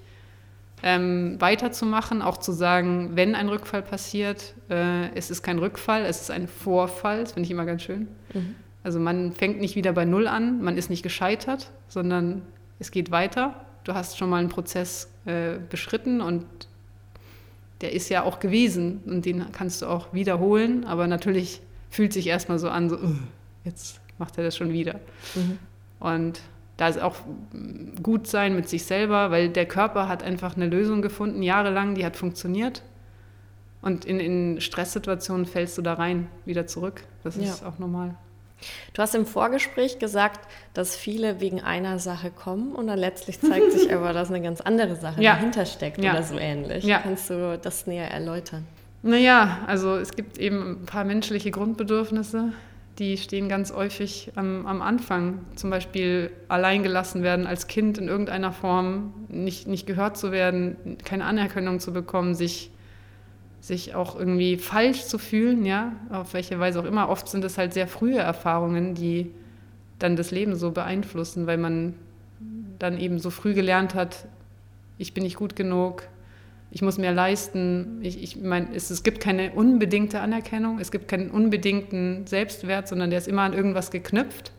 ähm, 0.84 1.40
weiterzumachen, 1.40 2.22
auch 2.22 2.38
zu 2.38 2.52
sagen, 2.52 3.12
wenn 3.14 3.36
ein 3.36 3.50
Rückfall 3.50 3.84
passiert, 3.84 4.56
äh, 4.70 5.14
es 5.16 5.30
ist 5.30 5.44
kein 5.44 5.60
Rückfall, 5.60 6.06
es 6.06 6.22
ist 6.22 6.32
ein 6.32 6.48
Vorfall, 6.48 7.22
das 7.22 7.34
finde 7.34 7.46
ich 7.46 7.52
immer 7.52 7.66
ganz 7.66 7.84
schön. 7.84 8.08
Mhm. 8.34 8.56
Also 8.84 9.00
man 9.00 9.32
fängt 9.34 9.60
nicht 9.60 9.76
wieder 9.76 9.94
bei 9.94 10.06
Null 10.06 10.28
an, 10.28 10.64
man 10.64 10.78
ist 10.78 10.90
nicht 10.90 11.04
gescheitert, 11.04 11.72
sondern 11.88 12.42
es 12.80 12.90
geht 12.90 13.12
weiter 13.12 13.64
du 13.84 13.94
hast 13.94 14.18
schon 14.18 14.30
mal 14.30 14.38
einen 14.38 14.50
Prozess 14.50 15.10
äh, 15.26 15.58
beschritten 15.70 16.22
und 16.22 16.46
der 17.82 17.94
ist 17.94 18.10
ja 18.10 18.24
auch 18.24 18.40
gewesen 18.40 19.02
und 19.06 19.26
den 19.26 19.52
kannst 19.52 19.82
du 19.82 19.88
auch 19.88 20.14
wiederholen, 20.14 20.86
aber 20.86 21.08
natürlich 21.08 21.62
fühlt 21.90 22.14
sich 22.14 22.28
erstmal 22.28 22.60
so 22.60 22.70
an, 22.70 22.90
so, 22.90 22.98
jetzt 23.64 24.00
macht 24.20 24.38
er 24.38 24.44
das 24.44 24.56
schon 24.56 24.72
wieder. 24.72 25.00
Mhm. 25.36 25.58
Und 26.02 26.42
da 26.76 26.90
ist 26.90 27.00
auch 27.00 27.16
gut 28.04 28.28
sein 28.28 28.56
mit 28.56 28.68
sich 28.68 28.86
selber, 28.86 29.32
weil 29.32 29.50
der 29.50 29.68
Körper 29.68 30.08
hat 30.10 30.24
einfach 30.24 30.56
eine 30.56 30.66
Lösung 30.66 31.02
gefunden, 31.02 31.44
jahrelang, 31.44 31.96
die 31.96 32.04
hat 32.04 32.18
funktioniert. 32.18 32.82
Und 33.82 34.04
in, 34.04 34.20
in 34.20 34.62
Stresssituationen 34.62 35.46
fällst 35.46 35.78
du 35.78 35.82
da 35.82 35.94
rein, 35.94 36.28
wieder 36.46 36.68
zurück. 36.68 37.04
Das 37.24 37.38
ja. 37.38 37.44
ist 37.44 37.64
auch 37.64 37.80
normal. 37.80 38.16
Du 38.94 39.02
hast 39.02 39.16
im 39.16 39.26
Vorgespräch 39.26 40.00
gesagt, 40.00 40.48
dass 40.74 40.96
viele 40.96 41.40
wegen 41.40 41.62
einer 41.62 42.00
Sache 42.00 42.30
kommen 42.32 42.74
und 42.74 42.88
dann 42.88 43.00
letztlich 43.00 43.40
zeigt 43.40 43.72
sich 43.72 43.94
aber, 43.94 44.14
dass 44.14 44.30
eine 44.30 44.42
ganz 44.42 44.62
andere 44.62 44.96
Sache 44.96 45.22
ja. 45.22 45.34
dahinter 45.34 45.66
steckt 45.66 46.04
ja. 46.04 46.12
oder 46.12 46.24
so 46.24 46.38
ähnlich. 46.38 46.84
Ja. 46.84 47.00
Kannst 47.00 47.30
du 47.30 47.60
das 47.62 47.88
näher 47.88 48.10
erläutern? 48.12 48.66
Naja, 49.04 49.60
also 49.66 49.98
es 49.98 50.16
gibt 50.16 50.38
eben 50.38 50.84
ein 50.84 50.86
paar 50.86 51.04
menschliche 51.04 51.50
Grundbedürfnisse, 51.50 52.54
die 53.02 53.18
stehen 53.18 53.50
ganz 53.50 53.74
häufig 53.74 54.32
am, 54.36 54.68
am 54.68 54.84
Anfang. 54.84 55.40
Zum 55.56 55.72
Beispiel 55.72 56.30
alleingelassen 56.50 57.24
werden 57.24 57.48
als 57.48 57.66
Kind 57.66 57.98
in 57.98 58.08
irgendeiner 58.08 58.52
Form, 58.54 59.14
nicht, 59.28 59.68
nicht 59.68 59.88
gehört 59.88 60.18
zu 60.18 60.32
werden, 60.32 60.98
keine 61.04 61.26
Anerkennung 61.26 61.80
zu 61.80 61.92
bekommen, 61.92 62.36
sich 62.36 62.70
sich 63.60 63.94
auch 63.94 64.18
irgendwie 64.18 64.58
falsch 64.58 65.06
zu 65.06 65.20
fühlen, 65.20 65.66
ja, 65.66 65.94
auf 66.10 66.34
welche 66.34 66.60
Weise 66.60 66.80
auch 66.80 66.86
immer. 66.86 67.10
Oft 67.10 67.28
sind 67.28 67.44
es 67.44 67.60
halt 67.60 67.74
sehr 67.74 67.88
frühe 67.88 68.18
Erfahrungen, 68.18 68.96
die 68.96 69.32
dann 70.00 70.16
das 70.16 70.32
Leben 70.32 70.56
so 70.56 70.72
beeinflussen, 70.72 71.46
weil 71.46 71.58
man 71.58 71.94
dann 72.80 73.00
eben 73.00 73.20
so 73.20 73.30
früh 73.30 73.54
gelernt 73.54 73.94
hat, 73.94 74.26
ich 74.98 75.14
bin 75.14 75.24
nicht 75.24 75.36
gut 75.36 75.56
genug, 75.56 76.08
ich 76.72 76.82
muss 76.82 76.98
mehr 76.98 77.12
leisten. 77.12 78.00
Ich, 78.02 78.24
ich 78.24 78.38
meine, 78.38 78.70
es, 78.74 78.90
es 78.90 79.04
gibt 79.04 79.20
keine 79.20 79.52
unbedingte 79.52 80.22
Anerkennung, 80.22 80.80
es 80.80 80.90
gibt 80.90 81.10
keinen 81.10 81.30
unbedingten 81.30 82.26
Selbstwert, 82.26 82.88
sondern 82.88 83.10
der 83.10 83.20
ist 83.20 83.28
immer 83.28 83.42
an 83.42 83.54
irgendwas 83.54 83.92
geknüpft, 83.92 84.54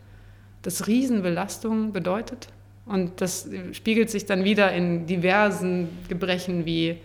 das 0.61 0.87
Riesenbelastung 0.87 1.93
bedeutet. 1.93 2.49
Und 2.85 3.21
das 3.21 3.49
spiegelt 3.73 4.11
sich 4.11 4.27
dann 4.27 4.45
wieder 4.45 4.73
in 4.73 5.07
diversen 5.07 5.89
Gebrechen 6.09 6.67
wie, 6.67 6.99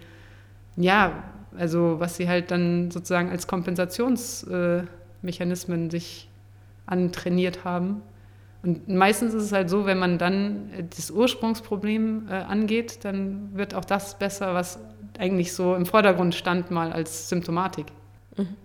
ja, 0.76 1.24
also 1.56 2.00
was 2.00 2.18
sie 2.18 2.28
halt 2.28 2.52
dann 2.52 2.92
sozusagen 2.92 3.30
als 3.30 3.48
Kompensationsmechanismen 3.48 5.90
sich 5.90 6.28
antrainiert 6.86 7.64
haben. 7.64 8.02
Und 8.64 8.64
Und 8.64 8.90
meistens 8.90 9.34
ist 9.34 9.44
es 9.44 9.52
halt 9.54 9.70
so, 9.70 9.86
wenn 9.86 9.98
man 9.98 10.18
dann 10.18 10.70
das 10.96 11.10
Ursprungsproblem 11.10 12.28
äh, 12.30 12.34
angeht, 12.34 13.00
dann 13.04 13.50
wird 13.54 13.74
auch 13.74 13.86
das 13.86 14.20
besser, 14.20 14.54
was 14.54 14.80
eigentlich 15.20 15.54
so 15.54 15.76
im 15.76 15.86
Vordergrund 15.86 16.36
stand 16.36 16.72
mal 16.72 16.92
als 16.92 17.30
Symptomatik. 17.30 17.88
Mhm. 18.36 18.56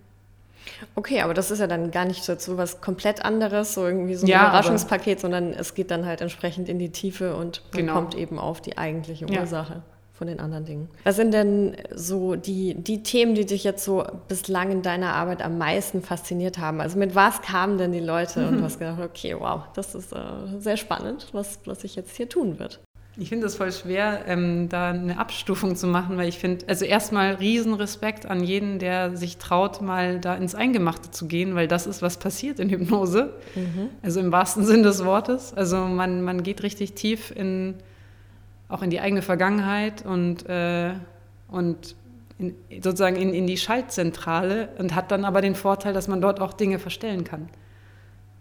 Okay, 0.95 1.21
aber 1.21 1.33
das 1.33 1.51
ist 1.51 1.59
ja 1.59 1.67
dann 1.67 1.91
gar 1.91 2.05
nicht 2.05 2.23
so 2.23 2.57
was 2.57 2.81
komplett 2.81 3.23
anderes, 3.23 3.73
so 3.73 3.85
irgendwie 3.85 4.15
so 4.15 4.25
ein 4.25 4.29
ja, 4.29 4.49
Überraschungspaket, 4.49 5.19
sondern 5.19 5.51
es 5.53 5.75
geht 5.75 5.91
dann 5.91 6.05
halt 6.05 6.21
entsprechend 6.21 6.69
in 6.69 6.79
die 6.79 6.89
Tiefe 6.89 7.35
und 7.35 7.61
man 7.71 7.81
genau. 7.81 7.93
kommt 7.93 8.15
eben 8.15 8.39
auf 8.39 8.61
die 8.61 8.77
eigentliche 8.77 9.25
Ursache. 9.25 9.73
Ja 9.73 9.83
von 10.13 10.27
den 10.27 10.39
anderen 10.39 10.63
Dingen. 10.63 10.89
Was 11.03 11.15
sind 11.15 11.33
denn 11.33 11.75
so 11.93 12.35
die, 12.35 12.75
die 12.75 13.01
Themen, 13.01 13.33
die 13.33 13.45
dich 13.45 13.63
jetzt 13.63 13.83
so 13.83 14.05
bislang 14.27 14.71
in 14.71 14.81
deiner 14.83 15.13
Arbeit 15.13 15.41
am 15.41 15.57
meisten 15.57 16.01
fasziniert 16.01 16.59
haben? 16.59 16.81
Also 16.81 16.99
mit 16.99 17.15
was 17.15 17.41
kamen 17.41 17.77
denn 17.77 17.91
die 17.91 17.99
Leute 17.99 18.41
mhm. 18.41 18.47
und 18.47 18.57
du 18.59 18.63
hast 18.63 18.79
gedacht, 18.79 19.01
okay, 19.01 19.35
wow, 19.37 19.63
das 19.73 19.95
ist 19.95 20.13
äh, 20.13 20.19
sehr 20.59 20.77
spannend, 20.77 21.27
was, 21.33 21.59
was 21.65 21.83
ich 21.83 21.95
jetzt 21.95 22.15
hier 22.15 22.29
tun 22.29 22.59
wird. 22.59 22.79
Ich 23.15 23.29
finde 23.29 23.45
es 23.45 23.55
voll 23.55 23.71
schwer, 23.71 24.23
ähm, 24.27 24.69
da 24.69 24.89
eine 24.89 25.19
Abstufung 25.19 25.75
zu 25.75 25.85
machen, 25.85 26.17
weil 26.17 26.27
ich 26.27 26.39
finde, 26.39 26.65
also 26.67 26.83
erstmal 26.83 27.35
Riesenrespekt 27.35 28.25
an 28.25 28.43
jeden, 28.43 28.79
der 28.79 29.15
sich 29.15 29.37
traut, 29.37 29.83
mal 29.83 30.19
da 30.19 30.33
ins 30.33 30.55
Eingemachte 30.55 31.11
zu 31.11 31.27
gehen, 31.27 31.53
weil 31.53 31.67
das 31.67 31.85
ist, 31.85 32.01
was 32.01 32.17
passiert 32.17 32.59
in 32.59 32.69
Hypnose. 32.69 33.33
Mhm. 33.53 33.89
Also 34.01 34.19
im 34.19 34.31
wahrsten 34.31 34.65
Sinn 34.65 34.81
des 34.81 35.05
Wortes. 35.05 35.53
Also 35.53 35.77
man, 35.77 36.23
man 36.23 36.41
geht 36.41 36.63
richtig 36.63 36.93
tief 36.93 37.29
in, 37.29 37.75
auch 38.67 38.81
in 38.81 38.89
die 38.89 38.99
eigene 38.99 39.21
Vergangenheit 39.21 40.03
und, 40.03 40.49
äh, 40.49 40.93
und 41.49 41.95
in, 42.39 42.55
sozusagen 42.81 43.15
in, 43.15 43.31
in 43.31 43.45
die 43.45 43.57
Schaltzentrale 43.57 44.69
und 44.79 44.95
hat 44.95 45.11
dann 45.11 45.23
aber 45.23 45.41
den 45.41 45.53
Vorteil, 45.53 45.93
dass 45.93 46.07
man 46.07 46.19
dort 46.19 46.39
auch 46.39 46.53
Dinge 46.53 46.79
verstellen 46.79 47.23
kann. 47.23 47.47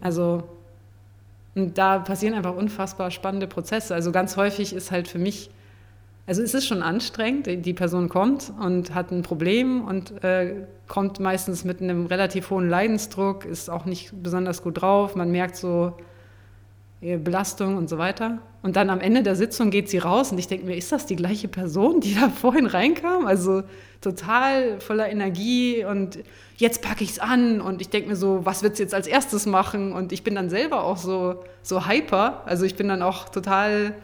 Also 0.00 0.44
und 1.54 1.76
da 1.76 1.98
passieren 1.98 2.34
einfach 2.34 2.54
unfassbar 2.54 3.10
spannende 3.10 3.46
Prozesse. 3.46 3.94
Also 3.94 4.12
ganz 4.12 4.36
häufig 4.36 4.74
ist 4.74 4.90
halt 4.90 5.08
für 5.08 5.18
mich, 5.18 5.50
also 6.26 6.42
es 6.42 6.54
ist 6.54 6.66
schon 6.66 6.82
anstrengend, 6.82 7.46
die 7.46 7.74
Person 7.74 8.08
kommt 8.08 8.52
und 8.60 8.94
hat 8.94 9.10
ein 9.10 9.22
Problem 9.22 9.84
und 9.84 10.24
äh, 10.24 10.66
kommt 10.88 11.20
meistens 11.20 11.64
mit 11.64 11.82
einem 11.82 12.06
relativ 12.06 12.50
hohen 12.50 12.68
Leidensdruck, 12.68 13.44
ist 13.44 13.68
auch 13.68 13.84
nicht 13.84 14.12
besonders 14.22 14.62
gut 14.62 14.80
drauf, 14.80 15.14
man 15.14 15.30
merkt 15.30 15.56
so, 15.56 15.94
Belastung 17.02 17.76
und 17.76 17.88
so 17.88 17.98
weiter. 17.98 18.38
Und 18.62 18.76
dann 18.76 18.88
am 18.88 19.00
Ende 19.00 19.24
der 19.24 19.34
Sitzung 19.34 19.70
geht 19.70 19.88
sie 19.88 19.98
raus 19.98 20.30
und 20.30 20.38
ich 20.38 20.46
denke 20.46 20.66
mir, 20.66 20.76
ist 20.76 20.92
das 20.92 21.04
die 21.04 21.16
gleiche 21.16 21.48
Person, 21.48 22.00
die 22.00 22.14
da 22.14 22.28
vorhin 22.40 22.66
reinkam? 22.66 23.26
Also 23.26 23.64
total 24.00 24.80
voller 24.80 25.10
Energie 25.10 25.84
und 25.84 26.20
jetzt 26.56 26.80
packe 26.80 27.02
ich 27.02 27.10
es 27.10 27.18
an 27.18 27.60
und 27.60 27.80
ich 27.80 27.88
denke 27.88 28.08
mir 28.08 28.16
so, 28.16 28.46
was 28.46 28.62
wird 28.62 28.74
es 28.74 28.78
jetzt 28.78 28.94
als 28.94 29.08
erstes 29.08 29.46
machen? 29.46 29.92
Und 29.92 30.12
ich 30.12 30.22
bin 30.22 30.36
dann 30.36 30.48
selber 30.48 30.84
auch 30.84 30.96
so, 30.96 31.42
so 31.62 31.88
hyper. 31.88 32.42
Also 32.46 32.64
ich 32.64 32.76
bin 32.76 32.86
dann 32.86 33.02
auch 33.02 33.28
total 33.28 33.94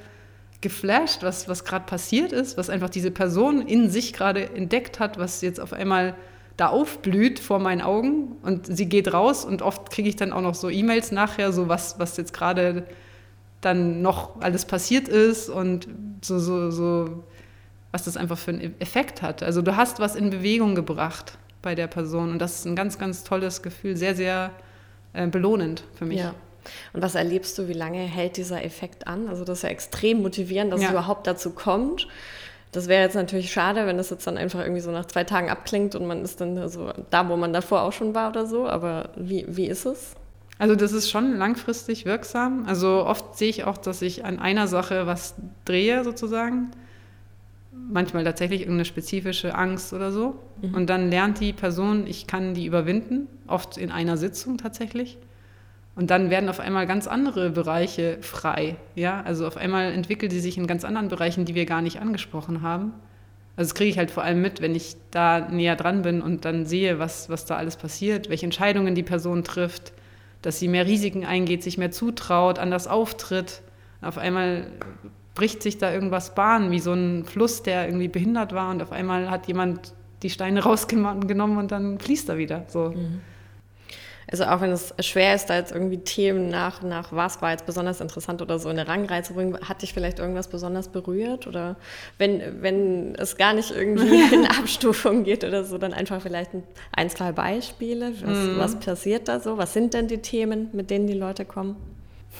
geflasht, 0.60 1.22
was, 1.22 1.48
was 1.48 1.64
gerade 1.64 1.86
passiert 1.86 2.32
ist, 2.32 2.58
was 2.58 2.68
einfach 2.68 2.90
diese 2.90 3.12
Person 3.12 3.62
in 3.62 3.90
sich 3.90 4.12
gerade 4.12 4.50
entdeckt 4.56 4.98
hat, 4.98 5.18
was 5.18 5.40
jetzt 5.40 5.60
auf 5.60 5.72
einmal 5.72 6.16
da 6.58 6.66
aufblüht 6.66 7.38
vor 7.38 7.60
meinen 7.60 7.80
Augen 7.80 8.36
und 8.42 8.66
sie 8.66 8.86
geht 8.86 9.14
raus 9.14 9.44
und 9.44 9.62
oft 9.62 9.90
kriege 9.90 10.08
ich 10.08 10.16
dann 10.16 10.32
auch 10.32 10.42
noch 10.42 10.56
so 10.56 10.68
E-Mails 10.68 11.12
nachher, 11.12 11.52
so 11.52 11.68
was, 11.68 12.00
was 12.00 12.16
jetzt 12.16 12.34
gerade 12.34 12.84
dann 13.60 14.02
noch 14.02 14.40
alles 14.40 14.64
passiert 14.64 15.06
ist 15.06 15.48
und 15.48 15.86
so, 16.20 16.40
so, 16.40 16.70
so, 16.72 17.22
was 17.92 18.04
das 18.04 18.16
einfach 18.16 18.36
für 18.36 18.50
einen 18.50 18.80
Effekt 18.80 19.22
hat. 19.22 19.44
Also 19.44 19.62
du 19.62 19.76
hast 19.76 20.00
was 20.00 20.16
in 20.16 20.30
Bewegung 20.30 20.74
gebracht 20.74 21.38
bei 21.62 21.76
der 21.76 21.86
Person 21.86 22.32
und 22.32 22.40
das 22.40 22.56
ist 22.56 22.66
ein 22.66 22.74
ganz, 22.74 22.98
ganz 22.98 23.22
tolles 23.22 23.62
Gefühl, 23.62 23.96
sehr, 23.96 24.16
sehr 24.16 24.50
äh, 25.12 25.28
belohnend 25.28 25.84
für 25.94 26.06
mich. 26.06 26.18
Ja. 26.18 26.34
Und 26.92 27.02
was 27.02 27.14
erlebst 27.14 27.56
du, 27.56 27.68
wie 27.68 27.72
lange 27.72 28.00
hält 28.00 28.36
dieser 28.36 28.64
Effekt 28.64 29.06
an? 29.06 29.28
Also 29.28 29.44
das 29.44 29.58
ist 29.58 29.62
ja 29.62 29.68
extrem 29.68 30.22
motivierend, 30.22 30.72
dass 30.72 30.80
ja. 30.80 30.88
es 30.88 30.92
überhaupt 30.92 31.28
dazu 31.28 31.50
kommt. 31.50 32.08
Das 32.72 32.86
wäre 32.86 33.02
jetzt 33.02 33.14
natürlich 33.14 33.50
schade, 33.50 33.86
wenn 33.86 33.96
das 33.96 34.10
jetzt 34.10 34.26
dann 34.26 34.36
einfach 34.36 34.60
irgendwie 34.60 34.80
so 34.80 34.90
nach 34.90 35.06
zwei 35.06 35.24
Tagen 35.24 35.48
abklingt 35.48 35.94
und 35.94 36.06
man 36.06 36.22
ist 36.22 36.40
dann 36.40 36.68
so 36.68 36.92
da, 37.10 37.28
wo 37.28 37.36
man 37.36 37.52
davor 37.52 37.82
auch 37.82 37.92
schon 37.92 38.14
war 38.14 38.28
oder 38.28 38.46
so. 38.46 38.68
Aber 38.68 39.10
wie, 39.16 39.46
wie 39.48 39.66
ist 39.66 39.86
es? 39.86 40.14
Also 40.58 40.74
das 40.74 40.92
ist 40.92 41.08
schon 41.08 41.36
langfristig 41.36 42.04
wirksam. 42.04 42.64
Also 42.66 43.06
oft 43.06 43.38
sehe 43.38 43.48
ich 43.48 43.64
auch, 43.64 43.78
dass 43.78 44.02
ich 44.02 44.24
an 44.24 44.38
einer 44.38 44.66
Sache 44.66 45.06
was 45.06 45.34
drehe 45.64 46.04
sozusagen. 46.04 46.72
Manchmal 47.72 48.24
tatsächlich 48.24 48.62
irgendeine 48.62 48.84
spezifische 48.84 49.54
Angst 49.54 49.92
oder 49.92 50.12
so. 50.12 50.34
Mhm. 50.60 50.74
Und 50.74 50.90
dann 50.90 51.10
lernt 51.10 51.40
die 51.40 51.52
Person, 51.52 52.06
ich 52.06 52.26
kann 52.26 52.54
die 52.54 52.66
überwinden, 52.66 53.28
oft 53.46 53.78
in 53.78 53.90
einer 53.90 54.16
Sitzung 54.16 54.58
tatsächlich. 54.58 55.16
Und 55.98 56.10
dann 56.10 56.30
werden 56.30 56.48
auf 56.48 56.60
einmal 56.60 56.86
ganz 56.86 57.08
andere 57.08 57.50
Bereiche 57.50 58.18
frei. 58.20 58.76
Ja? 58.94 59.20
Also 59.22 59.48
auf 59.48 59.56
einmal 59.56 59.92
entwickelt 59.92 60.30
sie 60.30 60.38
sich 60.38 60.56
in 60.56 60.68
ganz 60.68 60.84
anderen 60.84 61.08
Bereichen, 61.08 61.44
die 61.44 61.56
wir 61.56 61.66
gar 61.66 61.82
nicht 61.82 62.00
angesprochen 62.00 62.62
haben. 62.62 62.92
Also 63.56 63.70
das 63.70 63.74
kriege 63.74 63.90
ich 63.90 63.98
halt 63.98 64.12
vor 64.12 64.22
allem 64.22 64.40
mit, 64.40 64.60
wenn 64.62 64.76
ich 64.76 64.94
da 65.10 65.40
näher 65.40 65.74
dran 65.74 66.02
bin 66.02 66.22
und 66.22 66.44
dann 66.44 66.66
sehe, 66.66 67.00
was, 67.00 67.28
was 67.30 67.46
da 67.46 67.56
alles 67.56 67.74
passiert, 67.74 68.28
welche 68.28 68.46
Entscheidungen 68.46 68.94
die 68.94 69.02
Person 69.02 69.42
trifft, 69.42 69.92
dass 70.40 70.60
sie 70.60 70.68
mehr 70.68 70.86
Risiken 70.86 71.24
eingeht, 71.24 71.64
sich 71.64 71.78
mehr 71.78 71.90
zutraut, 71.90 72.60
anders 72.60 72.86
auftritt. 72.86 73.62
Auf 74.00 74.18
einmal 74.18 74.68
bricht 75.34 75.64
sich 75.64 75.78
da 75.78 75.92
irgendwas 75.92 76.36
Bahn, 76.36 76.70
wie 76.70 76.78
so 76.78 76.92
ein 76.92 77.24
Fluss, 77.24 77.64
der 77.64 77.86
irgendwie 77.86 78.06
behindert 78.06 78.52
war 78.52 78.70
und 78.70 78.84
auf 78.84 78.92
einmal 78.92 79.32
hat 79.32 79.48
jemand 79.48 79.94
die 80.22 80.30
Steine 80.30 80.60
rausgenommen 80.62 81.58
und 81.58 81.72
dann 81.72 81.98
fließt 81.98 82.28
er 82.28 82.38
wieder. 82.38 82.66
So. 82.68 82.90
Mhm. 82.90 83.20
Also 84.30 84.44
auch 84.44 84.60
wenn 84.60 84.70
es 84.70 84.94
schwer 85.00 85.34
ist, 85.34 85.46
da 85.46 85.56
jetzt 85.56 85.72
irgendwie 85.72 85.98
Themen 85.98 86.50
nach, 86.50 86.82
nach 86.82 87.12
was 87.12 87.40
war 87.40 87.52
jetzt 87.52 87.64
besonders 87.64 88.00
interessant 88.00 88.42
oder 88.42 88.58
so 88.58 88.68
in 88.68 88.76
der 88.76 88.86
Rangreihe 88.86 89.22
zu 89.22 89.32
bringen, 89.32 89.58
hat 89.66 89.80
dich 89.80 89.94
vielleicht 89.94 90.18
irgendwas 90.18 90.48
besonders 90.48 90.88
berührt? 90.88 91.46
Oder 91.46 91.76
wenn, 92.18 92.62
wenn 92.62 93.14
es 93.14 93.36
gar 93.38 93.54
nicht 93.54 93.70
irgendwie 93.70 94.22
in 94.34 94.46
Abstufung 94.46 95.24
geht 95.24 95.44
oder 95.44 95.64
so, 95.64 95.78
dann 95.78 95.94
einfach 95.94 96.20
vielleicht 96.20 96.50
ein, 96.92 97.08
zwei 97.10 97.32
Beispiele. 97.32 98.12
Was, 98.22 98.38
mhm. 98.38 98.58
was 98.58 98.78
passiert 98.78 99.28
da 99.28 99.40
so? 99.40 99.56
Was 99.56 99.72
sind 99.72 99.94
denn 99.94 100.08
die 100.08 100.18
Themen, 100.18 100.68
mit 100.72 100.90
denen 100.90 101.06
die 101.06 101.14
Leute 101.14 101.46
kommen? 101.46 101.76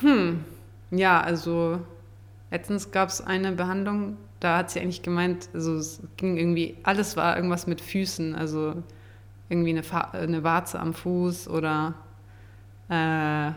Hm. 0.01 0.45
Ja, 0.91 1.21
also 1.21 1.81
letztens 2.51 2.91
gab 2.91 3.09
es 3.09 3.21
eine 3.21 3.53
Behandlung, 3.53 4.17
da 4.41 4.59
hat 4.59 4.71
sie 4.71 4.81
eigentlich 4.81 5.03
gemeint, 5.03 5.49
also 5.53 5.77
es 5.77 6.01
ging 6.17 6.37
irgendwie, 6.37 6.77
alles 6.83 7.17
war 7.17 7.37
irgendwas 7.37 7.67
mit 7.67 7.81
Füßen, 7.81 8.35
also 8.35 8.75
irgendwie 9.49 9.71
eine, 9.71 10.13
eine 10.15 10.45
Warze 10.45 10.79
am 10.79 10.95
Fuß 10.95 11.49
oder 11.49 11.95
äh, 12.89 13.53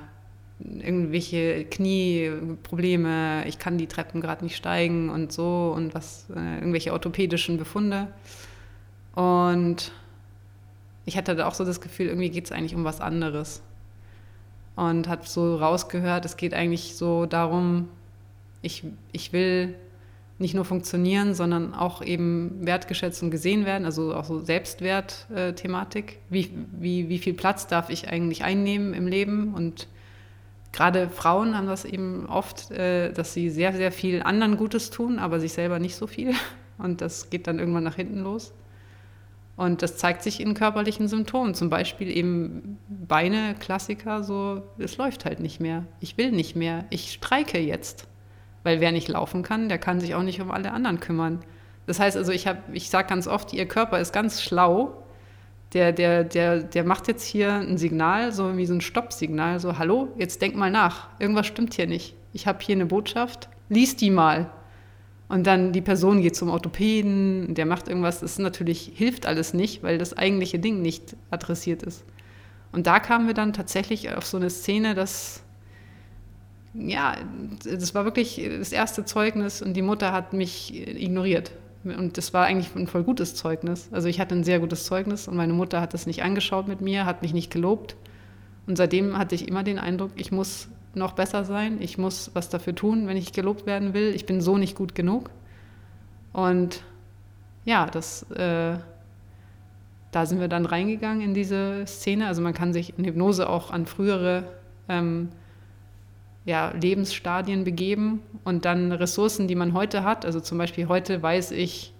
irgendwelche 0.60 1.66
Knieprobleme, 1.66 3.46
ich 3.48 3.58
kann 3.58 3.78
die 3.78 3.88
Treppen 3.88 4.22
gerade 4.22 4.44
nicht 4.44 4.56
steigen 4.56 5.10
und 5.10 5.32
so 5.32 5.74
und 5.76 5.94
was, 5.94 6.28
äh, 6.36 6.56
irgendwelche 6.56 6.94
orthopädischen 6.94 7.58
Befunde. 7.58 8.08
Und 9.16 9.92
ich 11.06 11.18
hatte 11.18 11.36
da 11.36 11.48
auch 11.48 11.54
so 11.54 11.66
das 11.66 11.82
Gefühl, 11.82 12.08
irgendwie 12.08 12.30
geht 12.30 12.46
es 12.46 12.52
eigentlich 12.52 12.76
um 12.76 12.84
was 12.84 13.02
anderes. 13.02 13.62
Und 14.76 15.08
habe 15.08 15.28
so 15.28 15.58
rausgehört, 15.58 16.26
es 16.26 16.38
geht 16.38 16.54
eigentlich 16.54 16.96
so 16.96 17.26
darum, 17.26 17.90
ich, 18.62 18.84
ich 19.12 19.34
will 19.34 19.76
nicht 20.42 20.54
nur 20.54 20.66
funktionieren, 20.66 21.34
sondern 21.34 21.74
auch 21.74 22.04
eben 22.04 22.66
wertgeschätzt 22.66 23.24
und 23.24 23.32
gesehen 23.32 23.66
werden, 23.66 23.86
also 23.86 24.14
auch 24.14 24.26
so 24.26 24.42
Selbstwert-Thematik. 24.42 26.20
Wie, 26.30 26.52
wie, 26.72 27.08
wie 27.08 27.20
viel 27.20 27.34
Platz 27.34 27.68
darf 27.68 27.90
ich 27.90 28.10
eigentlich 28.10 28.44
einnehmen 28.44 28.94
im 28.94 29.08
Leben? 29.08 29.54
Und 29.54 29.88
gerade 30.74 31.10
Frauen 31.10 31.56
haben 31.56 31.68
das 31.68 31.86
eben 31.86 32.26
oft, 32.26 32.72
äh, 32.72 33.14
dass 33.14 33.34
sie 33.34 33.50
sehr, 33.50 33.74
sehr 33.74 33.92
viel 33.92 34.24
anderen 34.24 34.58
Gutes 34.58 34.90
tun, 34.90 35.20
aber 35.20 35.40
sich 35.40 35.54
selber 35.54 35.80
nicht 35.80 35.96
so 35.96 36.08
viel. 36.08 36.34
Und 36.78 37.02
das 37.02 37.30
geht 37.30 37.48
dann 37.48 37.60
irgendwann 37.60 37.84
nach 37.84 37.96
hinten 37.96 38.20
los. 38.20 38.54
Und 39.56 39.84
das 39.84 39.98
zeigt 39.98 40.24
sich 40.24 40.40
in 40.40 40.56
körperlichen 40.56 41.08
Symptomen, 41.08 41.54
zum 41.54 41.70
Beispiel 41.70 42.10
eben 42.10 42.80
Beine, 42.90 43.54
Klassiker, 43.60 44.24
so, 44.24 44.64
es 44.80 44.98
läuft 44.98 45.26
halt 45.26 45.40
nicht 45.40 45.60
mehr. 45.60 45.86
Ich 46.00 46.18
will 46.18 46.32
nicht 46.32 46.56
mehr. 46.56 46.86
Ich 46.90 47.12
streike 47.12 47.60
jetzt. 47.60 48.08
Weil 48.64 48.80
wer 48.80 48.92
nicht 48.92 49.08
laufen 49.08 49.44
kann, 49.44 49.70
der 49.70 49.78
kann 49.78 50.00
sich 50.00 50.16
auch 50.16 50.24
nicht 50.24 50.42
um 50.42 50.52
alle 50.52 50.72
anderen 50.72 51.00
kümmern. 51.00 51.40
Das 51.88 52.00
heißt 52.00 52.16
also, 52.16 52.32
ich, 52.32 52.46
ich 52.74 52.90
sage 52.90 53.08
ganz 53.08 53.28
oft, 53.28 53.54
ihr 53.54 53.68
Körper 53.68 54.00
ist 54.00 54.14
ganz 54.14 54.42
schlau. 54.42 55.04
Der, 55.74 55.94
der, 55.94 56.24
der, 56.24 56.64
der 56.64 56.84
macht 56.84 57.08
jetzt 57.08 57.26
hier 57.26 57.54
ein 57.54 57.78
Signal, 57.78 58.34
so 58.34 58.58
wie 58.58 58.66
so 58.66 58.74
ein 58.74 58.82
Stoppsignal, 58.82 59.60
so, 59.60 59.78
hallo, 59.78 60.10
jetzt 60.18 60.42
denk 60.42 60.56
mal 60.56 60.70
nach, 60.70 61.08
irgendwas 61.18 61.48
stimmt 61.48 61.74
hier 61.74 61.88
nicht. 61.88 62.14
Ich 62.34 62.46
habe 62.46 62.60
hier 62.62 62.76
eine 62.76 62.86
Botschaft, 62.86 63.48
lies 63.70 63.96
die 63.96 64.10
mal. 64.10 64.52
Und 65.30 65.48
dann 65.48 65.72
die 65.72 65.82
Person 65.82 66.22
geht 66.22 66.36
zum 66.36 66.50
Orthopäden, 66.50 67.56
der 67.56 67.66
macht 67.66 67.88
irgendwas, 67.88 68.20
das 68.20 68.38
natürlich 68.38 68.92
hilft 68.96 69.26
alles 69.26 69.54
nicht, 69.54 69.82
weil 69.82 69.98
das 69.98 70.18
eigentliche 70.18 70.60
Ding 70.60 70.82
nicht 70.82 71.16
adressiert 71.30 71.84
ist. 71.84 72.04
Und 72.74 72.86
da 72.86 73.00
kamen 73.00 73.28
wir 73.28 73.34
dann 73.34 73.54
tatsächlich 73.54 74.14
auf 74.14 74.26
so 74.26 74.36
eine 74.36 74.50
Szene, 74.50 74.94
dass 74.94 75.42
ja, 76.74 77.16
das 77.64 77.94
war 77.94 78.06
wirklich 78.06 78.42
das 78.60 78.72
erste 78.72 79.06
Zeugnis 79.06 79.62
und 79.62 79.74
die 79.74 79.82
Mutter 79.82 80.12
hat 80.12 80.34
mich 80.34 80.88
ignoriert. 80.88 81.52
Und 81.84 82.18
das 82.18 82.34
war 82.34 82.46
eigentlich 82.46 82.76
ein 82.76 82.88
voll 82.88 83.04
gutes 83.04 83.36
Zeugnis. 83.36 83.90
Also 83.92 84.08
ich 84.08 84.20
hatte 84.20 84.36
ein 84.36 84.44
sehr 84.44 84.60
gutes 84.60 84.86
Zeugnis 84.86 85.28
und 85.28 85.36
meine 85.36 85.54
Mutter 85.54 85.82
hat 85.82 85.94
das 85.94 86.06
nicht 86.06 86.24
angeschaut 86.24 86.68
mit 86.68 86.82
mir, 86.82 87.06
hat 87.06 87.24
mich 87.24 87.34
nicht 87.34 87.52
gelobt. 87.52 87.96
Und 88.68 88.78
seitdem 88.78 89.18
hatte 89.18 89.36
ich 89.36 89.48
immer 89.48 89.64
den 89.64 89.80
Eindruck, 89.80 90.12
ich 90.16 90.32
muss 90.32 90.70
noch 90.94 91.14
besser 91.14 91.44
sein, 91.44 91.82
ich 91.82 91.98
muss 91.98 92.32
was 92.34 92.50
dafür 92.50 92.76
tun, 92.76 93.08
wenn 93.08 93.18
ich 93.18 93.34
gelobt 93.34 93.66
werden 93.66 93.94
will, 93.94 94.14
ich 94.14 94.26
bin 94.26 94.42
so 94.42 94.58
nicht 94.58 94.76
gut 94.76 94.94
genug. 94.94 95.32
Und 96.34 96.84
ja, 97.66 97.88
das, 97.88 98.30
äh, 98.32 98.78
da 100.12 100.26
sind 100.26 100.40
wir 100.40 100.48
dann 100.48 100.66
reingegangen 100.66 101.22
in 101.22 101.34
diese 101.34 101.86
Szene. 101.88 102.28
Also 102.28 102.42
man 102.42 102.54
kann 102.54 102.74
sich 102.74 102.98
in 102.98 103.06
Hypnose 103.06 103.50
auch 103.50 103.72
an 103.72 103.86
frühere 103.86 104.44
ähm, 104.88 105.30
ja, 106.46 106.72
Lebensstadien 106.72 107.64
begeben 107.64 108.22
und 108.44 108.66
dann 108.66 108.92
Ressourcen, 108.92 109.48
die 109.48 109.56
man 109.56 109.74
heute 109.74 110.04
hat. 110.04 110.26
Also 110.26 110.40
zum 110.40 110.58
Beispiel 110.58 110.88
heute 110.88 111.22
weiß 111.22 111.52
ich, 111.52 111.94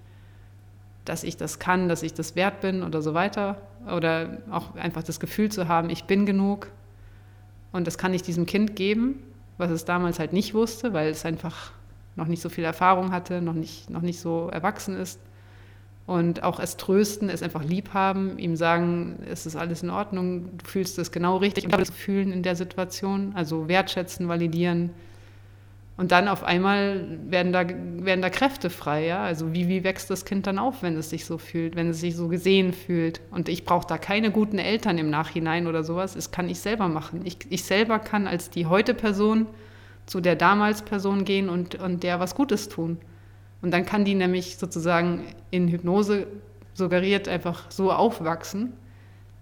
dass 1.06 1.24
ich 1.24 1.38
das 1.38 1.60
kann, 1.60 1.90
dass 1.90 2.04
ich 2.04 2.14
das 2.14 2.36
wert 2.36 2.62
bin 2.62 2.84
oder 2.84 3.02
so 3.02 3.14
weiter. 3.14 3.62
Oder 3.86 4.38
auch 4.52 4.76
einfach 4.76 5.04
das 5.04 5.20
Gefühl 5.20 5.50
zu 5.52 5.68
haben, 5.68 5.90
ich 5.90 6.06
bin 6.06 6.26
genug. 6.26 6.68
Und 7.72 7.88
das 7.88 7.98
kann 7.98 8.14
ich 8.14 8.22
diesem 8.24 8.46
Kind 8.46 8.76
geben, 8.76 9.24
was 9.58 9.72
es 9.72 9.86
damals 9.86 10.20
halt 10.20 10.34
nicht 10.34 10.54
wusste, 10.54 10.94
weil 10.94 11.10
es 11.10 11.26
einfach 11.26 11.72
noch 12.16 12.28
nicht 12.28 12.42
so 12.42 12.50
viel 12.50 12.64
Erfahrung 12.64 13.12
hatte, 13.12 13.42
noch 13.42 13.54
nicht, 13.54 13.90
noch 13.90 14.02
nicht 14.02 14.20
so 14.20 14.50
erwachsen 14.52 14.96
ist. 14.98 15.20
Und 16.08 16.44
auch 16.44 16.60
es 16.60 16.78
trösten, 16.78 17.30
es 17.30 17.44
einfach 17.44 17.64
lieb 17.64 17.94
haben, 17.94 18.38
ihm 18.38 18.56
sagen, 18.56 19.20
es 19.30 19.46
ist 19.46 19.56
alles 19.56 19.84
in 19.84 19.90
Ordnung, 19.90 20.58
du 20.58 20.66
fühlst 20.66 20.98
es 21.00 21.12
genau 21.12 21.38
richtig 21.38 21.66
und 21.66 21.74
das 21.74 21.90
fühlen 21.90 22.34
in 22.34 22.44
der 22.44 22.56
Situation, 22.56 23.32
also 23.36 23.68
wertschätzen, 23.68 24.28
validieren. 24.28 24.90
Und 25.98 26.12
dann 26.12 26.28
auf 26.28 26.44
einmal 26.44 27.06
werden 27.28 27.54
da, 27.54 27.64
werden 27.68 28.24
da 28.24 28.32
Kräfte 28.32 28.72
frei, 28.72 29.06
ja. 29.06 29.22
Also 29.22 29.54
wie, 29.54 29.68
wie 29.68 29.84
wächst 29.84 30.10
das 30.10 30.26
Kind 30.26 30.48
dann 30.48 30.58
auf, 30.58 30.82
wenn 30.82 30.96
es 30.98 31.12
sich 31.12 31.26
so 31.26 31.38
fühlt, 31.38 31.76
wenn 31.76 31.90
es 31.90 32.00
sich 32.00 32.16
so 32.16 32.28
gesehen 32.28 32.74
fühlt? 32.74 33.22
Und 33.30 33.48
ich 33.50 33.66
brauche 33.66 33.86
da 33.86 34.00
keine 34.00 34.32
guten 34.32 34.58
Eltern 34.58 34.98
im 34.98 35.12
Nachhinein 35.12 35.68
oder 35.68 35.84
sowas. 35.84 36.16
Das 36.16 36.32
kann 36.32 36.50
ich 36.50 36.60
selber 36.60 36.88
machen. 36.88 37.22
Ich, 37.26 37.38
ich 37.50 37.64
selber 37.64 38.00
kann 38.00 38.26
als 38.26 38.50
die 38.50 38.66
heute 38.66 38.96
Person 38.96 39.46
zu 40.08 40.22
der 40.22 40.36
damals 40.36 40.82
Person 40.82 41.24
gehen 41.24 41.50
und, 41.50 41.76
und 41.76 42.02
der 42.02 42.20
was 42.20 42.34
Gutes 42.34 42.68
tun. 42.68 42.98
Und 43.62 43.72
dann 43.72 43.86
kann 43.86 44.06
die 44.06 44.16
nämlich 44.16 44.58
sozusagen 44.58 45.24
in 45.52 45.68
Hypnose 45.68 46.28
suggeriert 46.74 47.28
einfach 47.28 47.70
so 47.70 47.92
aufwachsen, 47.92 48.74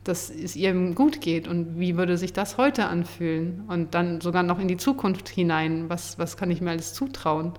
dass 0.03 0.29
es 0.29 0.55
ihr 0.55 0.73
gut 0.93 1.21
geht. 1.21 1.47
Und 1.47 1.79
wie 1.79 1.97
würde 1.97 2.17
sich 2.17 2.33
das 2.33 2.57
heute 2.57 2.87
anfühlen? 2.87 3.63
Und 3.67 3.93
dann 3.93 4.21
sogar 4.21 4.43
noch 4.43 4.59
in 4.59 4.67
die 4.67 4.77
Zukunft 4.77 5.29
hinein. 5.29 5.89
Was, 5.89 6.17
was 6.19 6.37
kann 6.37 6.51
ich 6.51 6.61
mir 6.61 6.71
alles 6.71 6.93
zutrauen? 6.93 7.53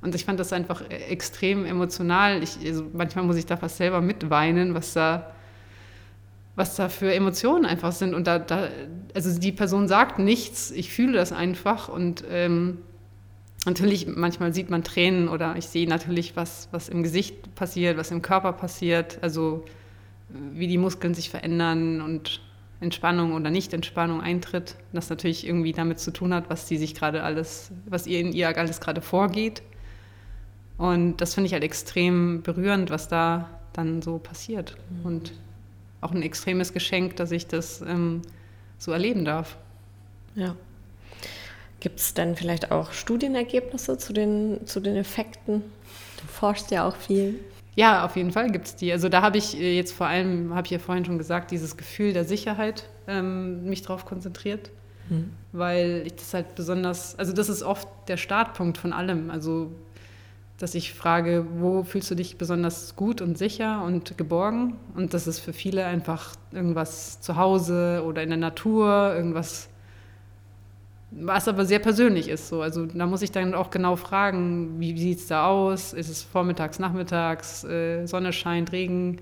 Und 0.00 0.14
ich 0.16 0.24
fand 0.24 0.40
das 0.40 0.52
einfach 0.52 0.82
extrem 0.90 1.64
emotional. 1.64 2.42
Ich, 2.42 2.58
also 2.66 2.84
manchmal 2.92 3.24
muss 3.24 3.36
ich 3.36 3.46
da 3.46 3.56
fast 3.56 3.76
selber 3.76 4.00
mitweinen, 4.00 4.74
was 4.74 4.94
da, 4.94 5.32
was 6.56 6.74
da 6.74 6.88
für 6.88 7.14
Emotionen 7.14 7.66
einfach 7.66 7.92
sind. 7.92 8.14
Und 8.14 8.26
da, 8.26 8.40
da 8.40 8.68
also 9.14 9.38
die 9.38 9.52
Person 9.52 9.86
sagt 9.86 10.18
nichts, 10.18 10.72
ich 10.72 10.92
fühle 10.92 11.12
das 11.12 11.30
einfach. 11.30 11.88
Und 11.88 12.24
ähm, 12.28 12.78
Natürlich, 13.64 14.06
manchmal 14.08 14.52
sieht 14.52 14.70
man 14.70 14.82
Tränen 14.82 15.28
oder 15.28 15.56
ich 15.56 15.66
sehe 15.66 15.88
natürlich, 15.88 16.34
was, 16.34 16.68
was 16.72 16.88
im 16.88 17.02
Gesicht 17.02 17.54
passiert, 17.54 17.96
was 17.96 18.10
im 18.10 18.20
Körper 18.20 18.52
passiert, 18.52 19.18
also 19.22 19.64
wie 20.28 20.66
die 20.66 20.78
Muskeln 20.78 21.14
sich 21.14 21.30
verändern 21.30 22.00
und 22.00 22.40
Entspannung 22.80 23.34
oder 23.34 23.50
Nicht-Entspannung 23.50 24.20
eintritt. 24.20 24.74
Das 24.92 25.08
natürlich 25.08 25.46
irgendwie 25.46 25.72
damit 25.72 26.00
zu 26.00 26.10
tun 26.12 26.34
hat, 26.34 26.50
was 26.50 26.66
sie 26.66 26.76
sich 26.76 26.94
gerade 26.94 27.22
alles, 27.22 27.70
was 27.86 28.06
ihr 28.08 28.18
in 28.18 28.32
ihr 28.32 28.56
alles 28.56 28.80
gerade 28.80 29.00
vorgeht. 29.00 29.62
Und 30.76 31.18
das 31.18 31.34
finde 31.34 31.46
ich 31.46 31.52
halt 31.52 31.62
extrem 31.62 32.42
berührend, 32.42 32.90
was 32.90 33.06
da 33.06 33.48
dann 33.72 34.02
so 34.02 34.18
passiert. 34.18 34.76
Mhm. 34.90 35.06
Und 35.06 35.32
auch 36.00 36.10
ein 36.10 36.22
extremes 36.22 36.72
Geschenk, 36.72 37.14
dass 37.16 37.30
ich 37.30 37.46
das 37.46 37.80
ähm, 37.82 38.22
so 38.78 38.90
erleben 38.90 39.24
darf. 39.24 39.56
Ja. 40.34 40.56
Gibt 41.82 41.98
es 41.98 42.14
denn 42.14 42.36
vielleicht 42.36 42.70
auch 42.70 42.92
Studienergebnisse 42.92 43.98
zu 43.98 44.12
den, 44.12 44.60
zu 44.66 44.78
den 44.78 44.94
Effekten? 44.94 45.64
Du 46.16 46.26
forschst 46.28 46.70
ja 46.70 46.86
auch 46.86 46.94
viel. 46.94 47.40
Ja, 47.74 48.04
auf 48.04 48.14
jeden 48.14 48.30
Fall 48.30 48.52
gibt 48.52 48.66
es 48.66 48.76
die. 48.76 48.92
Also 48.92 49.08
da 49.08 49.20
habe 49.20 49.38
ich 49.38 49.58
äh, 49.58 49.74
jetzt 49.74 49.90
vor 49.90 50.06
allem, 50.06 50.54
habe 50.54 50.64
ich 50.64 50.70
ja 50.70 50.78
vorhin 50.78 51.04
schon 51.04 51.18
gesagt, 51.18 51.50
dieses 51.50 51.76
Gefühl 51.76 52.12
der 52.12 52.24
Sicherheit 52.24 52.88
ähm, 53.08 53.64
mich 53.64 53.82
darauf 53.82 54.04
konzentriert. 54.04 54.70
Mhm. 55.08 55.32
Weil 55.50 56.04
ich 56.06 56.14
das 56.14 56.32
halt 56.34 56.54
besonders, 56.54 57.18
also 57.18 57.32
das 57.32 57.48
ist 57.48 57.64
oft 57.64 57.88
der 58.06 58.16
Startpunkt 58.16 58.78
von 58.78 58.92
allem. 58.92 59.32
Also 59.32 59.72
dass 60.58 60.76
ich 60.76 60.94
frage, 60.94 61.44
wo 61.58 61.82
fühlst 61.82 62.08
du 62.12 62.14
dich 62.14 62.38
besonders 62.38 62.94
gut 62.94 63.20
und 63.20 63.36
sicher 63.36 63.82
und 63.82 64.16
geborgen? 64.16 64.74
Und 64.94 65.14
das 65.14 65.26
ist 65.26 65.40
für 65.40 65.52
viele 65.52 65.84
einfach 65.84 66.36
irgendwas 66.52 67.20
zu 67.20 67.34
Hause 67.36 68.04
oder 68.06 68.22
in 68.22 68.28
der 68.28 68.38
Natur, 68.38 69.12
irgendwas 69.16 69.68
was 71.14 71.46
aber 71.46 71.64
sehr 71.64 71.78
persönlich 71.78 72.28
ist. 72.28 72.48
So. 72.48 72.62
Also 72.62 72.86
da 72.86 73.06
muss 73.06 73.22
ich 73.22 73.30
dann 73.30 73.54
auch 73.54 73.70
genau 73.70 73.96
fragen, 73.96 74.80
wie, 74.80 74.98
sieht 74.98 75.18
es 75.18 75.26
da 75.26 75.46
aus? 75.46 75.92
Ist 75.92 76.08
es 76.08 76.22
vormittags, 76.22 76.78
nachmittags, 76.78 77.64
äh, 77.64 78.06
Sonne 78.06 78.32
scheint, 78.32 78.72
Regen, 78.72 79.18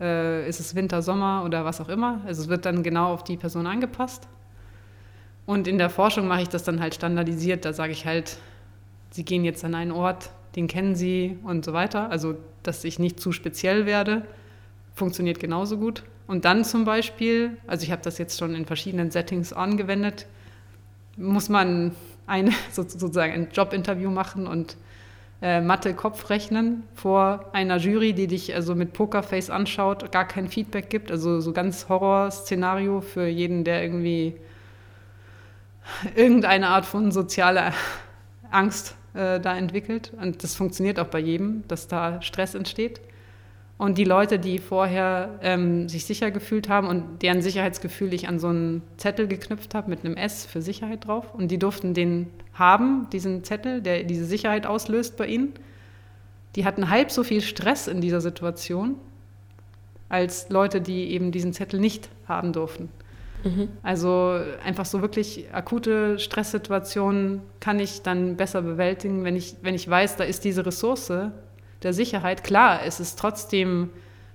äh, 0.00 0.48
ist 0.48 0.60
es 0.60 0.74
Winter, 0.74 1.02
Sommer 1.02 1.42
oder 1.44 1.64
was 1.64 1.80
auch 1.80 1.88
immer? 1.88 2.20
Also 2.26 2.42
es 2.42 2.48
wird 2.48 2.66
dann 2.66 2.82
genau 2.82 3.12
auf 3.12 3.24
die 3.24 3.36
Person 3.36 3.66
angepasst. 3.66 4.28
Und 5.46 5.66
in 5.66 5.78
der 5.78 5.90
Forschung 5.90 6.28
mache 6.28 6.42
ich 6.42 6.48
das 6.48 6.62
dann 6.62 6.80
halt 6.80 6.94
standardisiert. 6.94 7.64
Da 7.64 7.72
sage 7.72 7.92
ich 7.92 8.06
halt, 8.06 8.36
Sie 9.12 9.24
gehen 9.24 9.44
jetzt 9.44 9.64
an 9.64 9.74
einen 9.74 9.90
Ort, 9.90 10.30
den 10.54 10.68
kennen 10.68 10.94
Sie 10.94 11.38
und 11.42 11.64
so 11.64 11.72
weiter. 11.72 12.10
Also 12.10 12.36
dass 12.62 12.84
ich 12.84 12.98
nicht 12.98 13.18
zu 13.18 13.32
speziell 13.32 13.86
werde, 13.86 14.22
funktioniert 14.94 15.40
genauso 15.40 15.78
gut. 15.78 16.04
Und 16.26 16.44
dann 16.44 16.64
zum 16.64 16.84
Beispiel, 16.84 17.56
also 17.66 17.82
ich 17.84 17.90
habe 17.90 18.02
das 18.02 18.18
jetzt 18.18 18.38
schon 18.38 18.54
in 18.54 18.66
verschiedenen 18.66 19.10
Settings 19.10 19.52
angewendet, 19.52 20.26
muss 21.20 21.48
man 21.48 21.92
ein, 22.26 22.52
sozusagen 22.72 23.32
ein 23.32 23.48
Jobinterview 23.52 24.10
machen 24.10 24.46
und 24.46 24.76
äh, 25.42 25.60
Mathe-Kopf 25.60 26.28
rechnen 26.28 26.82
vor 26.94 27.46
einer 27.52 27.78
Jury, 27.78 28.12
die 28.12 28.26
dich 28.26 28.54
also 28.54 28.74
mit 28.74 28.92
Pokerface 28.92 29.48
anschaut, 29.50 30.12
gar 30.12 30.26
kein 30.26 30.48
Feedback 30.48 30.90
gibt. 30.90 31.10
Also 31.10 31.40
so 31.40 31.52
ganz 31.52 31.88
Horrorszenario 31.88 33.00
für 33.00 33.26
jeden, 33.26 33.64
der 33.64 33.82
irgendwie 33.82 34.36
irgendeine 36.14 36.68
Art 36.68 36.84
von 36.84 37.10
sozialer 37.10 37.72
Angst 38.50 38.96
äh, 39.14 39.40
da 39.40 39.56
entwickelt. 39.56 40.12
Und 40.20 40.44
das 40.44 40.54
funktioniert 40.54 41.00
auch 41.00 41.06
bei 41.06 41.20
jedem, 41.20 41.66
dass 41.68 41.88
da 41.88 42.20
Stress 42.20 42.54
entsteht. 42.54 43.00
Und 43.80 43.96
die 43.96 44.04
Leute, 44.04 44.38
die 44.38 44.58
vorher 44.58 45.38
ähm, 45.40 45.88
sich 45.88 46.04
sicher 46.04 46.30
gefühlt 46.30 46.68
haben 46.68 46.86
und 46.86 47.22
deren 47.22 47.40
Sicherheitsgefühl 47.40 48.12
ich 48.12 48.28
an 48.28 48.38
so 48.38 48.48
einen 48.48 48.82
Zettel 48.98 49.26
geknüpft 49.26 49.74
habe 49.74 49.88
mit 49.88 50.04
einem 50.04 50.18
S 50.18 50.44
für 50.44 50.60
Sicherheit 50.60 51.06
drauf. 51.06 51.32
Und 51.32 51.50
die 51.50 51.58
durften 51.58 51.94
den 51.94 52.26
haben, 52.52 53.08
diesen 53.10 53.42
Zettel, 53.42 53.80
der 53.80 54.04
diese 54.04 54.26
Sicherheit 54.26 54.66
auslöst 54.66 55.16
bei 55.16 55.28
ihnen. 55.28 55.54
Die 56.56 56.66
hatten 56.66 56.90
halb 56.90 57.10
so 57.10 57.24
viel 57.24 57.40
Stress 57.40 57.88
in 57.88 58.02
dieser 58.02 58.20
Situation 58.20 58.96
als 60.10 60.50
Leute, 60.50 60.82
die 60.82 61.12
eben 61.12 61.32
diesen 61.32 61.54
Zettel 61.54 61.80
nicht 61.80 62.10
haben 62.28 62.52
durften. 62.52 62.90
Mhm. 63.44 63.68
Also 63.82 64.40
einfach 64.62 64.84
so 64.84 65.00
wirklich 65.00 65.46
akute 65.54 66.18
Stresssituationen 66.18 67.40
kann 67.60 67.80
ich 67.80 68.02
dann 68.02 68.36
besser 68.36 68.60
bewältigen, 68.60 69.24
wenn 69.24 69.36
ich, 69.36 69.56
wenn 69.62 69.74
ich 69.74 69.88
weiß, 69.88 70.16
da 70.16 70.24
ist 70.24 70.44
diese 70.44 70.66
Ressource, 70.66 71.10
der 71.82 71.92
Sicherheit. 71.92 72.44
Klar, 72.44 72.80
es 72.84 73.00
ist 73.00 73.18
trotzdem 73.18 73.90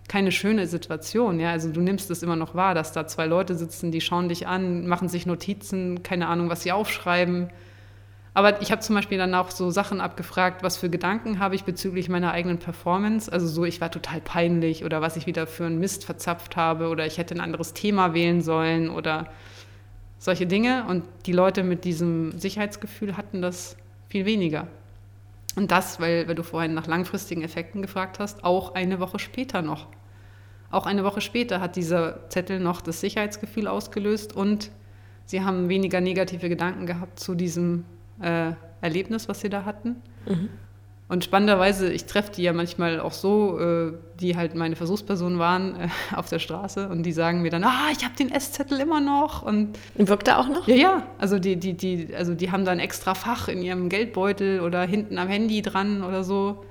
keine 0.08 0.32
schöne 0.32 0.68
Situation. 0.68 1.40
Ja? 1.40 1.52
Also 1.52 1.72
du 1.72 1.82
nimmst 1.82 2.12
es 2.12 2.24
immer 2.24 2.36
noch 2.36 2.56
wahr, 2.56 2.76
dass 2.76 2.92
da 2.92 3.08
zwei 3.08 3.26
Leute 3.26 3.56
sitzen, 3.56 3.92
die 3.92 4.02
schauen 4.02 4.30
dich 4.30 4.48
an, 4.48 4.88
machen 4.88 5.10
sich 5.10 5.26
Notizen, 5.26 6.04
keine 6.04 6.28
Ahnung, 6.28 6.50
was 6.50 6.64
sie 6.64 6.72
aufschreiben. 6.72 7.50
Aber 8.34 8.62
ich 8.62 8.72
habe 8.72 8.82
zum 8.82 8.96
Beispiel 8.96 9.18
dann 9.18 9.34
auch 9.34 9.50
so 9.50 9.72
Sachen 9.72 10.02
abgefragt, 10.02 10.62
was 10.62 10.76
für 10.76 10.90
Gedanken 10.90 11.40
habe 11.40 11.56
ich 11.56 11.64
bezüglich 11.64 12.10
meiner 12.10 12.34
eigenen 12.34 12.60
Performance. 12.60 13.32
Also 13.32 13.48
so, 13.48 13.64
ich 13.64 13.80
war 13.80 13.90
total 13.90 14.20
peinlich 14.20 14.84
oder 14.84 15.02
was 15.02 15.16
ich 15.16 15.26
wieder 15.26 15.48
für 15.48 15.66
einen 15.66 15.80
Mist 15.80 16.04
verzapft 16.04 16.58
habe 16.58 16.90
oder 16.90 17.06
ich 17.06 17.18
hätte 17.18 17.34
ein 17.34 17.40
anderes 17.40 17.74
Thema 17.74 18.14
wählen 18.14 18.42
sollen 18.42 18.90
oder 18.90 19.30
solche 20.20 20.48
Dinge. 20.48 20.86
Und 20.90 21.06
die 21.26 21.32
Leute 21.32 21.64
mit 21.64 21.86
diesem 21.86 22.38
Sicherheitsgefühl 22.38 23.16
hatten 23.16 23.42
das 23.42 23.78
viel 24.10 24.26
weniger. 24.26 24.68
Und 25.56 25.72
das, 25.72 26.00
weil, 26.00 26.28
weil 26.28 26.36
du 26.36 26.44
vorhin 26.44 26.74
nach 26.74 26.88
langfristigen 26.88 27.41
Effekten 27.41 27.82
gefragt 27.82 28.20
hast, 28.20 28.44
auch 28.44 28.76
eine 28.76 29.00
Woche 29.00 29.20
später 29.20 29.62
noch. 29.62 29.88
Auch 30.70 30.86
eine 30.86 31.04
Woche 31.04 31.22
später 31.22 31.62
hat 31.62 31.76
dieser 31.76 32.30
Zettel 32.30 32.60
noch 32.60 32.82
das 32.82 33.00
Sicherheitsgefühl 33.00 33.68
ausgelöst 33.68 34.36
und 34.36 34.72
sie 35.26 35.41
haben 35.44 35.70
weniger 35.70 36.02
negative 36.02 36.50
Gedanken 36.50 36.86
gehabt 36.86 37.20
zu 37.20 37.36
diesem 37.36 37.86
äh, 38.20 38.52
Erlebnis, 38.82 39.30
was 39.30 39.41
sie 39.41 39.50
da 39.50 39.63
hatten. 39.63 39.96
Mhm. 40.28 40.50
Und 41.08 41.24
spannenderweise, 41.24 41.91
ich 41.94 42.06
treffe 42.06 42.32
die 42.32 42.41
ja 42.41 42.52
manchmal 42.52 43.00
auch 43.00 43.12
so, 43.12 43.60
äh, 43.60 43.94
die 44.20 44.36
halt 44.36 44.56
meine 44.56 44.76
Versuchspersonen 44.76 45.38
waren 45.38 45.76
äh, 45.76 45.88
auf 46.15 46.30
der 46.30 46.39
Straße 46.39 46.89
und 46.89 47.04
die 47.04 47.12
sagen 47.12 47.44
mir 47.44 47.52
dann, 47.52 47.63
ah, 47.63 47.89
ich 47.96 48.04
habe 48.04 48.15
den 48.15 48.32
Esszettel 48.32 48.80
immer 48.80 49.02
noch. 49.02 49.44
Und 49.44 49.78
wirkt 49.96 50.28
er 50.28 50.39
auch 50.39 50.48
noch? 50.48 50.68
Ja, 50.68 50.76
ja. 50.76 51.08
Also 51.20 51.38
die, 51.38 51.58
die, 51.58 51.74
die, 51.74 52.15
also 52.15 52.34
die 52.34 52.52
haben 52.52 52.65
da 52.65 52.72
ein 52.72 52.80
extra 52.80 53.13
Fach 53.13 53.48
in 53.48 53.62
ihrem 53.62 53.89
Geldbeutel 53.89 54.62
oder 54.62 54.82
hinten 54.82 55.20
am 55.20 55.28
Handy 55.28 55.62
dran 55.62 56.04
oder 56.04 56.24
so. 56.24 56.65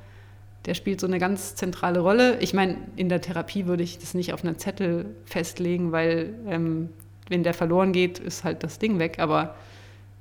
Der 0.66 0.74
spielt 0.74 1.00
so 1.00 1.06
eine 1.06 1.18
ganz 1.20 1.54
zentrale 1.54 2.00
Rolle. 2.00 2.38
Ich 2.40 2.54
meine, 2.54 2.78
in 2.96 3.08
der 3.08 3.20
Therapie 3.20 3.66
würde 3.66 3.84
ich 3.84 3.98
das 3.98 4.14
nicht 4.14 4.32
auf 4.32 4.44
einen 4.44 4.58
Zettel 4.58 5.14
festlegen, 5.26 5.92
weil 5.92 6.34
ähm, 6.48 6.88
wenn 7.28 7.44
der 7.44 7.54
verloren 7.54 7.92
geht, 7.92 8.18
ist 8.18 8.42
halt 8.42 8.64
das 8.64 8.80
Ding 8.80 8.98
weg. 8.98 9.18
Aber 9.20 9.54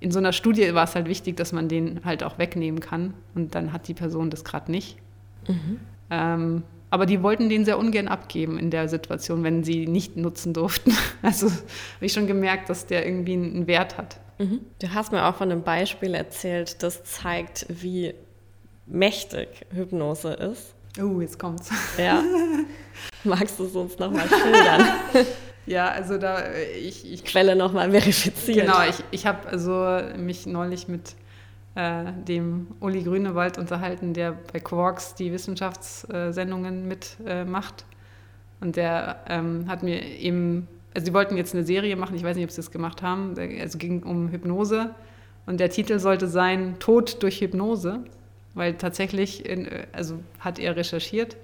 in 0.03 0.11
so 0.11 0.19
einer 0.19 0.33
Studie 0.33 0.73
war 0.73 0.83
es 0.83 0.95
halt 0.95 1.07
wichtig, 1.07 1.37
dass 1.37 1.53
man 1.53 1.69
den 1.69 2.01
halt 2.03 2.23
auch 2.23 2.37
wegnehmen 2.37 2.81
kann. 2.81 3.13
Und 3.35 3.55
dann 3.55 3.71
hat 3.71 3.87
die 3.87 3.93
Person 3.93 4.29
das 4.29 4.43
gerade 4.43 4.69
nicht. 4.69 4.97
Mhm. 5.47 5.79
Ähm, 6.09 6.63
aber 6.89 7.05
die 7.05 7.23
wollten 7.23 7.47
den 7.47 7.63
sehr 7.63 7.79
ungern 7.79 8.09
abgeben 8.09 8.59
in 8.59 8.69
der 8.69 8.89
Situation, 8.89 9.43
wenn 9.43 9.63
sie 9.63 9.87
nicht 9.87 10.17
nutzen 10.17 10.53
durften. 10.53 10.93
Also 11.21 11.47
habe 11.47 12.05
ich 12.05 12.11
schon 12.11 12.27
gemerkt, 12.27 12.69
dass 12.69 12.85
der 12.85 13.05
irgendwie 13.05 13.31
einen 13.31 13.65
Wert 13.65 13.97
hat. 13.97 14.19
Mhm. 14.39 14.59
Du 14.79 14.93
hast 14.93 15.13
mir 15.13 15.25
auch 15.25 15.35
von 15.35 15.49
einem 15.49 15.63
Beispiel 15.63 16.15
erzählt, 16.15 16.83
das 16.83 17.05
zeigt, 17.05 17.65
wie 17.69 18.13
mächtig 18.85 19.47
Hypnose 19.73 20.33
ist. 20.33 20.75
Oh, 21.01 21.21
jetzt 21.21 21.39
kommt's. 21.39 21.71
Ja. 21.97 22.21
Magst 23.23 23.57
du 23.57 23.63
es 23.63 23.73
uns 23.73 23.97
nochmal 23.97 24.27
schildern? 24.27 24.85
Ja, 25.65 25.89
also 25.89 26.17
da 26.17 26.39
äh, 26.39 26.73
ich, 26.77 27.11
ich 27.11 27.23
Quelle 27.23 27.55
nochmal 27.55 27.91
verifizieren. 27.91 28.67
Genau, 28.67 28.83
ich, 28.87 29.03
ich 29.11 29.25
habe 29.25 29.47
also 29.47 29.99
mich 30.17 30.45
neulich 30.45 30.87
mit 30.87 31.15
äh, 31.75 32.11
dem 32.27 32.67
Uli 32.79 33.03
Grünewald 33.03 33.57
unterhalten, 33.57 34.13
der 34.13 34.37
bei 34.51 34.59
Quarks 34.59 35.15
die 35.15 35.31
Wissenschaftssendungen 35.31 36.87
mitmacht. 36.87 37.81
Äh, 37.81 38.63
und 38.63 38.75
der 38.75 39.17
ähm, 39.27 39.65
hat 39.67 39.83
mir 39.83 40.01
eben, 40.01 40.67
also 40.93 41.05
sie 41.05 41.13
wollten 41.13 41.35
jetzt 41.35 41.53
eine 41.53 41.63
Serie 41.63 41.95
machen, 41.95 42.15
ich 42.15 42.23
weiß 42.23 42.35
nicht, 42.35 42.45
ob 42.45 42.51
sie 42.51 42.61
das 42.61 42.71
gemacht 42.71 43.01
haben, 43.01 43.35
also 43.59 43.77
ging 43.77 44.03
um 44.03 44.29
Hypnose. 44.29 44.91
Und 45.45 45.59
der 45.59 45.69
Titel 45.69 45.99
sollte 45.99 46.27
sein 46.27 46.77
Tod 46.79 47.21
durch 47.21 47.41
Hypnose, 47.41 47.99
weil 48.53 48.75
tatsächlich, 48.75 49.45
in, 49.45 49.67
also 49.91 50.19
hat 50.39 50.59
er 50.59 50.77
recherchiert, 50.77 51.35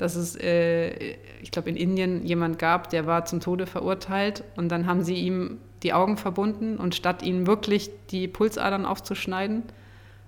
dass 0.00 0.16
es, 0.16 0.34
äh, 0.36 1.16
ich 1.42 1.50
glaube, 1.50 1.68
in 1.68 1.76
Indien 1.76 2.24
jemand 2.24 2.58
gab, 2.58 2.88
der 2.88 3.06
war 3.06 3.26
zum 3.26 3.40
Tode 3.40 3.66
verurteilt 3.66 4.44
und 4.56 4.70
dann 4.70 4.86
haben 4.86 5.02
sie 5.02 5.14
ihm 5.16 5.58
die 5.82 5.92
Augen 5.92 6.16
verbunden 6.16 6.78
und 6.78 6.94
statt 6.94 7.22
ihm 7.22 7.46
wirklich 7.46 7.90
die 8.10 8.26
Pulsadern 8.26 8.86
aufzuschneiden, 8.86 9.64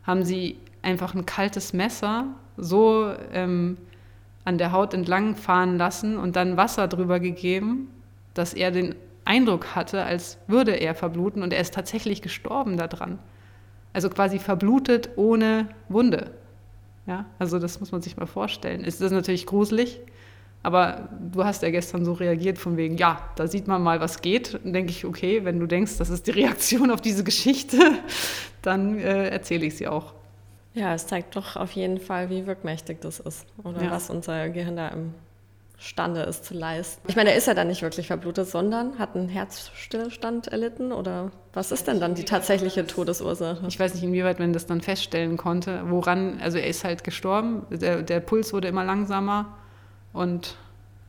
haben 0.03 0.25
sie 0.25 0.59
einfach 0.83 1.15
ein 1.15 1.25
kaltes 1.25 1.73
Messer 1.73 2.27
so 2.59 3.15
ähm, 3.33 3.79
an 4.45 4.59
der 4.59 4.73
Haut 4.73 4.93
entlang 4.93 5.37
fahren 5.37 5.79
lassen 5.79 6.19
und 6.19 6.37
dann 6.37 6.59
Wasser 6.59 6.87
drüber 6.87 7.19
gegeben, 7.19 7.89
dass 8.35 8.53
er 8.53 8.73
den 8.73 8.95
Eindruck 9.25 9.75
hatte, 9.75 10.05
als 10.05 10.37
würde 10.49 10.73
er 10.73 10.95
verbluten 10.95 11.43
und 11.43 11.53
er 11.55 11.61
ist 11.61 11.73
tatsächlich 11.73 12.21
gestorben 12.21 12.77
daran. 12.77 13.19
Also 13.95 14.11
quasi 14.11 14.39
verblutet 14.39 15.11
ohne 15.17 15.69
Wunde. 15.89 16.33
Ja, 17.07 17.27
also 17.39 17.59
das 17.59 17.81
muss 17.81 17.93
man 17.93 18.03
sich 18.03 18.17
mal 18.17 18.27
vorstellen. 18.27 18.85
Es 18.85 19.01
ist 19.01 19.11
natürlich 19.11 19.47
gruselig, 19.47 20.01
aber 20.63 21.09
du 21.33 21.45
hast 21.45 21.63
ja 21.63 21.71
gestern 21.71 22.05
so 22.05 22.13
reagiert 22.13 22.59
von 22.59 22.77
wegen, 22.77 22.97
ja, 22.97 23.29
da 23.35 23.49
sieht 23.49 23.67
man 23.67 23.83
mal, 23.83 24.01
was 24.01 24.21
geht. 24.21 24.55
Dann 24.63 24.73
denke 24.73 24.91
ich, 24.91 25.05
okay, 25.05 25.45
wenn 25.45 25.59
du 25.59 25.67
denkst, 25.67 25.99
das 25.99 26.11
ist 26.11 26.27
die 26.27 26.31
Reaktion 26.43 26.91
auf 26.91 27.01
diese 27.01 27.25
Geschichte, 27.25 27.79
dann 28.63 28.99
äh, 28.99 29.29
erzähle 29.29 29.67
ich 29.67 29.77
sie 29.77 29.89
auch. 29.89 30.15
Ja, 30.75 30.95
es 30.95 31.07
zeigt 31.07 31.37
doch 31.37 31.57
auf 31.57 31.73
jeden 31.73 31.99
Fall, 31.99 32.31
wie 32.31 32.47
wirkmächtig 32.47 33.01
das 33.01 33.21
ist 33.21 33.47
oder 33.63 33.83
ja. 33.83 33.91
was 33.91 34.09
unser 34.09 34.49
Gehirn 34.49 34.77
da 34.77 34.89
im 34.89 35.15
imstande 35.83 36.21
ist 36.21 36.45
zu 36.45 36.55
leisten. 36.55 37.03
Ich 37.09 37.17
meine, 37.17 37.33
er 37.33 37.37
ist 37.37 37.49
ja 37.49 37.55
dann 37.55 37.67
nicht 37.67 37.83
wirklich 37.83 38.07
verblutet, 38.07 38.49
sondern 38.49 39.01
hat 39.01 39.17
einen 39.17 39.29
Herzstillstand 39.29 40.47
erlitten 40.47 40.93
oder 40.93 41.33
was 41.53 41.73
ist 41.73 41.89
denn 41.89 41.99
dann 41.99 42.15
die 42.15 42.25
tatsächliche 42.25 42.87
Todesursache? 42.87 43.67
Ich 43.67 43.81
weiß 43.81 43.95
nicht, 43.95 44.05
inwieweit 44.05 44.39
man 44.39 44.53
das 44.53 44.67
dann 44.67 44.81
feststellen 44.81 45.37
konnte, 45.37 45.83
woran, 45.87 46.39
also 46.41 46.57
er 46.57 46.69
ist 46.69 46.85
halt 46.85 47.03
gestorben, 47.03 47.67
der, 47.69 48.03
der 48.03 48.21
Puls 48.21 48.53
wurde 48.53 48.69
immer 48.69 48.85
langsamer 48.85 49.57
und 50.13 50.57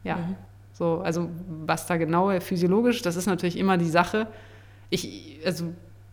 ja, 0.03 0.15
mhm. 0.15 0.35
so, 0.73 1.01
also 1.01 1.29
was 1.47 1.85
da 1.85 1.97
genau 1.97 2.37
physiologisch, 2.39 3.03
das 3.03 3.15
ist 3.15 3.27
natürlich 3.27 3.57
immer 3.59 3.77
die 3.77 3.89
Sache. 3.89 4.25
Ich, 4.89 5.39
also 5.45 5.65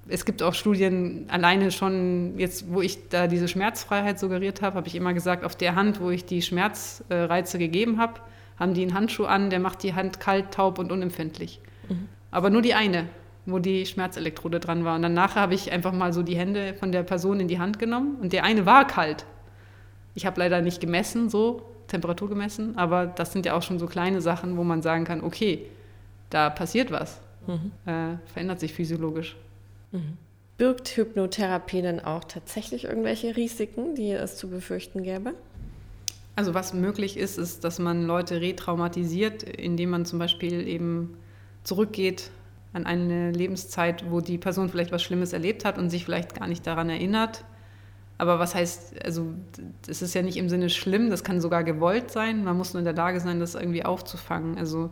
es 0.06 0.26
gibt 0.26 0.42
auch 0.42 0.52
Studien, 0.52 1.24
alleine 1.28 1.70
schon 1.70 2.38
jetzt, 2.38 2.70
wo 2.70 2.82
ich 2.82 3.08
da 3.08 3.26
diese 3.26 3.48
Schmerzfreiheit 3.48 4.18
suggeriert 4.18 4.60
habe, 4.60 4.76
habe 4.76 4.86
ich 4.86 4.96
immer 4.96 5.14
gesagt, 5.14 5.44
auf 5.44 5.56
der 5.56 5.76
Hand, 5.76 6.02
wo 6.02 6.10
ich 6.10 6.26
die 6.26 6.42
Schmerzreize 6.42 7.58
gegeben 7.58 7.98
habe, 7.98 8.20
haben 8.60 8.74
die 8.74 8.82
einen 8.82 8.94
Handschuh 8.94 9.24
an, 9.24 9.50
der 9.50 9.58
macht 9.58 9.82
die 9.82 9.94
Hand 9.94 10.20
kalt, 10.20 10.52
taub 10.52 10.78
und 10.78 10.92
unempfindlich. 10.92 11.60
Mhm. 11.88 12.08
Aber 12.30 12.50
nur 12.50 12.62
die 12.62 12.74
eine, 12.74 13.06
wo 13.46 13.58
die 13.58 13.86
Schmerzelektrode 13.86 14.60
dran 14.60 14.84
war. 14.84 14.94
Und 14.94 15.02
dann 15.02 15.14
nachher 15.14 15.40
habe 15.40 15.54
ich 15.54 15.72
einfach 15.72 15.92
mal 15.92 16.12
so 16.12 16.22
die 16.22 16.36
Hände 16.36 16.74
von 16.74 16.92
der 16.92 17.02
Person 17.02 17.40
in 17.40 17.48
die 17.48 17.58
Hand 17.58 17.78
genommen 17.78 18.18
und 18.20 18.32
der 18.32 18.44
eine 18.44 18.66
war 18.66 18.86
kalt. 18.86 19.24
Ich 20.14 20.26
habe 20.26 20.38
leider 20.38 20.60
nicht 20.60 20.80
gemessen, 20.80 21.30
so 21.30 21.62
Temperatur 21.88 22.28
gemessen, 22.28 22.76
aber 22.76 23.06
das 23.06 23.32
sind 23.32 23.46
ja 23.46 23.56
auch 23.56 23.62
schon 23.62 23.78
so 23.78 23.86
kleine 23.86 24.20
Sachen, 24.20 24.56
wo 24.56 24.62
man 24.62 24.82
sagen 24.82 25.04
kann, 25.04 25.24
okay, 25.24 25.66
da 26.28 26.50
passiert 26.50 26.90
was, 26.90 27.20
mhm. 27.46 27.72
äh, 27.86 28.16
verändert 28.26 28.60
sich 28.60 28.72
physiologisch. 28.72 29.36
Mhm. 29.90 30.18
Birgt 30.58 30.88
Hypnotherapie 30.88 31.80
denn 31.80 32.00
auch 32.00 32.24
tatsächlich 32.24 32.84
irgendwelche 32.84 33.36
Risiken, 33.36 33.94
die 33.94 34.12
es 34.12 34.36
zu 34.36 34.48
befürchten 34.50 35.02
gäbe? 35.02 35.32
Also 36.40 36.54
was 36.54 36.72
möglich 36.72 37.18
ist, 37.18 37.36
ist, 37.36 37.64
dass 37.64 37.78
man 37.78 38.06
Leute 38.06 38.40
retraumatisiert, 38.40 39.42
indem 39.42 39.90
man 39.90 40.06
zum 40.06 40.18
Beispiel 40.18 40.66
eben 40.66 41.18
zurückgeht 41.64 42.30
an 42.72 42.86
eine 42.86 43.30
Lebenszeit, 43.30 44.10
wo 44.10 44.22
die 44.22 44.38
Person 44.38 44.70
vielleicht 44.70 44.90
was 44.90 45.02
Schlimmes 45.02 45.34
erlebt 45.34 45.66
hat 45.66 45.76
und 45.76 45.90
sich 45.90 46.06
vielleicht 46.06 46.34
gar 46.34 46.46
nicht 46.46 46.66
daran 46.66 46.88
erinnert. 46.88 47.44
Aber 48.16 48.38
was 48.38 48.54
heißt, 48.54 49.04
also 49.04 49.26
das 49.86 50.00
ist 50.00 50.14
ja 50.14 50.22
nicht 50.22 50.38
im 50.38 50.48
Sinne 50.48 50.70
schlimm, 50.70 51.10
das 51.10 51.24
kann 51.24 51.42
sogar 51.42 51.62
gewollt 51.62 52.10
sein. 52.10 52.42
Man 52.42 52.56
muss 52.56 52.72
nur 52.72 52.78
in 52.78 52.86
der 52.86 52.94
Lage 52.94 53.20
sein, 53.20 53.38
das 53.38 53.54
irgendwie 53.54 53.84
aufzufangen. 53.84 54.56
Also 54.56 54.88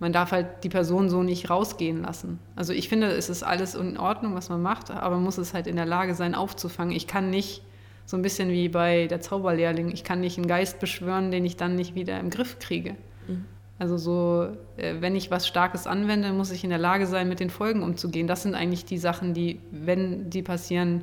man 0.00 0.12
darf 0.12 0.32
halt 0.32 0.64
die 0.64 0.68
Person 0.68 1.08
so 1.08 1.22
nicht 1.22 1.48
rausgehen 1.48 2.02
lassen. 2.02 2.40
Also 2.56 2.74
ich 2.74 2.90
finde, 2.90 3.06
es 3.06 3.30
ist 3.30 3.42
alles 3.42 3.74
in 3.74 3.96
Ordnung, 3.96 4.34
was 4.34 4.50
man 4.50 4.60
macht, 4.60 4.90
aber 4.90 5.14
man 5.14 5.24
muss 5.24 5.38
es 5.38 5.54
halt 5.54 5.66
in 5.66 5.76
der 5.76 5.86
Lage 5.86 6.14
sein, 6.14 6.34
aufzufangen. 6.34 6.94
Ich 6.94 7.06
kann 7.06 7.30
nicht 7.30 7.62
so 8.06 8.16
ein 8.16 8.22
bisschen 8.22 8.50
wie 8.50 8.68
bei 8.68 9.06
der 9.06 9.20
Zauberlehrling. 9.20 9.90
Ich 9.90 10.04
kann 10.04 10.20
nicht 10.20 10.36
einen 10.36 10.46
Geist 10.46 10.78
beschwören, 10.78 11.30
den 11.30 11.44
ich 11.44 11.56
dann 11.56 11.74
nicht 11.74 11.94
wieder 11.94 12.18
im 12.20 12.30
Griff 12.30 12.58
kriege. 12.58 12.96
Mhm. 13.26 13.44
Also 13.78 13.96
so, 13.96 14.48
äh, 14.76 14.96
wenn 15.00 15.16
ich 15.16 15.30
was 15.30 15.48
Starkes 15.48 15.86
anwende, 15.86 16.32
muss 16.32 16.50
ich 16.50 16.64
in 16.64 16.70
der 16.70 16.78
Lage 16.78 17.06
sein, 17.06 17.28
mit 17.28 17.40
den 17.40 17.50
Folgen 17.50 17.82
umzugehen. 17.82 18.26
Das 18.26 18.42
sind 18.42 18.54
eigentlich 18.54 18.84
die 18.84 18.98
Sachen, 18.98 19.34
die, 19.34 19.60
wenn 19.70 20.30
die 20.30 20.42
passieren, 20.42 21.02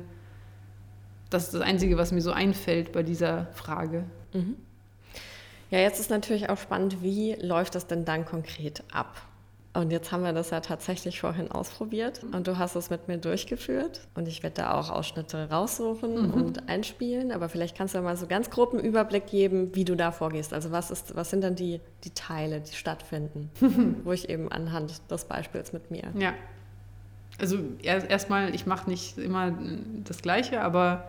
das 1.28 1.44
ist 1.44 1.54
das 1.54 1.62
Einzige, 1.62 1.96
was 1.96 2.12
mir 2.12 2.20
so 2.20 2.32
einfällt 2.32 2.92
bei 2.92 3.02
dieser 3.02 3.46
Frage. 3.52 4.04
Mhm. 4.32 4.56
Ja, 5.70 5.78
jetzt 5.78 5.98
ist 5.98 6.10
natürlich 6.10 6.50
auch 6.50 6.58
spannend, 6.58 7.02
wie 7.02 7.34
läuft 7.34 7.74
das 7.74 7.86
denn 7.86 8.04
dann 8.04 8.26
konkret 8.26 8.84
ab? 8.92 9.22
Und 9.74 9.90
jetzt 9.90 10.12
haben 10.12 10.22
wir 10.22 10.34
das 10.34 10.50
ja 10.50 10.60
tatsächlich 10.60 11.20
vorhin 11.20 11.50
ausprobiert 11.50 12.22
und 12.32 12.46
du 12.46 12.58
hast 12.58 12.76
es 12.76 12.90
mit 12.90 13.08
mir 13.08 13.16
durchgeführt 13.16 14.02
und 14.14 14.28
ich 14.28 14.42
werde 14.42 14.56
da 14.56 14.74
auch 14.74 14.90
Ausschnitte 14.90 15.48
raussuchen 15.50 16.28
mhm. 16.28 16.34
und 16.34 16.68
einspielen, 16.68 17.32
aber 17.32 17.48
vielleicht 17.48 17.74
kannst 17.74 17.94
du 17.94 17.98
ja 17.98 18.04
mal 18.04 18.16
so 18.18 18.26
ganz 18.26 18.50
groben 18.50 18.78
Überblick 18.78 19.26
geben, 19.28 19.74
wie 19.74 19.86
du 19.86 19.96
da 19.96 20.12
vorgehst. 20.12 20.52
Also 20.52 20.72
was, 20.72 20.90
ist, 20.90 21.16
was 21.16 21.30
sind 21.30 21.42
dann 21.42 21.54
die, 21.54 21.80
die 22.04 22.10
Teile, 22.10 22.60
die 22.60 22.74
stattfinden, 22.74 23.50
wo 24.04 24.12
ich 24.12 24.28
eben 24.28 24.52
anhand 24.52 25.10
des 25.10 25.24
Beispiels 25.24 25.72
mit 25.72 25.90
mir. 25.90 26.12
Ja, 26.18 26.34
also 27.40 27.56
erstmal, 27.82 28.54
ich 28.54 28.66
mache 28.66 28.90
nicht 28.90 29.16
immer 29.16 29.56
das 30.04 30.20
Gleiche, 30.20 30.60
aber 30.60 31.08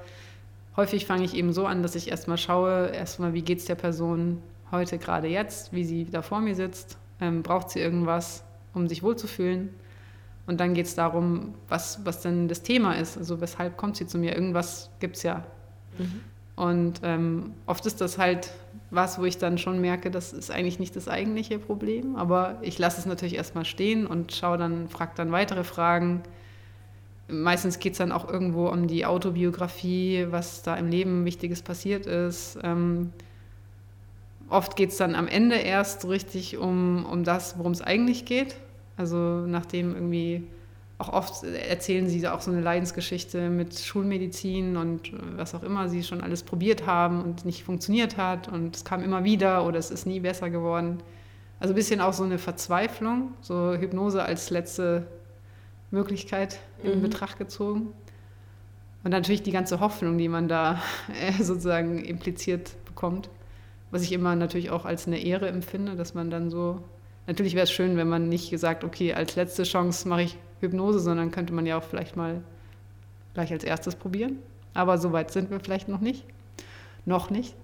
häufig 0.78 1.06
fange 1.06 1.26
ich 1.26 1.36
eben 1.36 1.52
so 1.52 1.66
an, 1.66 1.84
dass 1.84 1.96
ich 1.96 2.10
erstmal 2.10 2.38
schaue, 2.38 2.88
erstmal, 2.88 3.34
wie 3.34 3.42
geht 3.42 3.60
es 3.60 3.66
der 3.66 3.76
Person 3.76 4.42
heute 4.72 4.98
gerade 5.00 5.28
jetzt, 5.28 5.74
wie 5.74 5.84
sie 5.84 6.06
da 6.06 6.22
vor 6.22 6.40
mir 6.40 6.56
sitzt, 6.56 6.98
ähm, 7.20 7.44
braucht 7.44 7.70
sie 7.70 7.80
irgendwas, 7.80 8.44
um 8.74 8.88
sich 8.88 9.04
wohlzufühlen. 9.04 9.70
Und 10.46 10.60
dann 10.60 10.74
geht 10.74 10.88
es 10.88 10.96
darum, 10.96 11.54
was, 11.70 12.06
was 12.06 12.22
denn 12.22 12.48
das 12.48 12.64
Thema 12.64 12.94
ist. 12.94 13.18
Also 13.18 13.40
weshalb 13.40 13.78
kommt 13.78 13.96
sie 13.96 14.08
zu 14.08 14.18
mir? 14.18 14.36
Irgendwas 14.36 14.90
gibt 15.00 15.16
es 15.16 15.24
ja. 15.24 15.44
Mhm. 15.98 16.22
Und 16.56 17.00
ähm, 17.04 17.54
oft 17.66 17.86
ist 17.86 18.02
das 18.02 18.18
halt 18.18 18.52
was, 18.92 19.18
wo 19.18 19.24
ich 19.24 19.40
dann 19.40 19.58
schon 19.58 19.82
merke, 19.82 20.12
das 20.12 20.34
ist 20.34 20.52
eigentlich 20.52 20.80
nicht 20.80 20.96
das 20.96 21.08
eigentliche 21.08 21.58
Problem. 21.58 22.16
Aber 22.16 22.60
ich 22.62 22.78
lasse 22.78 23.00
es 23.00 23.06
natürlich 23.06 23.36
erstmal 23.36 23.66
stehen 23.66 24.06
und 24.06 24.34
schaue 24.34 24.58
dann, 24.58 24.88
frage 24.88 25.14
dann 25.16 25.32
weitere 25.32 25.64
Fragen. 25.64 26.22
Meistens 27.28 27.80
geht 27.80 27.94
es 27.94 27.98
dann 27.98 28.12
auch 28.12 28.30
irgendwo 28.30 28.68
um 28.68 28.88
die 28.88 29.06
Autobiografie, 29.06 30.28
was 30.30 30.62
da 30.62 30.76
im 30.76 30.90
Leben 30.90 31.26
Wichtiges 31.26 31.62
passiert 31.64 32.06
ist. 32.06 32.60
Ähm, 32.62 33.12
oft 34.50 34.76
geht 34.76 34.90
es 34.90 34.98
dann 34.98 35.16
am 35.16 35.28
Ende 35.28 35.56
erst 35.56 36.08
richtig 36.08 36.58
um, 36.58 37.06
um 37.06 37.24
das, 37.24 37.58
worum 37.58 37.72
es 37.72 37.82
eigentlich 37.82 38.26
geht. 38.26 38.58
Also 38.98 39.18
nachdem 39.18 39.94
irgendwie 39.94 40.44
auch 40.98 41.12
oft 41.12 41.44
erzählen 41.44 42.08
sie 42.08 42.28
auch 42.28 42.42
so 42.42 42.52
eine 42.52 42.62
Leidensgeschichte 42.62 43.50
mit 43.50 43.78
Schulmedizin 43.78 44.78
und 44.78 45.12
was 45.36 45.56
auch 45.56 45.64
immer 45.64 45.90
sie 45.90 46.04
schon 46.04 46.22
alles 46.22 46.44
probiert 46.44 46.86
haben 46.86 47.22
und 47.22 47.46
nicht 47.46 47.64
funktioniert 47.64 48.18
hat 48.18 48.48
und 48.48 48.76
es 48.76 48.86
kam 48.86 49.04
immer 49.04 49.24
wieder 49.24 49.66
oder 49.66 49.80
es 49.80 49.92
ist 49.92 50.06
nie 50.06 50.20
besser 50.20 50.50
geworden. 50.50 51.00
Also 51.60 51.74
ein 51.74 51.76
bisschen 51.76 52.02
auch 52.02 52.14
so 52.14 52.24
eine 52.24 52.38
Verzweiflung, 52.38 53.34
so 53.42 53.74
Hypnose 53.74 54.24
als 54.24 54.50
letzte 54.50 55.08
Möglichkeit 55.92 56.60
in 56.84 57.00
mhm. 57.00 57.02
Betracht 57.02 57.38
gezogen. 57.38 57.94
Und 59.04 59.12
natürlich 59.12 59.44
die 59.44 59.52
ganze 59.52 59.80
Hoffnung, 59.80 60.18
die 60.18 60.30
man 60.30 60.48
da 60.48 60.82
sozusagen 61.40 62.04
impliziert 62.04 62.76
bekommt, 62.86 63.30
was 63.92 64.04
ich 64.04 64.12
immer 64.12 64.36
natürlich 64.36 64.72
auch 64.72 64.86
als 64.86 65.08
eine 65.08 65.20
Ehre 65.20 65.48
empfinde, 65.50 65.96
dass 65.96 66.14
man 66.14 66.30
dann 66.30 66.50
so 66.50 66.84
Natürlich 67.26 67.56
wäre 67.56 67.64
es 67.64 67.72
schön, 67.72 67.96
wenn 67.96 68.10
man 68.10 68.28
nicht 68.28 68.50
gesagt, 68.50 68.84
okay, 68.84 69.14
als 69.14 69.36
letzte 69.36 69.64
Chance 69.64 70.08
mache 70.08 70.24
ich 70.24 70.38
Hypnose, 70.60 71.00
sondern 71.00 71.32
könnte 71.32 71.54
man 71.54 71.66
ja 71.66 71.78
auch 71.78 71.84
vielleicht 71.84 72.16
mal 72.16 72.42
gleich 73.34 73.52
als 73.52 73.64
erstes 73.64 73.96
probieren. 73.96 74.40
Aber 74.74 74.98
so 74.98 75.12
weit 75.12 75.32
sind 75.32 75.50
wir 75.50 75.60
vielleicht 75.60 75.88
noch 75.88 76.02
nicht. 76.02 76.26
Noch 77.06 77.30
nicht. 77.30 77.56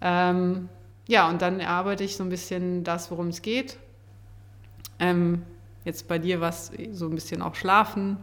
Ähm, 0.00 0.68
ja, 1.06 1.28
und 1.28 1.42
dann 1.42 1.60
erarbeite 1.60 2.04
ich 2.04 2.16
so 2.16 2.24
ein 2.24 2.30
bisschen 2.30 2.84
das, 2.84 3.10
worum 3.10 3.28
es 3.28 3.42
geht. 3.42 3.78
Ähm, 4.98 5.42
jetzt 5.84 6.08
bei 6.08 6.18
dir 6.18 6.40
war 6.40 6.50
es 6.50 6.72
so 6.92 7.06
ein 7.06 7.14
bisschen 7.14 7.42
auch 7.42 7.54
schlafen, 7.54 8.16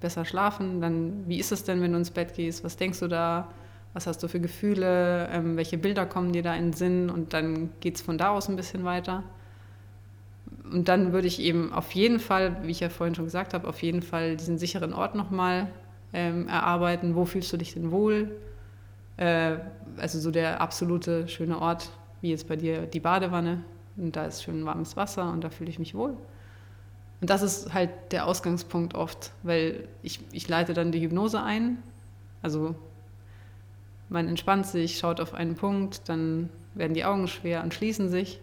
besser 0.00 0.24
schlafen. 0.24 0.80
Dann, 0.80 1.24
wie 1.28 1.38
ist 1.38 1.52
es 1.52 1.64
denn, 1.64 1.80
wenn 1.80 1.92
du 1.92 1.98
ins 1.98 2.10
Bett 2.10 2.34
gehst? 2.34 2.64
Was 2.64 2.76
denkst 2.76 3.00
du 3.00 3.08
da? 3.08 3.48
Was 3.92 4.06
hast 4.06 4.22
du 4.22 4.28
für 4.28 4.40
Gefühle? 4.40 5.28
Ähm, 5.30 5.56
welche 5.56 5.78
Bilder 5.78 6.06
kommen 6.06 6.32
dir 6.32 6.42
da 6.42 6.54
in 6.54 6.66
den 6.66 6.72
Sinn? 6.72 7.10
Und 7.10 7.32
dann 7.32 7.70
geht 7.80 7.96
es 7.96 8.02
von 8.02 8.18
da 8.18 8.30
aus 8.30 8.48
ein 8.48 8.56
bisschen 8.56 8.84
weiter. 8.84 9.22
Und 10.74 10.88
dann 10.88 11.12
würde 11.12 11.28
ich 11.28 11.38
eben 11.38 11.72
auf 11.72 11.92
jeden 11.92 12.18
Fall, 12.18 12.56
wie 12.64 12.72
ich 12.72 12.80
ja 12.80 12.88
vorhin 12.88 13.14
schon 13.14 13.26
gesagt 13.26 13.54
habe, 13.54 13.68
auf 13.68 13.80
jeden 13.80 14.02
Fall 14.02 14.36
diesen 14.36 14.58
sicheren 14.58 14.92
Ort 14.92 15.14
nochmal 15.14 15.68
ähm, 16.12 16.48
erarbeiten. 16.48 17.14
Wo 17.14 17.24
fühlst 17.26 17.52
du 17.52 17.56
dich 17.56 17.74
denn 17.74 17.92
wohl? 17.92 18.34
Äh, 19.16 19.58
also 19.98 20.18
so 20.18 20.32
der 20.32 20.60
absolute 20.60 21.28
schöne 21.28 21.60
Ort, 21.60 21.90
wie 22.22 22.30
jetzt 22.30 22.48
bei 22.48 22.56
dir 22.56 22.86
die 22.86 22.98
Badewanne. 22.98 23.62
Und 23.96 24.16
da 24.16 24.24
ist 24.26 24.42
schön 24.42 24.66
warmes 24.66 24.96
Wasser 24.96 25.30
und 25.30 25.44
da 25.44 25.50
fühle 25.50 25.70
ich 25.70 25.78
mich 25.78 25.94
wohl. 25.94 26.16
Und 27.20 27.30
das 27.30 27.42
ist 27.42 27.72
halt 27.72 27.90
der 28.10 28.26
Ausgangspunkt 28.26 28.96
oft, 28.96 29.30
weil 29.44 29.86
ich, 30.02 30.18
ich 30.32 30.48
leite 30.48 30.74
dann 30.74 30.90
die 30.90 31.00
Hypnose 31.00 31.40
ein. 31.40 31.78
Also 32.42 32.74
man 34.08 34.26
entspannt 34.26 34.66
sich, 34.66 34.98
schaut 34.98 35.20
auf 35.20 35.34
einen 35.34 35.54
Punkt, 35.54 36.08
dann 36.08 36.48
werden 36.74 36.94
die 36.94 37.04
Augen 37.04 37.28
schwer 37.28 37.62
und 37.62 37.72
schließen 37.72 38.08
sich. 38.08 38.40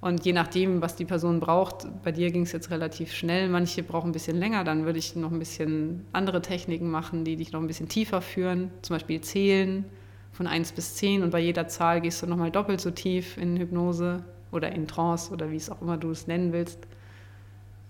Und 0.00 0.24
je 0.24 0.32
nachdem, 0.32 0.80
was 0.80 0.94
die 0.94 1.04
Person 1.04 1.40
braucht, 1.40 1.88
bei 2.04 2.12
dir 2.12 2.30
ging 2.30 2.42
es 2.42 2.52
jetzt 2.52 2.70
relativ 2.70 3.12
schnell, 3.12 3.48
manche 3.48 3.82
brauchen 3.82 4.10
ein 4.10 4.12
bisschen 4.12 4.36
länger, 4.36 4.62
dann 4.62 4.84
würde 4.84 4.98
ich 4.98 5.16
noch 5.16 5.32
ein 5.32 5.40
bisschen 5.40 6.06
andere 6.12 6.40
Techniken 6.40 6.88
machen, 6.88 7.24
die 7.24 7.34
dich 7.34 7.50
noch 7.50 7.60
ein 7.60 7.66
bisschen 7.66 7.88
tiefer 7.88 8.20
führen, 8.20 8.70
zum 8.82 8.94
Beispiel 8.94 9.20
zählen 9.20 9.84
von 10.32 10.46
1 10.46 10.72
bis 10.72 10.94
10 10.94 11.24
und 11.24 11.30
bei 11.30 11.40
jeder 11.40 11.66
Zahl 11.66 12.00
gehst 12.00 12.22
du 12.22 12.26
nochmal 12.26 12.52
doppelt 12.52 12.80
so 12.80 12.92
tief 12.92 13.36
in 13.38 13.56
Hypnose 13.56 14.22
oder 14.52 14.70
in 14.70 14.86
Trance 14.86 15.32
oder 15.32 15.50
wie 15.50 15.56
es 15.56 15.68
auch 15.68 15.82
immer 15.82 15.96
du 15.96 16.12
es 16.12 16.28
nennen 16.28 16.52
willst. 16.52 16.78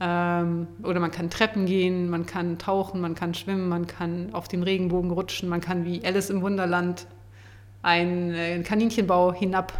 Ähm, 0.00 0.66
oder 0.82 1.00
man 1.00 1.10
kann 1.10 1.28
Treppen 1.28 1.66
gehen, 1.66 2.08
man 2.08 2.24
kann 2.24 2.56
tauchen, 2.56 3.02
man 3.02 3.14
kann 3.14 3.34
schwimmen, 3.34 3.68
man 3.68 3.86
kann 3.86 4.32
auf 4.32 4.48
den 4.48 4.62
Regenbogen 4.62 5.10
rutschen, 5.10 5.48
man 5.50 5.60
kann 5.60 5.84
wie 5.84 6.02
Alice 6.04 6.30
im 6.30 6.40
Wunderland 6.40 7.06
einen, 7.82 8.32
äh, 8.32 8.54
einen 8.54 8.64
Kaninchenbau 8.64 9.34
hinab 9.34 9.72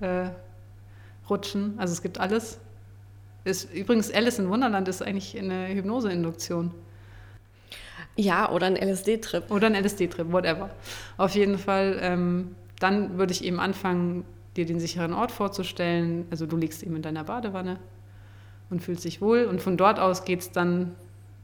äh, 0.00 0.28
rutschen. 1.32 1.74
Also 1.78 1.92
es 1.92 2.02
gibt 2.02 2.20
alles. 2.20 2.58
Ist, 3.44 3.72
übrigens, 3.74 4.12
Alice 4.12 4.38
in 4.38 4.48
Wunderland 4.48 4.86
ist 4.86 5.02
eigentlich 5.02 5.36
eine 5.36 5.68
Hypnoseinduktion. 5.68 6.72
Ja, 8.16 8.50
oder 8.50 8.66
ein 8.66 8.76
LSD-Trip. 8.76 9.50
Oder 9.50 9.68
ein 9.68 9.74
LSD-Trip, 9.74 10.30
whatever. 10.30 10.70
Auf 11.16 11.34
jeden 11.34 11.58
Fall, 11.58 11.98
ähm, 12.00 12.54
dann 12.78 13.18
würde 13.18 13.32
ich 13.32 13.44
eben 13.44 13.58
anfangen, 13.58 14.24
dir 14.56 14.66
den 14.66 14.80
sicheren 14.80 15.14
Ort 15.14 15.32
vorzustellen. 15.32 16.26
Also 16.30 16.46
du 16.46 16.56
liegst 16.56 16.82
eben 16.82 16.96
in 16.96 17.02
deiner 17.02 17.24
Badewanne 17.24 17.78
und 18.70 18.82
fühlst 18.82 19.04
dich 19.04 19.20
wohl. 19.20 19.44
Und 19.44 19.62
von 19.62 19.76
dort 19.76 19.98
aus 19.98 20.24
geht 20.24 20.40
es 20.40 20.50
dann 20.52 20.94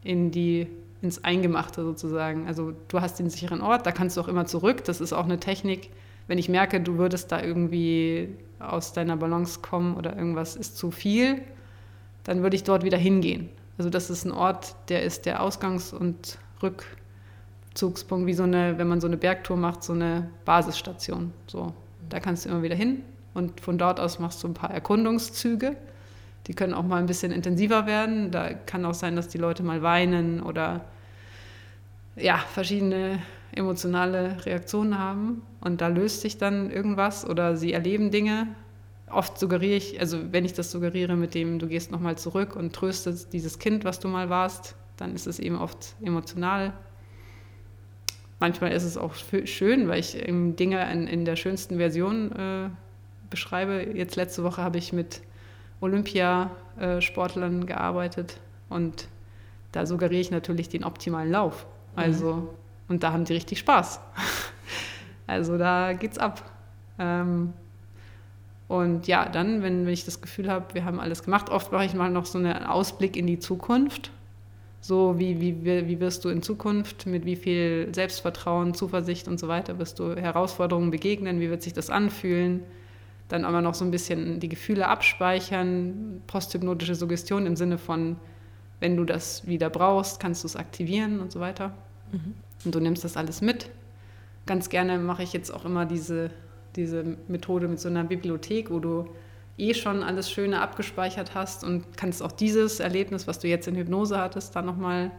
in 0.04 0.30
die, 0.30 0.68
ins 1.00 1.24
Eingemachte 1.24 1.82
sozusagen. 1.82 2.46
Also 2.46 2.74
du 2.88 3.00
hast 3.00 3.18
den 3.18 3.30
sicheren 3.30 3.62
Ort, 3.62 3.86
da 3.86 3.92
kannst 3.92 4.16
du 4.16 4.20
auch 4.20 4.28
immer 4.28 4.46
zurück. 4.46 4.84
Das 4.84 5.00
ist 5.00 5.12
auch 5.12 5.24
eine 5.24 5.40
Technik. 5.40 5.90
Wenn 6.28 6.38
ich 6.38 6.48
merke, 6.48 6.80
du 6.80 6.98
würdest 6.98 7.32
da 7.32 7.42
irgendwie 7.42 8.28
aus 8.60 8.92
deiner 8.92 9.16
Balance 9.16 9.60
kommen 9.60 9.96
oder 9.96 10.16
irgendwas 10.16 10.54
ist 10.54 10.76
zu 10.76 10.90
viel, 10.90 11.40
dann 12.24 12.42
würde 12.42 12.54
ich 12.54 12.62
dort 12.62 12.84
wieder 12.84 12.98
hingehen. 12.98 13.48
Also 13.78 13.90
das 13.90 14.10
ist 14.10 14.24
ein 14.24 14.32
Ort, 14.32 14.74
der 14.88 15.02
ist 15.02 15.26
der 15.26 15.42
Ausgangs- 15.42 15.92
und 15.92 16.38
Rückzugspunkt, 16.62 18.26
wie 18.26 18.34
so 18.34 18.42
eine, 18.42 18.76
wenn 18.76 18.88
man 18.88 19.00
so 19.00 19.06
eine 19.06 19.16
Bergtour 19.16 19.56
macht, 19.56 19.82
so 19.82 19.92
eine 19.92 20.28
Basisstation. 20.44 21.32
So, 21.46 21.72
da 22.08 22.20
kannst 22.20 22.44
du 22.44 22.50
immer 22.50 22.62
wieder 22.62 22.74
hin 22.74 23.02
und 23.34 23.60
von 23.60 23.78
dort 23.78 23.98
aus 24.00 24.18
machst 24.18 24.42
du 24.42 24.48
ein 24.48 24.54
paar 24.54 24.70
Erkundungszüge. 24.70 25.76
Die 26.46 26.54
können 26.54 26.74
auch 26.74 26.82
mal 26.82 26.96
ein 26.96 27.06
bisschen 27.06 27.30
intensiver 27.30 27.86
werden. 27.86 28.30
Da 28.30 28.52
kann 28.52 28.84
auch 28.84 28.94
sein, 28.94 29.16
dass 29.16 29.28
die 29.28 29.38
Leute 29.38 29.62
mal 29.62 29.82
weinen 29.82 30.42
oder 30.42 30.84
ja, 32.16 32.38
verschiedene 32.38 33.20
emotionale 33.58 34.44
Reaktionen 34.46 34.98
haben 34.98 35.42
und 35.60 35.80
da 35.80 35.88
löst 35.88 36.22
sich 36.22 36.38
dann 36.38 36.70
irgendwas 36.70 37.28
oder 37.28 37.56
sie 37.56 37.72
erleben 37.72 38.10
Dinge. 38.10 38.48
Oft 39.10 39.38
suggeriere 39.38 39.76
ich, 39.76 40.00
also 40.00 40.32
wenn 40.32 40.44
ich 40.44 40.52
das 40.52 40.70
suggeriere 40.70 41.16
mit 41.16 41.34
dem, 41.34 41.58
du 41.58 41.66
gehst 41.66 41.90
nochmal 41.90 42.16
zurück 42.16 42.56
und 42.56 42.74
tröstest 42.74 43.32
dieses 43.32 43.58
Kind, 43.58 43.84
was 43.84 44.00
du 44.00 44.08
mal 44.08 44.30
warst, 44.30 44.76
dann 44.96 45.14
ist 45.14 45.26
es 45.26 45.38
eben 45.38 45.56
oft 45.56 45.94
emotional. 46.02 46.72
Manchmal 48.40 48.72
ist 48.72 48.84
es 48.84 48.96
auch 48.96 49.14
schön, 49.14 49.88
weil 49.88 49.98
ich 49.98 50.12
Dinge 50.12 50.92
in, 50.92 51.06
in, 51.08 51.24
der 51.24 51.36
schönsten 51.36 51.76
Version 51.78 52.32
äh, 52.32 52.70
beschreibe. 53.30 53.84
Jetzt 53.94 54.16
letzte 54.16 54.44
Woche 54.44 54.62
habe 54.62 54.78
ich 54.78 54.92
mit 54.92 55.22
Olympiasportlern 55.80 57.66
gearbeitet 57.66 58.38
und 58.68 59.08
da 59.72 59.86
suggeriere 59.86 60.20
ich 60.20 60.30
natürlich 60.30 60.68
den 60.68 60.84
optimalen 60.84 61.30
Lauf. 61.30 61.66
Also 61.96 62.34
mhm. 62.34 62.48
Und 62.88 63.02
da 63.02 63.12
haben 63.12 63.24
die 63.24 63.34
richtig 63.34 63.58
Spaß. 63.58 64.00
also 65.26 65.58
da 65.58 65.92
geht's 65.92 66.18
ab. 66.18 66.42
Ähm, 66.98 67.52
und 68.68 69.06
ja, 69.06 69.28
dann, 69.28 69.62
wenn, 69.62 69.86
wenn 69.86 69.92
ich 69.92 70.04
das 70.04 70.20
Gefühl 70.20 70.50
habe, 70.50 70.74
wir 70.74 70.84
haben 70.84 71.00
alles 71.00 71.22
gemacht, 71.22 71.48
oft 71.50 71.72
mache 71.72 71.86
ich 71.86 71.94
mal 71.94 72.10
noch 72.10 72.26
so 72.26 72.38
einen 72.38 72.64
Ausblick 72.64 73.16
in 73.16 73.26
die 73.26 73.38
Zukunft. 73.38 74.10
So, 74.80 75.18
wie, 75.18 75.40
wie, 75.40 75.64
wie 75.64 76.00
wirst 76.00 76.24
du 76.24 76.28
in 76.28 76.42
Zukunft, 76.42 77.06
mit 77.06 77.24
wie 77.24 77.34
viel 77.34 77.88
Selbstvertrauen, 77.92 78.74
Zuversicht 78.74 79.26
und 79.26 79.40
so 79.40 79.48
weiter, 79.48 79.78
wirst 79.78 79.98
du 79.98 80.14
Herausforderungen 80.14 80.90
begegnen, 80.90 81.40
wie 81.40 81.50
wird 81.50 81.62
sich 81.62 81.72
das 81.72 81.90
anfühlen? 81.90 82.62
Dann 83.28 83.44
aber 83.44 83.60
noch 83.60 83.74
so 83.74 83.84
ein 83.84 83.90
bisschen 83.90 84.38
die 84.38 84.48
Gefühle 84.48 84.86
abspeichern, 84.86 86.22
posthypnotische 86.26 86.94
Suggestion 86.94 87.44
im 87.46 87.56
Sinne 87.56 87.76
von, 87.76 88.16
wenn 88.80 88.96
du 88.96 89.04
das 89.04 89.46
wieder 89.46 89.68
brauchst, 89.68 90.20
kannst 90.20 90.44
du 90.44 90.46
es 90.46 90.56
aktivieren 90.56 91.20
und 91.20 91.32
so 91.32 91.40
weiter. 91.40 91.72
Mhm. 92.12 92.34
Und 92.64 92.74
du 92.74 92.80
nimmst 92.80 93.04
das 93.04 93.16
alles 93.16 93.40
mit. 93.40 93.70
Ganz 94.46 94.68
gerne 94.68 94.98
mache 94.98 95.22
ich 95.22 95.32
jetzt 95.32 95.50
auch 95.50 95.64
immer 95.64 95.86
diese, 95.86 96.30
diese 96.76 97.16
Methode 97.28 97.68
mit 97.68 97.80
so 97.80 97.88
einer 97.88 98.04
Bibliothek, 98.04 98.70
wo 98.70 98.78
du 98.78 99.08
eh 99.58 99.74
schon 99.74 100.02
alles 100.02 100.30
Schöne 100.30 100.60
abgespeichert 100.60 101.34
hast 101.34 101.64
und 101.64 101.96
kannst 101.96 102.22
auch 102.22 102.32
dieses 102.32 102.80
Erlebnis, 102.80 103.26
was 103.26 103.38
du 103.40 103.48
jetzt 103.48 103.66
in 103.68 103.74
Hypnose 103.74 104.18
hattest, 104.18 104.54
dann 104.56 104.64
nochmal 104.64 105.10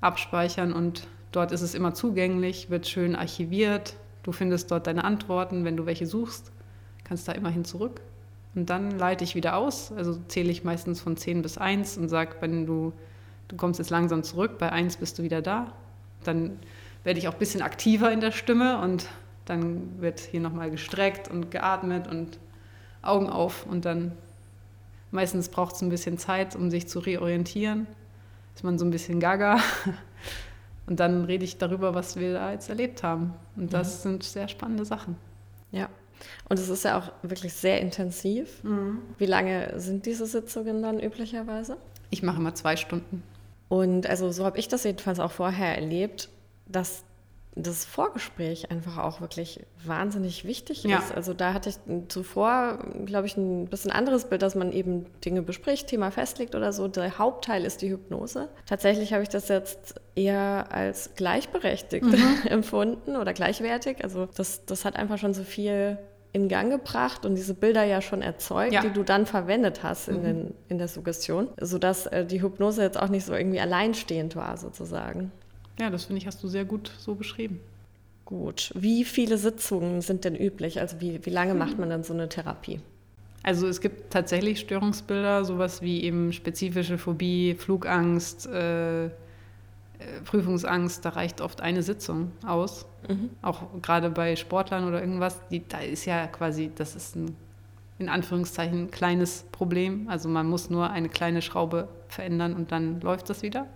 abspeichern 0.00 0.72
und 0.72 1.06
dort 1.32 1.52
ist 1.52 1.60
es 1.60 1.74
immer 1.74 1.94
zugänglich, 1.94 2.70
wird 2.70 2.86
schön 2.86 3.14
archiviert. 3.14 3.96
Du 4.22 4.32
findest 4.32 4.70
dort 4.70 4.86
deine 4.86 5.04
Antworten, 5.04 5.64
wenn 5.64 5.76
du 5.76 5.86
welche 5.86 6.06
suchst, 6.06 6.50
kannst 7.04 7.28
da 7.28 7.32
immerhin 7.32 7.64
zurück. 7.64 8.00
Und 8.54 8.70
dann 8.70 8.98
leite 8.98 9.22
ich 9.22 9.34
wieder 9.34 9.56
aus, 9.56 9.92
also 9.92 10.18
zähle 10.28 10.50
ich 10.50 10.64
meistens 10.64 11.00
von 11.00 11.16
10 11.16 11.42
bis 11.42 11.58
1 11.58 11.98
und 11.98 12.08
sage, 12.08 12.36
wenn 12.40 12.66
du, 12.66 12.94
du 13.48 13.56
kommst 13.56 13.78
jetzt 13.78 13.90
langsam 13.90 14.22
zurück, 14.22 14.58
bei 14.58 14.72
1 14.72 14.96
bist 14.96 15.18
du 15.18 15.22
wieder 15.22 15.42
da, 15.42 15.74
dann 16.26 16.58
werde 17.04 17.18
ich 17.18 17.28
auch 17.28 17.34
ein 17.34 17.38
bisschen 17.38 17.62
aktiver 17.62 18.10
in 18.12 18.20
der 18.20 18.32
Stimme 18.32 18.80
und 18.80 19.08
dann 19.44 20.00
wird 20.00 20.20
hier 20.20 20.40
nochmal 20.40 20.70
gestreckt 20.70 21.28
und 21.28 21.50
geatmet 21.50 22.08
und 22.08 22.38
Augen 23.02 23.28
auf 23.28 23.66
und 23.66 23.84
dann 23.84 24.12
meistens 25.10 25.48
braucht 25.48 25.76
es 25.76 25.82
ein 25.82 25.88
bisschen 25.88 26.18
Zeit, 26.18 26.56
um 26.56 26.70
sich 26.70 26.88
zu 26.88 26.98
reorientieren. 26.98 27.86
Ist 28.54 28.64
man 28.64 28.78
so 28.78 28.84
ein 28.84 28.90
bisschen 28.90 29.20
gaga. 29.20 29.60
Und 30.86 31.00
dann 31.00 31.24
rede 31.24 31.44
ich 31.44 31.58
darüber, 31.58 31.94
was 31.94 32.16
wir 32.16 32.32
da 32.32 32.52
jetzt 32.52 32.68
erlebt 32.68 33.02
haben. 33.02 33.34
Und 33.56 33.72
das 33.72 33.98
mhm. 33.98 34.02
sind 34.02 34.22
sehr 34.22 34.46
spannende 34.46 34.84
Sachen. 34.84 35.16
Ja. 35.72 35.88
Und 36.48 36.58
es 36.58 36.68
ist 36.68 36.84
ja 36.84 36.96
auch 36.96 37.10
wirklich 37.22 37.52
sehr 37.52 37.80
intensiv. 37.80 38.62
Mhm. 38.62 38.98
Wie 39.18 39.26
lange 39.26 39.78
sind 39.80 40.06
diese 40.06 40.26
Sitzungen 40.26 40.82
dann 40.82 41.00
üblicherweise? 41.00 41.76
Ich 42.10 42.22
mache 42.22 42.38
immer 42.38 42.54
zwei 42.54 42.76
Stunden. 42.76 43.22
Und 43.68 44.08
also 44.08 44.30
so 44.30 44.44
habe 44.44 44.58
ich 44.58 44.68
das 44.68 44.84
jedenfalls 44.84 45.20
auch 45.20 45.32
vorher 45.32 45.74
erlebt, 45.74 46.28
dass 46.66 47.04
das 47.58 47.86
Vorgespräch 47.86 48.70
einfach 48.70 48.98
auch 48.98 49.22
wirklich 49.22 49.60
wahnsinnig 49.82 50.44
wichtig 50.44 50.84
ja. 50.84 50.98
ist. 50.98 51.14
Also 51.14 51.32
da 51.32 51.54
hatte 51.54 51.70
ich 51.70 51.76
zuvor, 52.08 52.78
glaube 53.06 53.26
ich, 53.26 53.38
ein 53.38 53.66
bisschen 53.66 53.90
anderes 53.90 54.26
Bild, 54.26 54.42
dass 54.42 54.54
man 54.54 54.72
eben 54.72 55.06
Dinge 55.24 55.40
bespricht, 55.40 55.86
Thema 55.86 56.10
festlegt 56.10 56.54
oder 56.54 56.74
so. 56.74 56.86
Der 56.86 57.16
Hauptteil 57.16 57.64
ist 57.64 57.80
die 57.80 57.90
Hypnose. 57.90 58.50
Tatsächlich 58.66 59.14
habe 59.14 59.22
ich 59.22 59.30
das 59.30 59.48
jetzt 59.48 59.94
eher 60.14 60.66
als 60.70 61.14
gleichberechtigt 61.16 62.04
mhm. 62.04 62.42
empfunden 62.46 63.16
oder 63.16 63.32
gleichwertig. 63.32 64.04
Also 64.04 64.28
das, 64.36 64.66
das 64.66 64.84
hat 64.84 64.96
einfach 64.96 65.16
schon 65.16 65.32
so 65.32 65.42
viel 65.42 65.98
in 66.32 66.48
Gang 66.48 66.70
gebracht 66.70 67.24
und 67.24 67.34
diese 67.34 67.54
Bilder 67.54 67.84
ja 67.84 68.02
schon 68.02 68.22
erzeugt, 68.22 68.72
ja. 68.72 68.82
die 68.82 68.90
du 68.90 69.02
dann 69.02 69.26
verwendet 69.26 69.82
hast 69.82 70.08
in, 70.08 70.18
mhm. 70.18 70.22
den, 70.22 70.54
in 70.68 70.78
der 70.78 70.88
Suggestion, 70.88 71.48
sodass 71.60 72.06
äh, 72.06 72.26
die 72.26 72.42
Hypnose 72.42 72.82
jetzt 72.82 72.98
auch 72.98 73.08
nicht 73.08 73.24
so 73.24 73.34
irgendwie 73.34 73.60
alleinstehend 73.60 74.36
war 74.36 74.56
sozusagen. 74.56 75.32
Ja, 75.80 75.90
das 75.90 76.04
finde 76.04 76.20
ich, 76.20 76.26
hast 76.26 76.42
du 76.42 76.48
sehr 76.48 76.64
gut 76.64 76.90
so 76.98 77.14
beschrieben. 77.14 77.60
Gut. 78.24 78.72
Wie 78.74 79.04
viele 79.04 79.38
Sitzungen 79.38 80.00
sind 80.00 80.24
denn 80.24 80.34
üblich? 80.34 80.80
Also 80.80 81.00
wie, 81.00 81.24
wie 81.24 81.30
lange 81.30 81.54
macht 81.54 81.78
man 81.78 81.88
dann 81.88 82.02
so 82.02 82.12
eine 82.12 82.28
Therapie? 82.28 82.80
Also 83.42 83.68
es 83.68 83.80
gibt 83.80 84.12
tatsächlich 84.12 84.58
Störungsbilder, 84.58 85.44
sowas 85.44 85.80
wie 85.80 86.02
eben 86.02 86.32
spezifische 86.32 86.98
Phobie, 86.98 87.54
Flugangst, 87.54 88.46
äh, 88.48 89.10
Prüfungsangst, 90.24 91.04
da 91.04 91.10
reicht 91.10 91.40
oft 91.40 91.60
eine 91.60 91.82
Sitzung 91.82 92.32
aus. 92.44 92.86
Mhm. 93.08 93.30
Auch 93.42 93.62
gerade 93.82 94.10
bei 94.10 94.36
Sportlern 94.36 94.86
oder 94.86 95.00
irgendwas, 95.00 95.40
die, 95.48 95.66
da 95.66 95.78
ist 95.78 96.04
ja 96.04 96.26
quasi, 96.26 96.70
das 96.74 96.96
ist 96.96 97.16
ein 97.16 97.36
in 97.98 98.08
Anführungszeichen 98.08 98.90
kleines 98.90 99.44
Problem. 99.52 100.06
Also 100.08 100.28
man 100.28 100.48
muss 100.48 100.70
nur 100.70 100.90
eine 100.90 101.08
kleine 101.08 101.42
Schraube 101.42 101.88
verändern 102.08 102.54
und 102.54 102.72
dann 102.72 103.00
läuft 103.00 103.30
das 103.30 103.42
wieder. 103.42 103.66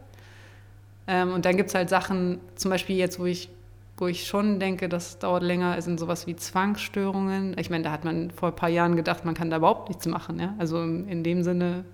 Ähm, 1.07 1.33
und 1.33 1.45
dann 1.45 1.57
gibt 1.57 1.71
es 1.71 1.75
halt 1.75 1.89
Sachen, 1.89 2.39
zum 2.55 2.71
Beispiel 2.71 2.97
jetzt, 2.97 3.19
wo 3.19 3.25
ich, 3.25 3.49
wo 3.97 4.07
ich 4.07 4.27
schon 4.27 4.61
denke, 4.61 4.89
das 4.89 5.19
dauert 5.19 5.43
länger, 5.43 5.81
sind 5.81 5.99
sowas 5.99 6.27
wie 6.27 6.37
Zwangsstörungen. 6.37 7.57
Ich 7.59 7.71
meine, 7.71 7.85
da 7.85 7.93
hat 7.93 8.05
man 8.05 8.31
vor 8.31 8.51
ein 8.51 8.57
paar 8.57 8.69
Jahren 8.69 8.97
gedacht, 8.97 9.25
man 9.25 9.35
kann 9.35 9.51
da 9.51 9.57
überhaupt 9.57 9.89
nichts 9.89 10.07
machen. 10.07 10.39
Ja? 10.39 10.55
Also 10.59 10.83
in 10.83 11.25
dem 11.25 11.43
Sinne, 11.43 11.85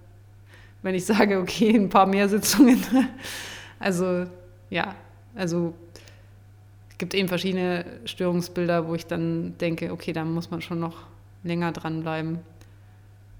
wenn 0.82 0.94
ich 0.94 1.06
sage, 1.06 1.38
okay, 1.40 1.74
ein 1.74 1.88
paar 1.88 2.06
mehr 2.06 2.28
Sitzungen. 2.28 2.82
also 3.78 4.24
ja, 4.68 4.96
also 5.36 5.74
gibt 6.98 7.14
eben 7.14 7.28
verschiedene 7.28 7.84
Störungsbilder, 8.04 8.88
wo 8.88 8.94
ich 8.94 9.06
dann 9.06 9.56
denke, 9.58 9.92
okay, 9.92 10.12
da 10.12 10.24
muss 10.24 10.50
man 10.50 10.62
schon 10.62 10.80
noch 10.80 11.06
länger 11.42 11.72
dranbleiben. 11.72 12.38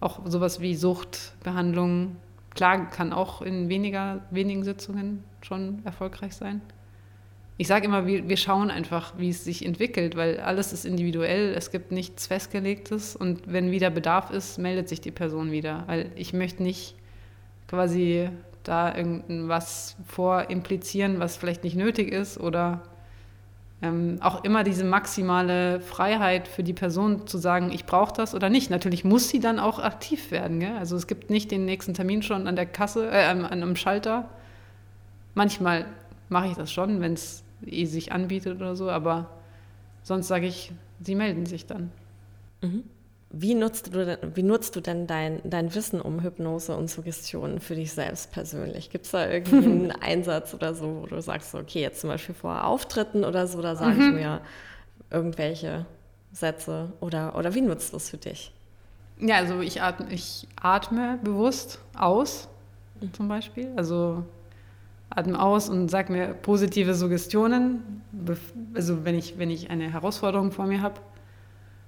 Auch 0.00 0.20
sowas 0.26 0.60
wie 0.60 0.74
Suchtbehandlung, 0.74 2.16
klar, 2.54 2.90
kann 2.90 3.12
auch 3.12 3.40
in 3.42 3.68
weniger, 3.68 4.20
wenigen 4.30 4.62
Sitzungen 4.62 5.24
schon 5.40 5.80
erfolgreich 5.84 6.34
sein. 6.34 6.60
Ich 7.58 7.68
sage 7.68 7.86
immer, 7.86 8.06
wir, 8.06 8.28
wir 8.28 8.36
schauen 8.36 8.70
einfach, 8.70 9.14
wie 9.16 9.30
es 9.30 9.44
sich 9.44 9.64
entwickelt, 9.64 10.14
weil 10.14 10.40
alles 10.40 10.74
ist 10.74 10.84
individuell, 10.84 11.54
es 11.54 11.70
gibt 11.70 11.90
nichts 11.90 12.26
Festgelegtes 12.26 13.16
und 13.16 13.50
wenn 13.50 13.70
wieder 13.70 13.88
Bedarf 13.88 14.30
ist, 14.30 14.58
meldet 14.58 14.90
sich 14.90 15.00
die 15.00 15.10
Person 15.10 15.50
wieder. 15.50 15.84
Weil 15.86 16.10
ich 16.16 16.34
möchte 16.34 16.62
nicht 16.62 16.94
quasi 17.66 18.28
da 18.62 18.94
irgendwas 18.94 19.96
vorimplizieren, 20.06 21.18
was 21.18 21.36
vielleicht 21.36 21.64
nicht 21.64 21.76
nötig 21.76 22.12
ist 22.12 22.38
oder 22.38 22.82
ähm, 23.82 24.18
auch 24.20 24.42
immer 24.44 24.64
diese 24.64 24.84
maximale 24.84 25.80
Freiheit 25.80 26.48
für 26.48 26.62
die 26.62 26.72
Person 26.72 27.26
zu 27.26 27.36
sagen, 27.38 27.70
ich 27.72 27.84
brauche 27.84 28.14
das 28.14 28.34
oder 28.34 28.48
nicht. 28.48 28.70
Natürlich 28.70 29.04
muss 29.04 29.28
sie 29.28 29.40
dann 29.40 29.58
auch 29.58 29.78
aktiv 29.78 30.30
werden. 30.30 30.60
Gell? 30.60 30.76
Also 30.78 30.96
es 30.96 31.06
gibt 31.06 31.30
nicht 31.30 31.50
den 31.50 31.66
nächsten 31.66 31.92
Termin 31.92 32.22
schon 32.22 32.46
an 32.46 32.56
der 32.56 32.66
Kasse, 32.66 33.10
äh, 33.10 33.24
an 33.24 33.44
einem 33.44 33.76
Schalter. 33.76 34.28
Manchmal 35.34 35.84
mache 36.28 36.48
ich 36.48 36.54
das 36.54 36.72
schon, 36.72 37.00
wenn 37.00 37.12
es 37.12 37.44
eh 37.64 37.84
sich 37.84 38.12
anbietet 38.12 38.56
oder 38.56 38.76
so, 38.76 38.90
aber 38.90 39.30
sonst 40.02 40.28
sage 40.28 40.46
ich, 40.46 40.72
sie 41.00 41.14
melden 41.14 41.44
sich 41.44 41.66
dann. 41.66 41.92
Mhm. 42.62 42.84
Wie 43.38 43.54
nutzt 43.54 43.88
du 43.92 44.04
denn, 44.04 44.18
wie 44.34 44.42
nutzt 44.42 44.76
du 44.76 44.80
denn 44.80 45.06
dein, 45.06 45.40
dein 45.44 45.74
Wissen 45.74 46.00
um 46.00 46.22
Hypnose 46.22 46.74
und 46.74 46.88
Suggestionen 46.88 47.60
für 47.60 47.74
dich 47.74 47.92
selbst 47.92 48.32
persönlich? 48.32 48.88
Gibt 48.88 49.04
es 49.04 49.10
da 49.10 49.28
irgendwie 49.28 49.56
einen 49.56 49.92
Einsatz 49.92 50.54
oder 50.54 50.74
so, 50.74 51.02
wo 51.02 51.06
du 51.06 51.20
sagst, 51.20 51.54
okay, 51.54 51.82
jetzt 51.82 52.00
zum 52.00 52.08
Beispiel 52.08 52.34
vor 52.34 52.64
Auftritten 52.64 53.24
oder 53.24 53.46
so, 53.46 53.60
da 53.60 53.76
sage 53.76 53.96
mhm. 53.96 54.08
ich 54.08 54.14
mir 54.14 54.40
irgendwelche 55.10 55.84
Sätze 56.32 56.92
oder, 57.00 57.36
oder 57.36 57.54
wie 57.54 57.60
nutzt 57.60 57.92
du 57.92 57.98
es 57.98 58.08
für 58.08 58.16
dich? 58.16 58.52
Ja, 59.18 59.36
also 59.36 59.60
ich 59.60 59.82
atme, 59.82 60.06
ich 60.10 60.48
atme 60.60 61.18
bewusst 61.22 61.80
aus, 61.94 62.48
mhm. 63.00 63.12
zum 63.12 63.28
Beispiel. 63.28 63.70
Also 63.76 64.24
atme 65.10 65.38
aus 65.38 65.68
und 65.68 65.90
sage 65.90 66.10
mir 66.10 66.28
positive 66.28 66.94
Suggestionen, 66.94 68.02
also 68.72 69.04
wenn 69.04 69.14
ich, 69.14 69.38
wenn 69.38 69.50
ich 69.50 69.68
eine 69.68 69.92
Herausforderung 69.92 70.52
vor 70.52 70.66
mir 70.66 70.80
habe 70.80 71.00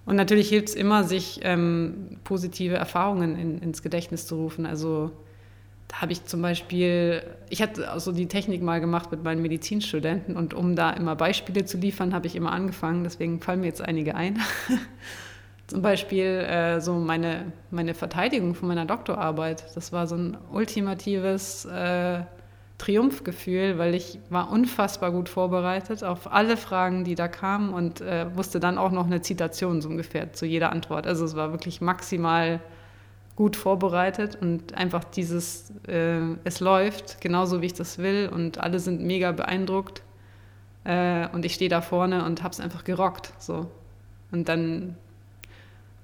und 0.08 0.16
natürlich 0.16 0.48
hilft 0.48 0.70
es 0.70 0.74
immer, 0.74 1.04
sich 1.04 1.40
ähm, 1.42 2.18
positive 2.24 2.76
Erfahrungen 2.76 3.38
in, 3.38 3.58
ins 3.58 3.82
Gedächtnis 3.82 4.26
zu 4.26 4.36
rufen. 4.36 4.64
Also 4.64 5.10
da 5.86 6.00
habe 6.00 6.12
ich 6.12 6.24
zum 6.24 6.40
Beispiel, 6.40 7.22
ich 7.50 7.60
hatte 7.60 7.90
also 7.90 8.12
die 8.12 8.26
Technik 8.26 8.62
mal 8.62 8.80
gemacht 8.80 9.10
mit 9.10 9.22
meinen 9.22 9.42
Medizinstudenten 9.42 10.34
und 10.34 10.54
um 10.54 10.76
da 10.76 10.92
immer 10.92 11.14
Beispiele 11.14 11.66
zu 11.66 11.76
liefern, 11.76 12.14
habe 12.14 12.26
ich 12.26 12.36
immer 12.36 12.52
angefangen. 12.52 13.04
Deswegen 13.04 13.40
fallen 13.40 13.60
mir 13.60 13.66
jetzt 13.66 13.82
einige 13.82 14.14
ein. 14.14 14.38
zum 15.66 15.82
Beispiel 15.82 16.24
äh, 16.24 16.80
so 16.80 16.94
meine, 16.94 17.52
meine 17.70 17.92
Verteidigung 17.92 18.54
von 18.54 18.68
meiner 18.68 18.86
Doktorarbeit. 18.86 19.64
Das 19.74 19.92
war 19.92 20.06
so 20.06 20.16
ein 20.16 20.38
ultimatives 20.50 21.66
äh, 21.66 22.22
Triumphgefühl, 22.78 23.76
weil 23.76 23.94
ich 23.94 24.20
war 24.30 24.50
unfassbar 24.50 25.10
gut 25.10 25.28
vorbereitet 25.28 26.04
auf 26.04 26.32
alle 26.32 26.56
Fragen, 26.56 27.02
die 27.02 27.16
da 27.16 27.26
kamen 27.26 27.74
und 27.74 28.00
äh, 28.00 28.26
wusste 28.36 28.60
dann 28.60 28.78
auch 28.78 28.92
noch 28.92 29.06
eine 29.06 29.20
Zitation 29.20 29.82
so 29.82 29.88
ungefähr 29.88 30.32
zu 30.32 30.46
jeder 30.46 30.70
Antwort. 30.70 31.06
Also 31.06 31.24
es 31.24 31.34
war 31.34 31.50
wirklich 31.50 31.80
maximal 31.80 32.60
gut 33.34 33.56
vorbereitet 33.56 34.38
und 34.40 34.74
einfach 34.74 35.04
dieses, 35.04 35.72
äh, 35.88 36.20
es 36.44 36.60
läuft 36.60 37.20
genauso 37.20 37.62
wie 37.62 37.66
ich 37.66 37.74
das 37.74 37.98
will 37.98 38.30
und 38.32 38.58
alle 38.58 38.78
sind 38.78 39.02
mega 39.02 39.32
beeindruckt 39.32 40.02
äh, 40.84 41.28
und 41.28 41.44
ich 41.44 41.54
stehe 41.54 41.68
da 41.68 41.80
vorne 41.80 42.24
und 42.24 42.42
habe 42.44 42.52
es 42.52 42.60
einfach 42.60 42.84
gerockt. 42.84 43.32
So. 43.38 43.68
Und 44.30 44.48
dann, 44.48 44.96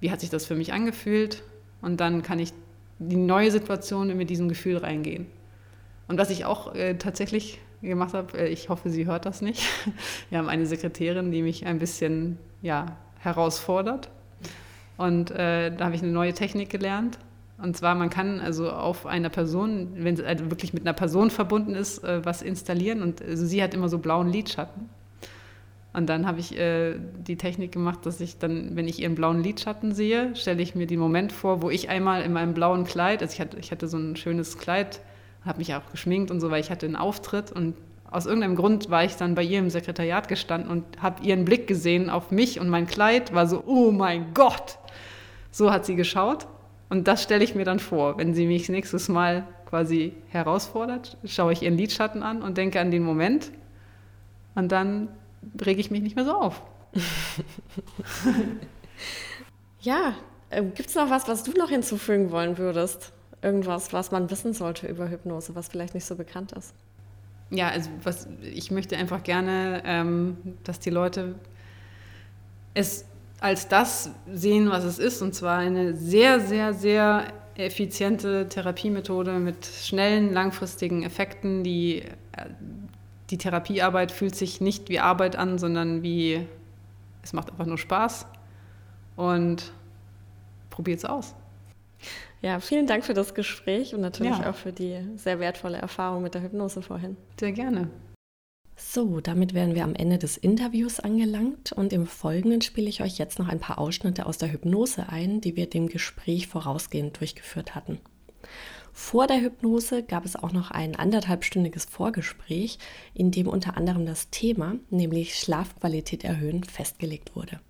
wie 0.00 0.10
hat 0.10 0.20
sich 0.20 0.30
das 0.30 0.44
für 0.44 0.56
mich 0.56 0.72
angefühlt? 0.72 1.42
Und 1.82 2.00
dann 2.00 2.22
kann 2.22 2.38
ich 2.38 2.52
die 2.98 3.16
neue 3.16 3.50
Situation 3.50 4.16
mit 4.16 4.30
diesem 4.30 4.48
Gefühl 4.48 4.78
reingehen. 4.78 5.26
Und 6.08 6.18
was 6.18 6.30
ich 6.30 6.44
auch 6.44 6.74
äh, 6.74 6.94
tatsächlich 6.94 7.60
gemacht 7.80 8.14
habe, 8.14 8.38
äh, 8.38 8.48
ich 8.48 8.68
hoffe, 8.68 8.90
sie 8.90 9.06
hört 9.06 9.26
das 9.26 9.40
nicht. 9.40 9.62
Wir 10.30 10.38
haben 10.38 10.48
eine 10.48 10.66
Sekretärin, 10.66 11.30
die 11.30 11.42
mich 11.42 11.66
ein 11.66 11.78
bisschen 11.78 12.38
ja, 12.62 12.96
herausfordert. 13.18 14.10
Und 14.96 15.30
äh, 15.30 15.74
da 15.74 15.86
habe 15.86 15.94
ich 15.94 16.02
eine 16.02 16.12
neue 16.12 16.32
Technik 16.32 16.70
gelernt. 16.70 17.18
Und 17.62 17.76
zwar, 17.76 17.94
man 17.94 18.10
kann 18.10 18.40
also 18.40 18.70
auf 18.70 19.06
einer 19.06 19.28
Person, 19.28 19.92
wenn 19.96 20.16
sie 20.16 20.24
also 20.24 20.50
wirklich 20.50 20.72
mit 20.72 20.82
einer 20.82 20.92
Person 20.92 21.30
verbunden 21.30 21.74
ist, 21.74 22.02
äh, 22.04 22.24
was 22.24 22.42
installieren. 22.42 23.02
Und 23.02 23.22
also 23.22 23.46
sie 23.46 23.62
hat 23.62 23.74
immer 23.74 23.88
so 23.88 23.98
blauen 23.98 24.28
Lidschatten. 24.28 24.88
Und 25.94 26.08
dann 26.08 26.26
habe 26.26 26.40
ich 26.40 26.58
äh, 26.58 26.96
die 26.98 27.36
Technik 27.36 27.70
gemacht, 27.70 28.04
dass 28.04 28.20
ich 28.20 28.38
dann, 28.38 28.74
wenn 28.74 28.88
ich 28.88 29.00
ihren 29.00 29.14
blauen 29.14 29.42
Lidschatten 29.42 29.94
sehe, 29.94 30.34
stelle 30.34 30.60
ich 30.60 30.74
mir 30.74 30.88
den 30.88 30.98
Moment 30.98 31.32
vor, 31.32 31.62
wo 31.62 31.70
ich 31.70 31.88
einmal 31.88 32.22
in 32.22 32.32
meinem 32.32 32.52
blauen 32.52 32.82
Kleid, 32.82 33.22
also 33.22 33.32
ich 33.32 33.40
hatte, 33.40 33.58
ich 33.58 33.70
hatte 33.70 33.86
so 33.86 33.96
ein 33.96 34.16
schönes 34.16 34.58
Kleid, 34.58 35.00
habe 35.44 35.58
mich 35.58 35.74
auch 35.74 35.90
geschminkt 35.90 36.30
und 36.30 36.40
so, 36.40 36.50
weil 36.50 36.60
ich 36.60 36.70
hatte 36.70 36.86
einen 36.86 36.96
Auftritt 36.96 37.52
und 37.52 37.74
aus 38.10 38.26
irgendeinem 38.26 38.54
Grund 38.54 38.90
war 38.90 39.04
ich 39.04 39.16
dann 39.16 39.34
bei 39.34 39.42
ihr 39.42 39.58
im 39.58 39.70
Sekretariat 39.70 40.28
gestanden 40.28 40.70
und 40.70 40.84
habe 41.02 41.22
ihren 41.24 41.44
Blick 41.44 41.66
gesehen 41.66 42.10
auf 42.10 42.30
mich 42.30 42.60
und 42.60 42.68
mein 42.68 42.86
Kleid 42.86 43.34
war 43.34 43.46
so, 43.46 43.64
oh 43.66 43.90
mein 43.90 44.32
Gott. 44.34 44.78
So 45.50 45.72
hat 45.72 45.84
sie 45.84 45.96
geschaut 45.96 46.46
und 46.88 47.08
das 47.08 47.22
stelle 47.22 47.42
ich 47.42 47.54
mir 47.54 47.64
dann 47.64 47.80
vor, 47.80 48.18
wenn 48.18 48.34
sie 48.34 48.46
mich 48.46 48.68
nächstes 48.68 49.08
Mal 49.08 49.46
quasi 49.68 50.12
herausfordert, 50.28 51.16
schaue 51.24 51.52
ich 51.52 51.62
ihren 51.62 51.76
Lidschatten 51.76 52.22
an 52.22 52.42
und 52.42 52.56
denke 52.56 52.80
an 52.80 52.90
den 52.92 53.02
Moment 53.02 53.50
und 54.54 54.70
dann 54.70 55.08
rege 55.64 55.80
ich 55.80 55.90
mich 55.90 56.02
nicht 56.02 56.14
mehr 56.14 56.24
so 56.24 56.34
auf. 56.34 56.62
ja, 59.80 60.14
äh, 60.50 60.62
gibt 60.62 60.88
es 60.88 60.94
noch 60.94 61.10
was, 61.10 61.26
was 61.26 61.42
du 61.42 61.50
noch 61.52 61.68
hinzufügen 61.68 62.30
wollen 62.30 62.58
würdest? 62.58 63.13
Irgendwas, 63.44 63.92
was 63.92 64.10
man 64.10 64.30
wissen 64.30 64.54
sollte 64.54 64.86
über 64.86 65.08
Hypnose, 65.08 65.54
was 65.54 65.68
vielleicht 65.68 65.94
nicht 65.94 66.06
so 66.06 66.16
bekannt 66.16 66.52
ist? 66.52 66.74
Ja, 67.50 67.68
also 67.68 67.90
was, 68.02 68.26
ich 68.42 68.70
möchte 68.70 68.96
einfach 68.96 69.22
gerne, 69.22 69.82
ähm, 69.84 70.36
dass 70.64 70.80
die 70.80 70.90
Leute 70.90 71.34
es 72.72 73.04
als 73.40 73.68
das 73.68 74.10
sehen, 74.32 74.70
was 74.70 74.84
es 74.84 74.98
ist, 74.98 75.20
und 75.20 75.34
zwar 75.34 75.58
eine 75.58 75.94
sehr, 75.94 76.40
sehr, 76.40 76.72
sehr 76.72 77.26
effiziente 77.56 78.48
Therapiemethode 78.48 79.32
mit 79.38 79.66
schnellen, 79.66 80.32
langfristigen 80.32 81.02
Effekten. 81.02 81.62
Die, 81.62 82.00
äh, 82.00 82.46
die 83.30 83.38
Therapiearbeit 83.38 84.12
fühlt 84.12 84.34
sich 84.34 84.60
nicht 84.60 84.88
wie 84.88 84.98
Arbeit 84.98 85.36
an, 85.36 85.58
sondern 85.58 86.02
wie, 86.02 86.46
es 87.22 87.32
macht 87.32 87.50
einfach 87.50 87.66
nur 87.66 87.78
Spaß. 87.78 88.26
Und 89.16 89.72
probiert 90.70 90.98
es 90.98 91.04
aus. 91.04 91.34
Ja, 92.44 92.60
vielen 92.60 92.86
Dank 92.86 93.06
für 93.06 93.14
das 93.14 93.32
Gespräch 93.32 93.94
und 93.94 94.02
natürlich 94.02 94.36
ja. 94.36 94.50
auch 94.50 94.54
für 94.54 94.70
die 94.70 94.98
sehr 95.16 95.40
wertvolle 95.40 95.78
Erfahrung 95.78 96.22
mit 96.22 96.34
der 96.34 96.42
Hypnose 96.42 96.82
vorhin. 96.82 97.16
Sehr 97.40 97.52
gerne. 97.52 97.88
So, 98.76 99.20
damit 99.20 99.54
wären 99.54 99.74
wir 99.74 99.82
am 99.82 99.94
Ende 99.94 100.18
des 100.18 100.36
Interviews 100.36 101.00
angelangt 101.00 101.72
und 101.72 101.94
im 101.94 102.06
Folgenden 102.06 102.60
spiele 102.60 102.90
ich 102.90 103.00
euch 103.00 103.16
jetzt 103.16 103.38
noch 103.38 103.48
ein 103.48 103.60
paar 103.60 103.78
Ausschnitte 103.78 104.26
aus 104.26 104.36
der 104.36 104.52
Hypnose 104.52 105.08
ein, 105.08 105.40
die 105.40 105.56
wir 105.56 105.70
dem 105.70 105.88
Gespräch 105.88 106.46
vorausgehend 106.46 107.18
durchgeführt 107.18 107.74
hatten. 107.74 107.98
Vor 108.92 109.26
der 109.26 109.40
Hypnose 109.40 110.02
gab 110.02 110.26
es 110.26 110.36
auch 110.36 110.52
noch 110.52 110.70
ein 110.70 110.96
anderthalbstündiges 110.96 111.86
Vorgespräch, 111.86 112.78
in 113.14 113.30
dem 113.30 113.48
unter 113.48 113.78
anderem 113.78 114.04
das 114.04 114.28
Thema, 114.28 114.74
nämlich 114.90 115.36
Schlafqualität 115.36 116.24
erhöhen, 116.24 116.62
festgelegt 116.62 117.34
wurde. 117.36 117.60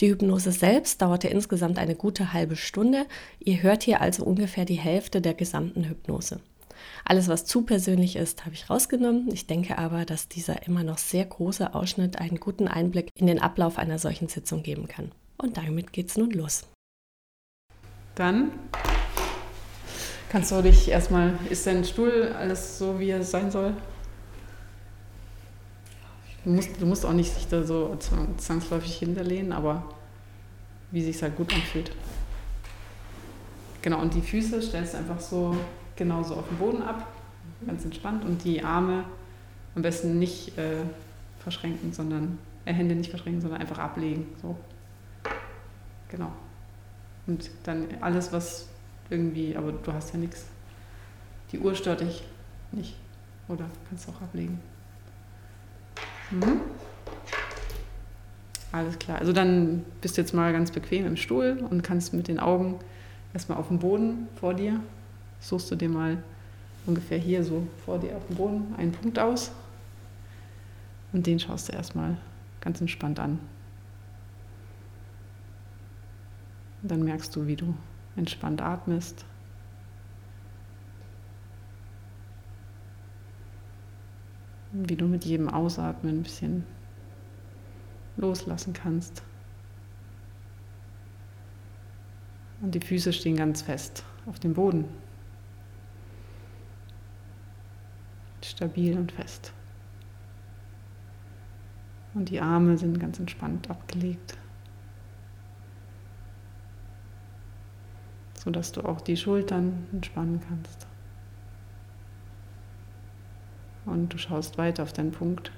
Die 0.00 0.10
Hypnose 0.10 0.52
selbst 0.52 1.02
dauerte 1.02 1.28
insgesamt 1.28 1.78
eine 1.78 1.94
gute 1.94 2.32
halbe 2.32 2.56
Stunde. 2.56 3.06
Ihr 3.38 3.62
hört 3.62 3.82
hier 3.82 4.00
also 4.00 4.24
ungefähr 4.24 4.64
die 4.64 4.74
Hälfte 4.74 5.20
der 5.20 5.34
gesamten 5.34 5.84
Hypnose. 5.84 6.40
Alles, 7.04 7.28
was 7.28 7.44
zu 7.44 7.62
persönlich 7.62 8.16
ist, 8.16 8.44
habe 8.44 8.54
ich 8.54 8.70
rausgenommen. 8.70 9.28
Ich 9.32 9.46
denke 9.46 9.78
aber, 9.78 10.04
dass 10.04 10.28
dieser 10.28 10.66
immer 10.66 10.84
noch 10.84 10.98
sehr 10.98 11.24
große 11.24 11.74
Ausschnitt 11.74 12.18
einen 12.18 12.38
guten 12.38 12.68
Einblick 12.68 13.10
in 13.14 13.26
den 13.26 13.40
Ablauf 13.40 13.78
einer 13.78 13.98
solchen 13.98 14.28
Sitzung 14.28 14.62
geben 14.62 14.88
kann. 14.88 15.12
Und 15.36 15.56
damit 15.56 15.92
geht's 15.92 16.16
nun 16.16 16.30
los. 16.30 16.64
Dann 18.14 18.50
kannst 20.28 20.50
du 20.50 20.62
dich 20.62 20.88
erstmal, 20.88 21.38
ist 21.50 21.66
dein 21.66 21.84
Stuhl 21.84 22.34
alles 22.38 22.78
so, 22.78 22.98
wie 22.98 23.10
er 23.10 23.22
sein 23.22 23.50
soll? 23.50 23.74
Du 26.48 26.54
musst, 26.54 26.80
du 26.80 26.86
musst 26.86 27.04
auch 27.04 27.12
nicht 27.12 27.30
sich 27.30 27.46
da 27.46 27.62
so 27.62 27.94
zwangsläufig 28.38 28.96
hinterlehnen, 28.96 29.52
aber 29.52 29.82
wie 30.90 31.02
sich 31.02 31.22
halt 31.22 31.36
gut 31.36 31.52
anfühlt. 31.52 31.92
Genau, 33.82 34.00
und 34.00 34.14
die 34.14 34.22
Füße 34.22 34.62
stellst 34.62 34.94
du 34.94 34.98
einfach 34.98 35.20
so 35.20 35.54
genauso 35.94 36.36
auf 36.36 36.48
den 36.48 36.56
Boden 36.56 36.80
ab, 36.80 37.06
ganz 37.66 37.84
entspannt. 37.84 38.24
Und 38.24 38.42
die 38.44 38.64
Arme 38.64 39.04
am 39.74 39.82
besten 39.82 40.18
nicht 40.18 40.56
äh, 40.56 40.84
verschränken, 41.40 41.92
sondern 41.92 42.38
äh, 42.64 42.72
Hände 42.72 42.94
nicht 42.94 43.10
verschränken, 43.10 43.42
sondern 43.42 43.60
einfach 43.60 43.78
ablegen. 43.78 44.28
So. 44.40 44.56
Genau. 46.08 46.32
Und 47.26 47.50
dann 47.64 47.88
alles, 48.00 48.32
was 48.32 48.70
irgendwie, 49.10 49.54
aber 49.54 49.72
du 49.72 49.92
hast 49.92 50.14
ja 50.14 50.18
nichts. 50.18 50.46
Die 51.52 51.58
Uhr 51.58 51.74
stört 51.74 52.00
dich 52.00 52.24
nicht. 52.72 52.96
Oder 53.48 53.66
kannst 53.90 54.08
du 54.08 54.12
auch 54.12 54.22
ablegen. 54.22 54.58
Mhm. 56.30 56.60
Alles 58.70 58.98
klar. 58.98 59.18
Also 59.18 59.32
dann 59.32 59.84
bist 60.00 60.16
du 60.16 60.20
jetzt 60.20 60.34
mal 60.34 60.52
ganz 60.52 60.70
bequem 60.70 61.06
im 61.06 61.16
Stuhl 61.16 61.64
und 61.70 61.82
kannst 61.82 62.12
mit 62.12 62.28
den 62.28 62.38
Augen 62.38 62.78
erstmal 63.32 63.58
auf 63.58 63.68
dem 63.68 63.78
Boden 63.78 64.28
vor 64.38 64.54
dir, 64.54 64.80
suchst 65.40 65.70
du 65.70 65.76
dir 65.76 65.88
mal 65.88 66.22
ungefähr 66.86 67.18
hier 67.18 67.44
so 67.44 67.66
vor 67.84 67.98
dir 67.98 68.16
auf 68.16 68.26
dem 68.26 68.36
Boden 68.36 68.74
einen 68.76 68.92
Punkt 68.92 69.18
aus 69.18 69.52
und 71.12 71.26
den 71.26 71.38
schaust 71.38 71.68
du 71.68 71.72
erstmal 71.72 72.16
ganz 72.60 72.80
entspannt 72.80 73.18
an. 73.20 73.38
Und 76.82 76.90
dann 76.90 77.02
merkst 77.02 77.34
du, 77.34 77.46
wie 77.46 77.56
du 77.56 77.74
entspannt 78.16 78.60
atmest. 78.60 79.24
Wie 84.80 84.96
du 84.96 85.06
mit 85.06 85.24
jedem 85.24 85.48
Ausatmen 85.48 86.18
ein 86.18 86.22
bisschen 86.22 86.64
loslassen 88.16 88.72
kannst. 88.72 89.22
Und 92.60 92.74
die 92.74 92.80
Füße 92.80 93.12
stehen 93.12 93.36
ganz 93.36 93.62
fest 93.62 94.04
auf 94.26 94.38
dem 94.38 94.54
Boden. 94.54 94.84
Stabil 98.42 98.96
und 98.96 99.12
fest. 99.12 99.52
Und 102.14 102.30
die 102.30 102.40
Arme 102.40 102.76
sind 102.78 102.98
ganz 102.98 103.20
entspannt 103.20 103.70
abgelegt. 103.70 104.36
Sodass 108.34 108.72
du 108.72 108.82
auch 108.82 109.00
die 109.00 109.16
Schultern 109.16 109.86
entspannen 109.92 110.40
kannst. 110.48 110.87
Und 113.90 114.12
du 114.12 114.18
schaust 114.18 114.58
weiter 114.58 114.82
auf 114.82 114.92
deinen 114.92 115.12
Punkt. 115.12 115.50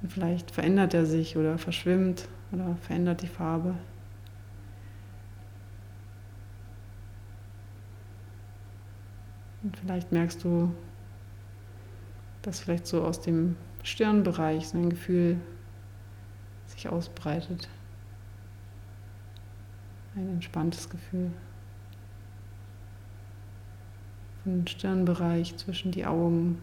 Und 0.00 0.12
vielleicht 0.12 0.50
verändert 0.50 0.94
er 0.94 1.06
sich 1.06 1.36
oder 1.36 1.58
verschwimmt 1.58 2.28
oder 2.52 2.76
verändert 2.82 3.22
die 3.22 3.28
Farbe. 3.28 3.74
Und 9.62 9.76
vielleicht 9.76 10.10
merkst 10.10 10.42
du, 10.42 10.74
dass 12.42 12.60
vielleicht 12.60 12.86
so 12.86 13.04
aus 13.04 13.20
dem 13.20 13.56
Stirnbereich 13.84 14.68
so 14.68 14.78
ein 14.78 14.90
Gefühl 14.90 15.40
sich 16.66 16.88
ausbreitet. 16.88 17.68
Ein 20.16 20.28
entspanntes 20.28 20.90
Gefühl. 20.90 21.30
Vom 24.44 24.66
Stirnbereich 24.66 25.56
zwischen 25.56 25.92
die 25.92 26.04
Augen 26.04 26.60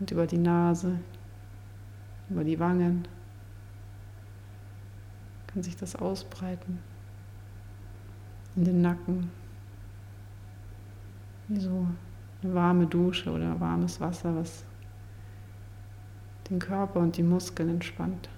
und 0.00 0.10
über 0.10 0.26
die 0.26 0.38
Nase, 0.38 0.98
über 2.28 2.44
die 2.44 2.58
Wangen 2.58 3.06
kann 5.46 5.62
sich 5.62 5.76
das 5.76 5.96
ausbreiten. 5.96 6.78
In 8.56 8.64
den 8.64 8.80
Nacken 8.80 9.30
wie 11.48 11.60
so 11.60 11.86
eine 12.42 12.54
warme 12.54 12.86
Dusche 12.86 13.30
oder 13.30 13.58
warmes 13.58 14.00
Wasser, 14.00 14.36
was 14.36 14.64
den 16.50 16.58
Körper 16.58 17.00
und 17.00 17.16
die 17.16 17.22
Muskeln 17.22 17.68
entspannt. 17.70 18.28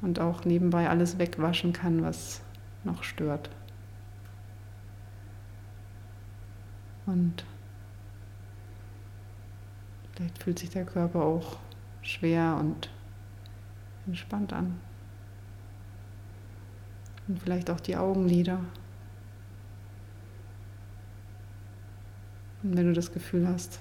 Und 0.00 0.20
auch 0.20 0.44
nebenbei 0.44 0.88
alles 0.88 1.18
wegwaschen 1.18 1.72
kann, 1.72 2.02
was 2.02 2.40
noch 2.84 3.02
stört. 3.02 3.50
Und 7.08 7.42
vielleicht 10.12 10.42
fühlt 10.42 10.58
sich 10.58 10.68
der 10.68 10.84
Körper 10.84 11.22
auch 11.22 11.56
schwer 12.02 12.58
und 12.60 12.90
entspannt 14.06 14.52
an. 14.52 14.78
Und 17.26 17.40
vielleicht 17.40 17.70
auch 17.70 17.80
die 17.80 17.96
Augenlider. 17.96 18.60
Und 22.62 22.76
wenn 22.76 22.88
du 22.88 22.92
das 22.92 23.10
Gefühl 23.10 23.48
hast, 23.48 23.80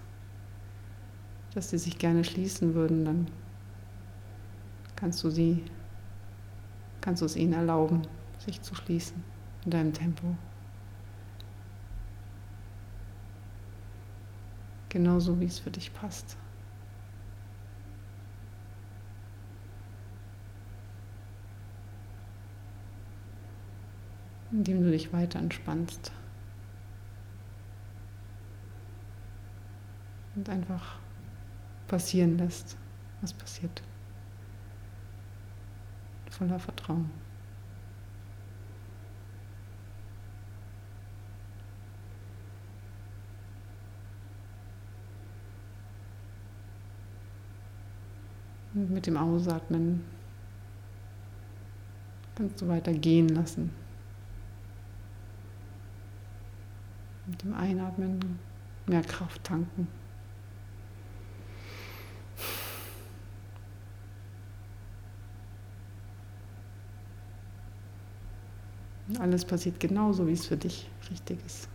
dass 1.53 1.69
sie 1.69 1.79
sich 1.79 1.97
gerne 1.97 2.23
schließen 2.23 2.75
würden, 2.75 3.03
dann 3.03 3.27
kannst 4.95 5.21
du 5.25 5.29
sie, 5.29 5.65
kannst 7.01 7.21
du 7.21 7.25
es 7.25 7.35
ihnen 7.35 7.53
erlauben, 7.53 8.03
sich 8.39 8.61
zu 8.61 8.73
schließen 8.73 9.21
in 9.65 9.71
deinem 9.71 9.91
Tempo. 9.91 10.37
Genauso 14.89 15.39
wie 15.39 15.45
es 15.45 15.59
für 15.59 15.71
dich 15.71 15.93
passt. 15.93 16.37
Indem 24.51 24.83
du 24.83 24.91
dich 24.91 25.11
weiter 25.11 25.39
entspannst. 25.39 26.11
und 30.37 30.49
einfach 30.49 30.99
passieren 31.87 32.37
lässt, 32.37 32.77
was 33.21 33.33
passiert. 33.33 33.81
Voller 36.29 36.59
Vertrauen. 36.59 37.09
Mit 48.77 49.07
dem 49.07 49.17
Ausatmen 49.17 50.03
kannst 52.35 52.61
du 52.61 52.67
weiter 52.67 52.93
gehen 52.93 53.29
lassen. 53.29 53.71
Mit 57.25 57.41
dem 57.43 57.53
Einatmen 57.55 58.39
mehr 58.85 59.01
Kraft 59.01 59.43
tanken. 59.43 59.87
Alles 69.19 69.45
passiert 69.45 69.79
genauso, 69.79 70.27
wie 70.27 70.33
es 70.33 70.45
für 70.45 70.57
dich 70.57 70.89
richtig 71.09 71.39
ist. 71.45 71.67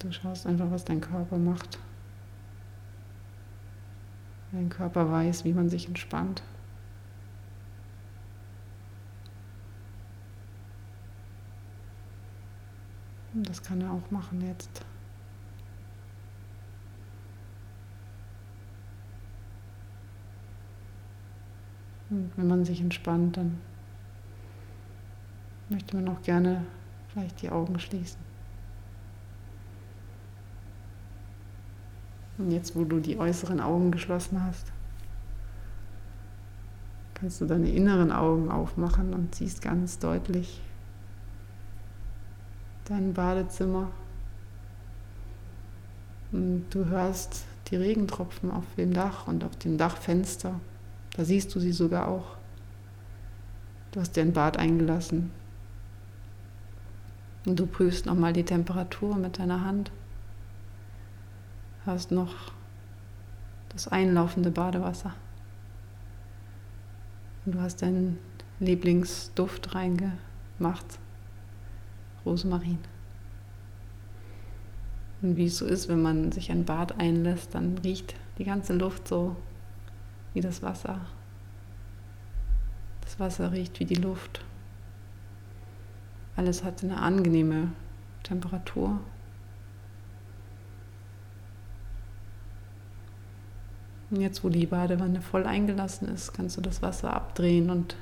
Du 0.00 0.10
schaust 0.12 0.46
einfach, 0.46 0.70
was 0.70 0.84
dein 0.84 1.00
Körper 1.00 1.38
macht. 1.38 1.78
Dein 4.52 4.68
Körper 4.68 5.10
weiß, 5.10 5.44
wie 5.44 5.52
man 5.52 5.68
sich 5.68 5.86
entspannt. 5.86 6.42
Und 13.32 13.48
das 13.48 13.62
kann 13.62 13.80
er 13.80 13.92
auch 13.92 14.10
machen 14.10 14.40
jetzt. 14.40 14.84
Und 22.08 22.32
wenn 22.36 22.48
man 22.48 22.64
sich 22.64 22.80
entspannt, 22.80 23.36
dann 23.36 23.60
möchte 25.68 25.94
man 25.94 26.08
auch 26.08 26.20
gerne 26.22 26.66
vielleicht 27.12 27.40
die 27.42 27.50
Augen 27.50 27.78
schließen. 27.78 28.29
Und 32.40 32.50
jetzt, 32.52 32.74
wo 32.74 32.84
du 32.84 33.00
die 33.00 33.18
äußeren 33.18 33.60
Augen 33.60 33.90
geschlossen 33.90 34.42
hast, 34.42 34.72
kannst 37.12 37.38
du 37.42 37.44
deine 37.44 37.68
inneren 37.68 38.10
Augen 38.10 38.50
aufmachen 38.50 39.12
und 39.12 39.34
siehst 39.34 39.60
ganz 39.60 39.98
deutlich, 39.98 40.62
dein 42.86 43.12
Badezimmer. 43.12 43.90
Und 46.32 46.64
du 46.70 46.86
hörst 46.86 47.44
die 47.68 47.76
Regentropfen 47.76 48.50
auf 48.50 48.64
dem 48.78 48.94
Dach 48.94 49.26
und 49.26 49.44
auf 49.44 49.56
dem 49.56 49.76
Dachfenster. 49.76 50.58
Da 51.14 51.24
siehst 51.26 51.54
du 51.54 51.60
sie 51.60 51.72
sogar 51.72 52.08
auch. 52.08 52.36
Du 53.92 54.00
hast 54.00 54.16
dir 54.16 54.22
ein 54.22 54.32
Bad 54.32 54.56
eingelassen. 54.56 55.30
Und 57.44 57.60
du 57.60 57.66
prüfst 57.66 58.06
nochmal 58.06 58.32
die 58.32 58.44
Temperatur 58.44 59.16
mit 59.16 59.38
deiner 59.38 59.62
Hand. 59.62 59.92
Hast 61.90 62.12
noch 62.12 62.52
das 63.70 63.88
einlaufende 63.88 64.52
Badewasser. 64.52 65.12
Und 67.44 67.56
du 67.56 67.60
hast 67.60 67.82
deinen 67.82 68.16
Lieblingsduft 68.60 69.74
reingemacht. 69.74 71.00
Rosmarin. 72.24 72.78
Und 75.20 75.36
wie 75.36 75.46
es 75.46 75.58
so 75.58 75.66
ist, 75.66 75.88
wenn 75.88 76.00
man 76.00 76.30
sich 76.30 76.52
ein 76.52 76.64
Bad 76.64 76.96
einlässt, 77.00 77.56
dann 77.56 77.76
riecht 77.78 78.14
die 78.38 78.44
ganze 78.44 78.72
Luft 78.74 79.08
so 79.08 79.34
wie 80.32 80.40
das 80.40 80.62
Wasser. 80.62 81.00
Das 83.00 83.18
Wasser 83.18 83.50
riecht 83.50 83.80
wie 83.80 83.84
die 83.84 83.96
Luft. 83.96 84.44
Alles 86.36 86.62
hat 86.62 86.84
eine 86.84 86.98
angenehme 86.98 87.72
Temperatur. 88.22 89.00
Und 94.10 94.20
jetzt, 94.20 94.42
wo 94.42 94.48
die 94.48 94.66
Badewanne 94.66 95.20
voll 95.22 95.44
eingelassen 95.44 96.08
ist, 96.08 96.32
kannst 96.32 96.56
du 96.56 96.60
das 96.60 96.82
Wasser 96.82 97.14
abdrehen 97.14 97.70
und 97.70 97.96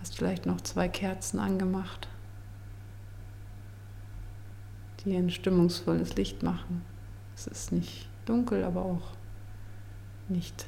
hast 0.00 0.16
vielleicht 0.16 0.46
noch 0.46 0.60
zwei 0.60 0.88
Kerzen 0.88 1.40
angemacht 1.40 2.08
die 5.06 5.16
ein 5.16 5.30
stimmungsvolles 5.30 6.16
Licht 6.16 6.42
machen. 6.42 6.82
Es 7.34 7.46
ist 7.46 7.72
nicht 7.72 8.08
dunkel, 8.26 8.64
aber 8.64 8.84
auch 8.84 9.12
nicht 10.28 10.66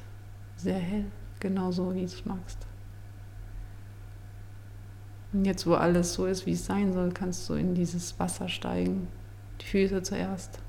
sehr 0.55 0.79
hell, 0.79 1.05
genauso 1.39 1.93
wie 1.93 1.99
du 1.99 2.05
es 2.05 2.25
magst. 2.25 2.65
Und 5.33 5.45
jetzt, 5.45 5.67
wo 5.67 5.75
alles 5.75 6.13
so 6.13 6.25
ist, 6.25 6.45
wie 6.45 6.53
es 6.53 6.65
sein 6.65 6.93
soll, 6.93 7.11
kannst 7.11 7.47
du 7.49 7.53
in 7.53 7.75
dieses 7.75 8.17
Wasser 8.19 8.47
steigen. 8.47 9.07
Die 9.61 9.65
Füße 9.65 10.01
zuerst. 10.01 10.59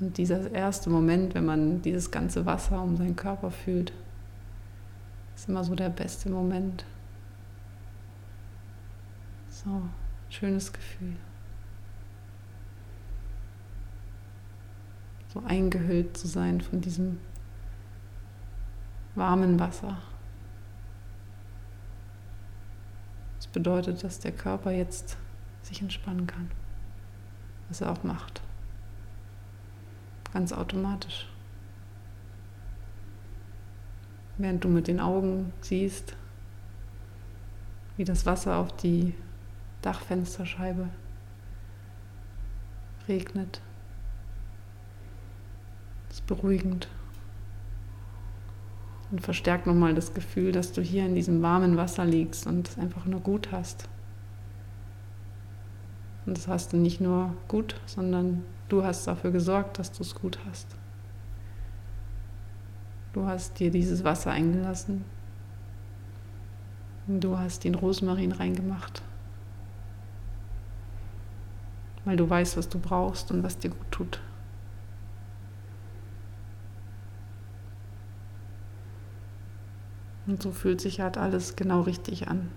Und 0.00 0.16
dieser 0.16 0.50
erste 0.52 0.90
Moment, 0.90 1.34
wenn 1.34 1.44
man 1.44 1.82
dieses 1.82 2.10
ganze 2.10 2.46
Wasser 2.46 2.82
um 2.82 2.96
seinen 2.96 3.16
Körper 3.16 3.50
fühlt, 3.50 3.92
ist 5.34 5.48
immer 5.48 5.64
so 5.64 5.74
der 5.74 5.90
beste 5.90 6.30
Moment. 6.30 6.84
So, 9.50 9.82
schönes 10.30 10.72
Gefühl. 10.72 11.16
so 15.32 15.42
eingehüllt 15.46 16.16
zu 16.16 16.26
sein 16.26 16.60
von 16.60 16.80
diesem 16.80 17.18
warmen 19.14 19.58
Wasser. 19.60 19.98
Das 23.36 23.46
bedeutet, 23.46 24.02
dass 24.02 24.20
der 24.20 24.32
Körper 24.32 24.70
jetzt 24.70 25.16
sich 25.62 25.80
entspannen 25.82 26.26
kann, 26.26 26.50
was 27.68 27.80
er 27.80 27.92
auch 27.92 28.02
macht. 28.04 28.40
Ganz 30.32 30.52
automatisch. 30.52 31.26
Während 34.36 34.62
du 34.62 34.68
mit 34.68 34.86
den 34.86 35.00
Augen 35.00 35.52
siehst, 35.60 36.14
wie 37.96 38.04
das 38.04 38.26
Wasser 38.26 38.56
auf 38.56 38.76
die 38.76 39.14
Dachfensterscheibe 39.82 40.88
regnet 43.08 43.60
ist 46.10 46.26
beruhigend 46.26 46.88
und 49.10 49.20
verstärkt 49.20 49.66
nochmal 49.66 49.94
das 49.94 50.14
Gefühl, 50.14 50.52
dass 50.52 50.72
du 50.72 50.82
hier 50.82 51.06
in 51.06 51.14
diesem 51.14 51.42
warmen 51.42 51.76
Wasser 51.76 52.04
liegst 52.04 52.46
und 52.46 52.68
es 52.68 52.78
einfach 52.78 53.06
nur 53.06 53.20
gut 53.20 53.52
hast. 53.52 53.88
Und 56.26 56.36
das 56.36 56.46
hast 56.46 56.72
du 56.72 56.76
nicht 56.76 57.00
nur 57.00 57.34
gut, 57.46 57.80
sondern 57.86 58.44
du 58.68 58.84
hast 58.84 59.06
dafür 59.06 59.30
gesorgt, 59.30 59.78
dass 59.78 59.92
du 59.92 60.02
es 60.02 60.14
gut 60.14 60.38
hast. 60.48 60.66
Du 63.12 63.26
hast 63.26 63.58
dir 63.58 63.70
dieses 63.70 64.04
Wasser 64.04 64.30
eingelassen. 64.30 65.04
Du 67.06 67.38
hast 67.38 67.64
den 67.64 67.74
Rosmarin 67.74 68.32
reingemacht. 68.32 69.02
Weil 72.04 72.16
du 72.16 72.28
weißt, 72.28 72.56
was 72.56 72.68
du 72.68 72.78
brauchst 72.78 73.30
und 73.32 73.42
was 73.42 73.58
dir 73.58 73.70
gut 73.70 73.90
tut. 73.90 74.20
Und 80.26 80.42
so 80.42 80.52
fühlt 80.52 80.80
sich 80.82 81.00
halt 81.00 81.16
alles 81.16 81.56
genau 81.56 81.80
richtig 81.80 82.28
an. 82.28 82.50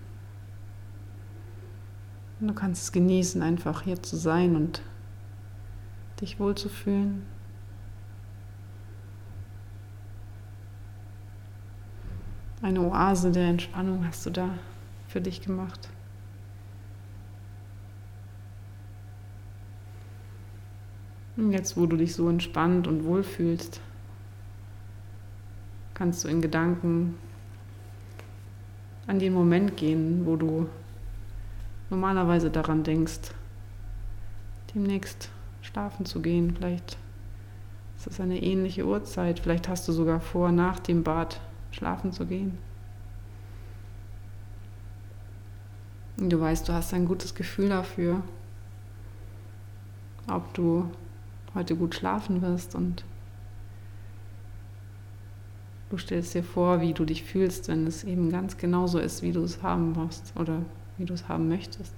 Und 2.41 2.49
du 2.49 2.53
kannst 2.53 2.83
es 2.83 2.91
genießen, 2.91 3.41
einfach 3.41 3.83
hier 3.83 4.03
zu 4.03 4.17
sein 4.17 4.57
und 4.57 4.81
dich 6.21 6.39
wohlzufühlen. 6.39 7.25
Eine 12.61 12.81
Oase 12.81 13.31
der 13.31 13.49
Entspannung 13.49 14.05
hast 14.05 14.25
du 14.27 14.29
da 14.29 14.49
für 15.07 15.19
dich 15.19 15.41
gemacht. 15.41 15.89
Und 21.37 21.51
jetzt, 21.51 21.75
wo 21.75 21.87
du 21.87 21.97
dich 21.97 22.13
so 22.13 22.29
entspannt 22.29 22.87
und 22.87 23.03
wohlfühlst, 23.03 23.81
kannst 25.95 26.23
du 26.23 26.27
in 26.27 26.41
Gedanken 26.41 27.15
an 29.07 29.17
den 29.17 29.33
Moment 29.33 29.75
gehen, 29.75 30.25
wo 30.25 30.35
du 30.35 30.69
normalerweise 31.89 32.51
daran 32.51 32.83
denkst, 32.83 33.31
demnächst 34.75 35.29
schlafen 35.71 36.05
zu 36.05 36.21
gehen. 36.21 36.55
Vielleicht 36.55 36.97
ist 37.97 38.07
es 38.07 38.19
eine 38.19 38.41
ähnliche 38.41 38.85
Uhrzeit. 38.85 39.39
Vielleicht 39.39 39.67
hast 39.67 39.87
du 39.87 39.91
sogar 39.91 40.19
vor, 40.19 40.51
nach 40.51 40.79
dem 40.79 41.03
Bad 41.03 41.39
schlafen 41.71 42.11
zu 42.11 42.25
gehen. 42.25 42.57
Und 46.17 46.29
du 46.29 46.39
weißt, 46.39 46.67
du 46.67 46.73
hast 46.73 46.93
ein 46.93 47.07
gutes 47.07 47.33
Gefühl 47.33 47.69
dafür, 47.69 48.21
ob 50.29 50.53
du 50.53 50.89
heute 51.55 51.75
gut 51.75 51.95
schlafen 51.95 52.41
wirst 52.41 52.75
und 52.75 53.03
Du 55.91 55.97
stellst 55.97 56.33
dir 56.33 56.43
vor, 56.43 56.79
wie 56.79 56.93
du 56.93 57.03
dich 57.03 57.25
fühlst, 57.25 57.67
wenn 57.67 57.85
es 57.85 58.05
eben 58.05 58.31
ganz 58.31 58.55
genauso 58.55 58.97
ist, 58.97 59.23
wie 59.23 59.33
du 59.33 59.43
es 59.43 59.61
haben 59.61 59.91
musst 59.91 60.31
oder 60.39 60.61
wie 60.97 61.03
du 61.03 61.13
es 61.13 61.27
haben 61.27 61.49
möchtest. 61.49 61.93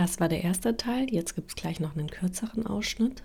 Das 0.00 0.18
war 0.18 0.30
der 0.30 0.42
erste 0.42 0.78
Teil. 0.78 1.12
Jetzt 1.12 1.34
gibt 1.34 1.50
es 1.50 1.56
gleich 1.56 1.78
noch 1.78 1.94
einen 1.94 2.08
kürzeren 2.08 2.66
Ausschnitt. 2.66 3.22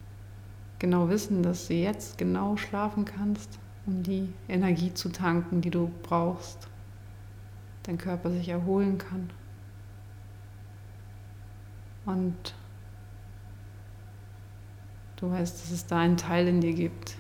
Genau 0.78 1.08
wissen, 1.08 1.42
dass 1.42 1.70
du 1.70 1.74
jetzt 1.74 2.18
genau 2.18 2.58
schlafen 2.58 3.06
kannst, 3.06 3.60
um 3.86 4.04
die 4.04 4.28
Energie 4.50 4.94
zu 4.94 5.08
tanken, 5.08 5.62
die 5.62 5.70
du 5.70 5.90
brauchst. 6.04 6.68
Dein 7.84 7.98
Körper 7.98 8.30
sich 8.30 8.50
erholen 8.50 8.98
kann. 8.98 9.30
Und 12.06 12.54
du 15.16 15.32
weißt, 15.32 15.56
dass 15.56 15.72
es 15.72 15.86
da 15.86 16.00
einen 16.00 16.18
Teil 16.18 16.46
in 16.46 16.60
dir 16.60 16.74
gibt, 16.74 17.16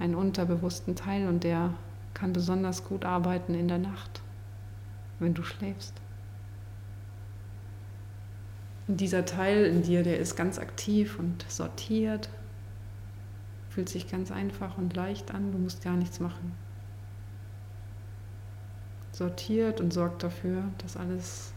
einen 0.00 0.16
unterbewussten 0.16 0.96
Teil 0.96 1.28
und 1.28 1.44
der 1.44 1.72
kann 2.14 2.32
besonders 2.32 2.82
gut 2.82 3.04
arbeiten 3.04 3.54
in 3.54 3.68
der 3.68 3.78
Nacht, 3.78 4.22
wenn 5.20 5.34
du 5.34 5.44
schläfst. 5.44 5.94
Dieser 8.90 9.26
Teil 9.26 9.66
in 9.66 9.82
dir, 9.82 10.02
der 10.02 10.18
ist 10.18 10.34
ganz 10.34 10.58
aktiv 10.58 11.18
und 11.18 11.44
sortiert, 11.50 12.30
fühlt 13.68 13.90
sich 13.90 14.10
ganz 14.10 14.30
einfach 14.32 14.78
und 14.78 14.96
leicht 14.96 15.34
an, 15.34 15.52
du 15.52 15.58
musst 15.58 15.84
gar 15.84 15.94
nichts 15.94 16.20
machen. 16.20 16.54
Sortiert 19.12 19.82
und 19.82 19.92
sorgt 19.92 20.22
dafür, 20.22 20.64
dass 20.78 20.96
alles 20.96 21.52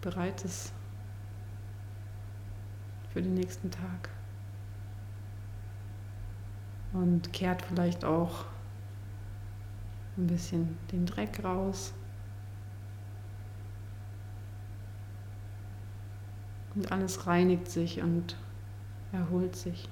bereit 0.00 0.44
ist 0.44 0.72
für 3.12 3.20
den 3.20 3.34
nächsten 3.34 3.72
Tag 3.72 4.08
und 6.92 7.32
kehrt 7.32 7.62
vielleicht 7.62 8.04
auch 8.04 8.44
ein 10.16 10.28
bisschen 10.28 10.78
den 10.92 11.06
Dreck 11.06 11.42
raus. 11.42 11.92
Und 16.78 16.92
alles 16.92 17.26
reinigt 17.26 17.68
sich 17.68 18.00
und 18.02 18.36
erholt 19.10 19.56
sich. 19.56 19.88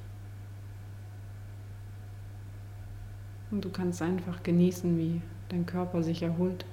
Und 3.51 3.64
du 3.64 3.70
kannst 3.70 4.01
einfach 4.03 4.45
genießen, 4.45 4.97
wie 4.97 5.20
dein 5.49 5.66
Körper 5.66 6.05
sich 6.05 6.22
erholt. 6.22 6.64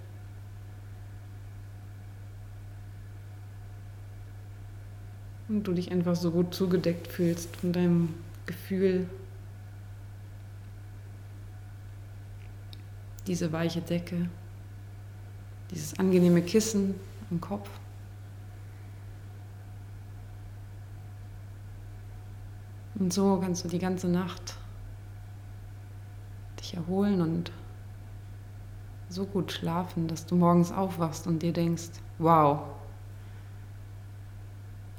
Und 5.50 5.64
du 5.64 5.74
dich 5.74 5.92
einfach 5.92 6.16
so 6.16 6.30
gut 6.30 6.54
zugedeckt 6.54 7.08
fühlst 7.08 7.56
von 7.56 7.74
deinem 7.74 8.14
Gefühl. 8.46 9.10
Diese 13.26 13.52
weiche 13.52 13.82
Decke, 13.82 14.30
dieses 15.72 15.98
angenehme 15.98 16.44
Kissen 16.44 16.94
am 17.32 17.42
Kopf. 17.42 17.68
Und 23.04 23.12
so 23.12 23.38
kannst 23.38 23.66
du 23.66 23.68
die 23.68 23.80
ganze 23.80 24.08
Nacht 24.08 24.56
dich 26.58 26.74
erholen 26.74 27.20
und 27.20 27.52
so 29.10 29.26
gut 29.26 29.52
schlafen, 29.52 30.08
dass 30.08 30.26
du 30.26 30.36
morgens 30.36 30.72
aufwachst 30.72 31.28
und 31.28 31.44
dir 31.44 31.52
denkst, 31.52 31.90
wow, 32.18 32.62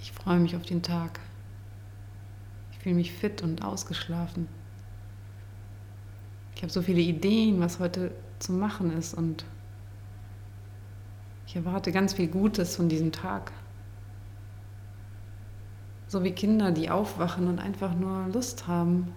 ich 0.00 0.12
freue 0.12 0.38
mich 0.38 0.54
auf 0.54 0.66
den 0.66 0.82
Tag. 0.82 1.18
Ich 2.72 2.78
fühle 2.80 2.96
mich 2.96 3.10
fit 3.10 3.40
und 3.40 3.64
ausgeschlafen. 3.64 4.48
Ich 6.56 6.62
habe 6.62 6.70
so 6.70 6.82
viele 6.82 7.00
Ideen, 7.00 7.58
was 7.58 7.78
heute 7.78 8.10
zu 8.38 8.52
machen 8.52 8.92
ist 8.92 9.14
und 9.14 9.46
ich 11.46 11.56
erwarte 11.56 11.90
ganz 11.90 12.12
viel 12.12 12.28
Gutes 12.28 12.76
von 12.76 12.90
diesem 12.90 13.12
Tag. 13.12 13.50
So 16.14 16.22
wie 16.22 16.30
Kinder, 16.30 16.70
die 16.70 16.90
aufwachen 16.90 17.48
und 17.48 17.58
einfach 17.58 17.92
nur 17.92 18.28
Lust 18.28 18.68
haben 18.68 19.12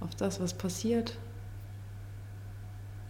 auf 0.00 0.12
das, 0.16 0.40
was 0.40 0.54
passiert. 0.54 1.16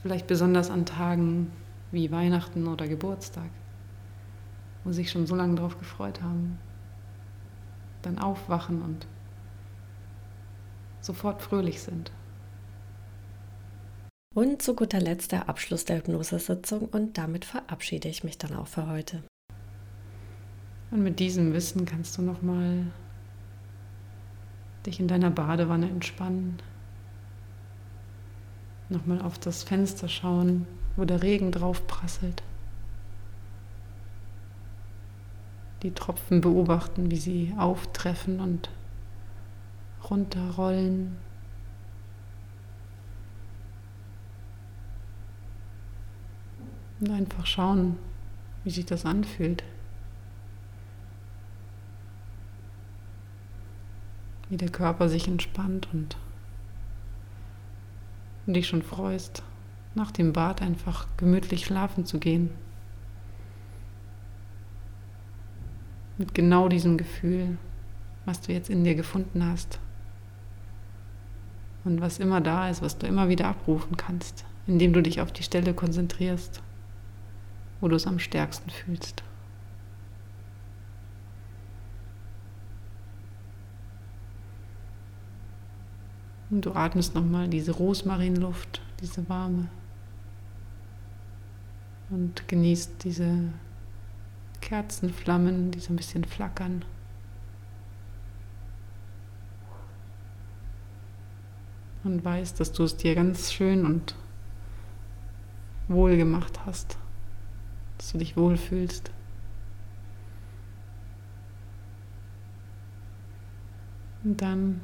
Vielleicht 0.03 0.26
besonders 0.26 0.68
an 0.68 0.84
Tagen 0.84 1.50
wie 1.92 2.11
Weihnachten 2.11 2.68
oder 2.68 2.86
Geburtstag, 2.88 3.48
wo 4.84 4.92
sich 4.92 5.11
schon 5.11 5.26
so 5.26 5.34
lange 5.34 5.55
darauf 5.55 5.78
gefreut 5.78 6.20
haben. 6.20 6.59
Dann 8.03 8.18
aufwachen 8.18 8.82
und 8.82 9.07
sofort 11.00 11.40
fröhlich 11.40 11.80
sind. 11.80 12.12
Und 14.34 14.61
zu 14.61 14.76
guter 14.76 15.00
Letzt 15.00 15.32
der 15.32 15.48
Abschluss 15.48 15.86
der 15.86 15.96
Hypnosesitzung 15.96 16.82
und 16.82 17.16
damit 17.16 17.46
verabschiede 17.46 18.11
ich 18.11 18.24
mich 18.24 18.36
dann 18.36 18.55
auch 18.55 18.66
für 18.66 18.88
heute. 18.88 19.22
Und 20.93 21.03
mit 21.03 21.18
diesem 21.18 21.53
Wissen 21.53 21.84
kannst 21.84 22.16
du 22.16 22.22
nochmal 22.22 22.86
dich 24.86 25.01
in 25.01 25.09
deiner 25.09 25.30
Badewanne 25.30 25.88
entspannen 25.88 26.59
nochmal 28.93 29.20
auf 29.20 29.38
das 29.38 29.62
Fenster 29.64 30.09
schauen, 30.09 30.66
wo 30.97 31.05
der 31.05 31.22
Regen 31.22 31.51
drauf 31.51 31.86
prasselt. 31.86 32.43
Die 35.82 35.90
Tropfen 35.90 36.40
beobachten, 36.40 37.11
wie 37.11 37.16
sie 37.16 37.53
auftreffen 37.59 38.38
und 38.38 38.70
runterrollen. 40.09 41.16
Und 47.01 47.11
einfach 47.11 47.47
schauen, 47.47 47.97
wie 48.62 48.70
sich 48.70 48.86
das 48.86 49.05
anfühlt. 49.05 49.64
Wie 54.53 54.59
der 54.59 54.68
Körper 54.68 55.09
sich 55.09 55.28
entspannt 55.28 55.88
und 55.94 56.14
dich 58.44 58.68
schon 58.68 58.82
freust, 58.82 59.42
nach 59.94 60.11
dem 60.11 60.34
Bad 60.34 60.61
einfach 60.61 61.07
gemütlich 61.16 61.64
schlafen 61.64 62.05
zu 62.05 62.18
gehen. 62.18 62.50
Mit 66.18 66.34
genau 66.34 66.68
diesem 66.68 66.98
Gefühl, 66.98 67.57
was 68.26 68.42
du 68.42 68.53
jetzt 68.53 68.68
in 68.68 68.84
dir 68.84 68.94
gefunden 68.94 69.42
hast. 69.42 69.80
Und 71.84 72.03
was 72.03 72.18
immer 72.18 72.42
da 72.42 72.68
ist, 72.68 72.82
was 72.82 72.98
du 72.98 73.07
immer 73.07 73.30
wieder 73.30 73.48
abrufen 73.48 73.96
kannst, 73.96 74.44
indem 74.66 74.92
du 74.92 75.03
dich 75.03 75.22
auf 75.22 75.32
die 75.32 75.44
Stelle 75.44 75.72
konzentrierst, 75.72 76.61
wo 77.80 77.88
du 77.88 77.96
es 77.96 78.07
am 78.07 78.18
stärksten 78.18 78.68
fühlst. 78.68 79.22
Und 86.53 86.66
du 86.66 86.74
atmest 86.74 87.14
nochmal 87.14 87.48
diese 87.48 87.72
Rosmarinluft, 87.72 88.82
diese 89.00 89.26
warme. 89.30 89.68
Und 92.11 92.46
genießt 92.46 93.03
diese 93.03 93.44
Kerzenflammen, 94.61 95.70
die 95.70 95.80
so 95.80 95.94
ein 95.94 95.96
bisschen 95.96 96.24
flackern. 96.24 96.84
Und 102.05 102.22
weißt, 102.22 102.61
dass 102.61 102.70
du 102.72 102.82
es 102.82 102.98
dir 102.98 103.14
ganz 103.14 103.50
schön 103.50 103.86
und 103.86 104.14
wohl 105.88 106.18
gemacht 106.18 106.66
hast, 106.66 106.98
dass 107.96 108.12
du 108.12 108.18
dich 108.18 108.36
wohlfühlst. 108.36 109.11
Und 114.22 114.42
dann 114.42 114.82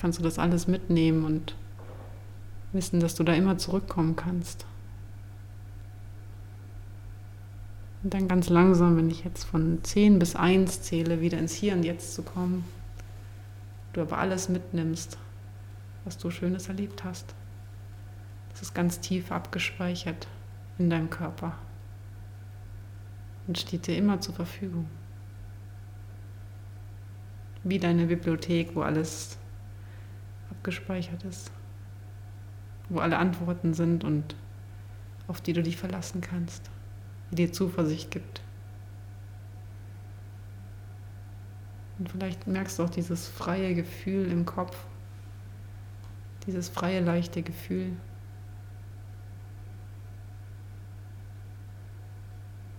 kannst 0.00 0.18
du 0.18 0.22
das 0.22 0.38
alles 0.38 0.66
mitnehmen 0.66 1.26
und 1.26 1.54
wissen, 2.72 3.00
dass 3.00 3.14
du 3.16 3.22
da 3.22 3.34
immer 3.34 3.58
zurückkommen 3.58 4.16
kannst. 4.16 4.64
Und 8.02 8.14
dann 8.14 8.26
ganz 8.26 8.48
langsam, 8.48 8.96
wenn 8.96 9.10
ich 9.10 9.24
jetzt 9.24 9.44
von 9.44 9.84
10 9.84 10.18
bis 10.18 10.36
1 10.36 10.80
zähle, 10.80 11.20
wieder 11.20 11.36
ins 11.36 11.52
Hier 11.52 11.74
und 11.74 11.82
Jetzt 11.82 12.14
zu 12.14 12.22
kommen. 12.22 12.64
Du 13.92 14.00
aber 14.00 14.16
alles 14.16 14.48
mitnimmst, 14.48 15.18
was 16.06 16.16
du 16.16 16.30
Schönes 16.30 16.68
erlebt 16.68 17.04
hast. 17.04 17.34
Das 18.52 18.62
ist 18.62 18.74
ganz 18.74 19.00
tief 19.00 19.30
abgespeichert 19.30 20.28
in 20.78 20.88
deinem 20.88 21.10
Körper 21.10 21.58
und 23.46 23.58
steht 23.58 23.86
dir 23.86 23.98
immer 23.98 24.18
zur 24.22 24.34
Verfügung. 24.34 24.88
Wie 27.64 27.78
deine 27.78 28.06
Bibliothek, 28.06 28.74
wo 28.74 28.80
alles 28.80 29.36
abgespeichert 30.60 31.24
ist, 31.24 31.50
wo 32.90 32.98
alle 32.98 33.16
Antworten 33.16 33.72
sind 33.72 34.04
und 34.04 34.36
auf 35.26 35.40
die 35.40 35.54
du 35.54 35.62
dich 35.62 35.78
verlassen 35.78 36.20
kannst, 36.20 36.70
die 37.30 37.36
dir 37.36 37.52
Zuversicht 37.52 38.10
gibt. 38.10 38.42
Und 41.98 42.10
vielleicht 42.10 42.46
merkst 42.46 42.78
du 42.78 42.84
auch 42.84 42.90
dieses 42.90 43.26
freie 43.28 43.74
Gefühl 43.74 44.30
im 44.30 44.44
Kopf, 44.44 44.76
dieses 46.46 46.68
freie, 46.68 47.00
leichte 47.00 47.42
Gefühl. 47.42 47.92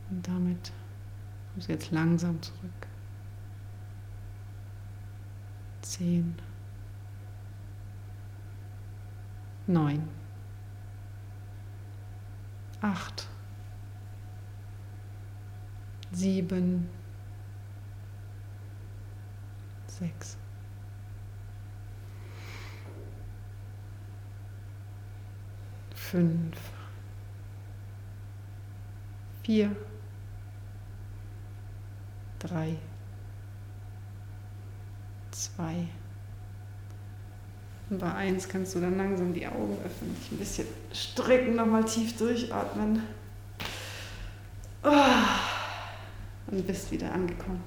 Und 0.09 0.27
damit 0.27 0.71
kommst 1.53 1.67
du 1.67 1.73
jetzt 1.73 1.91
langsam 1.91 2.39
zurück. 2.41 2.87
Zehn. 5.81 6.35
Neun, 9.67 10.07
acht, 12.81 13.27
sieben, 16.11 16.89
sechs. 19.87 20.37
Fünf, 25.95 26.57
vier, 29.43 29.73
drei, 32.39 32.77
zwei, 35.31 35.87
und 37.91 37.99
bei 37.99 38.11
1 38.13 38.47
kannst 38.47 38.73
du 38.73 38.79
dann 38.79 38.97
langsam 38.97 39.33
die 39.33 39.45
Augen 39.45 39.77
öffnen, 39.85 40.15
dich 40.15 40.31
ein 40.31 40.37
bisschen 40.37 40.67
strecken, 40.93 41.55
nochmal 41.55 41.83
tief 41.83 42.17
durchatmen. 42.17 43.03
Oh, 44.83 44.89
und 46.47 46.65
bist 46.65 46.89
wieder 46.91 47.11
angekommen. 47.11 47.61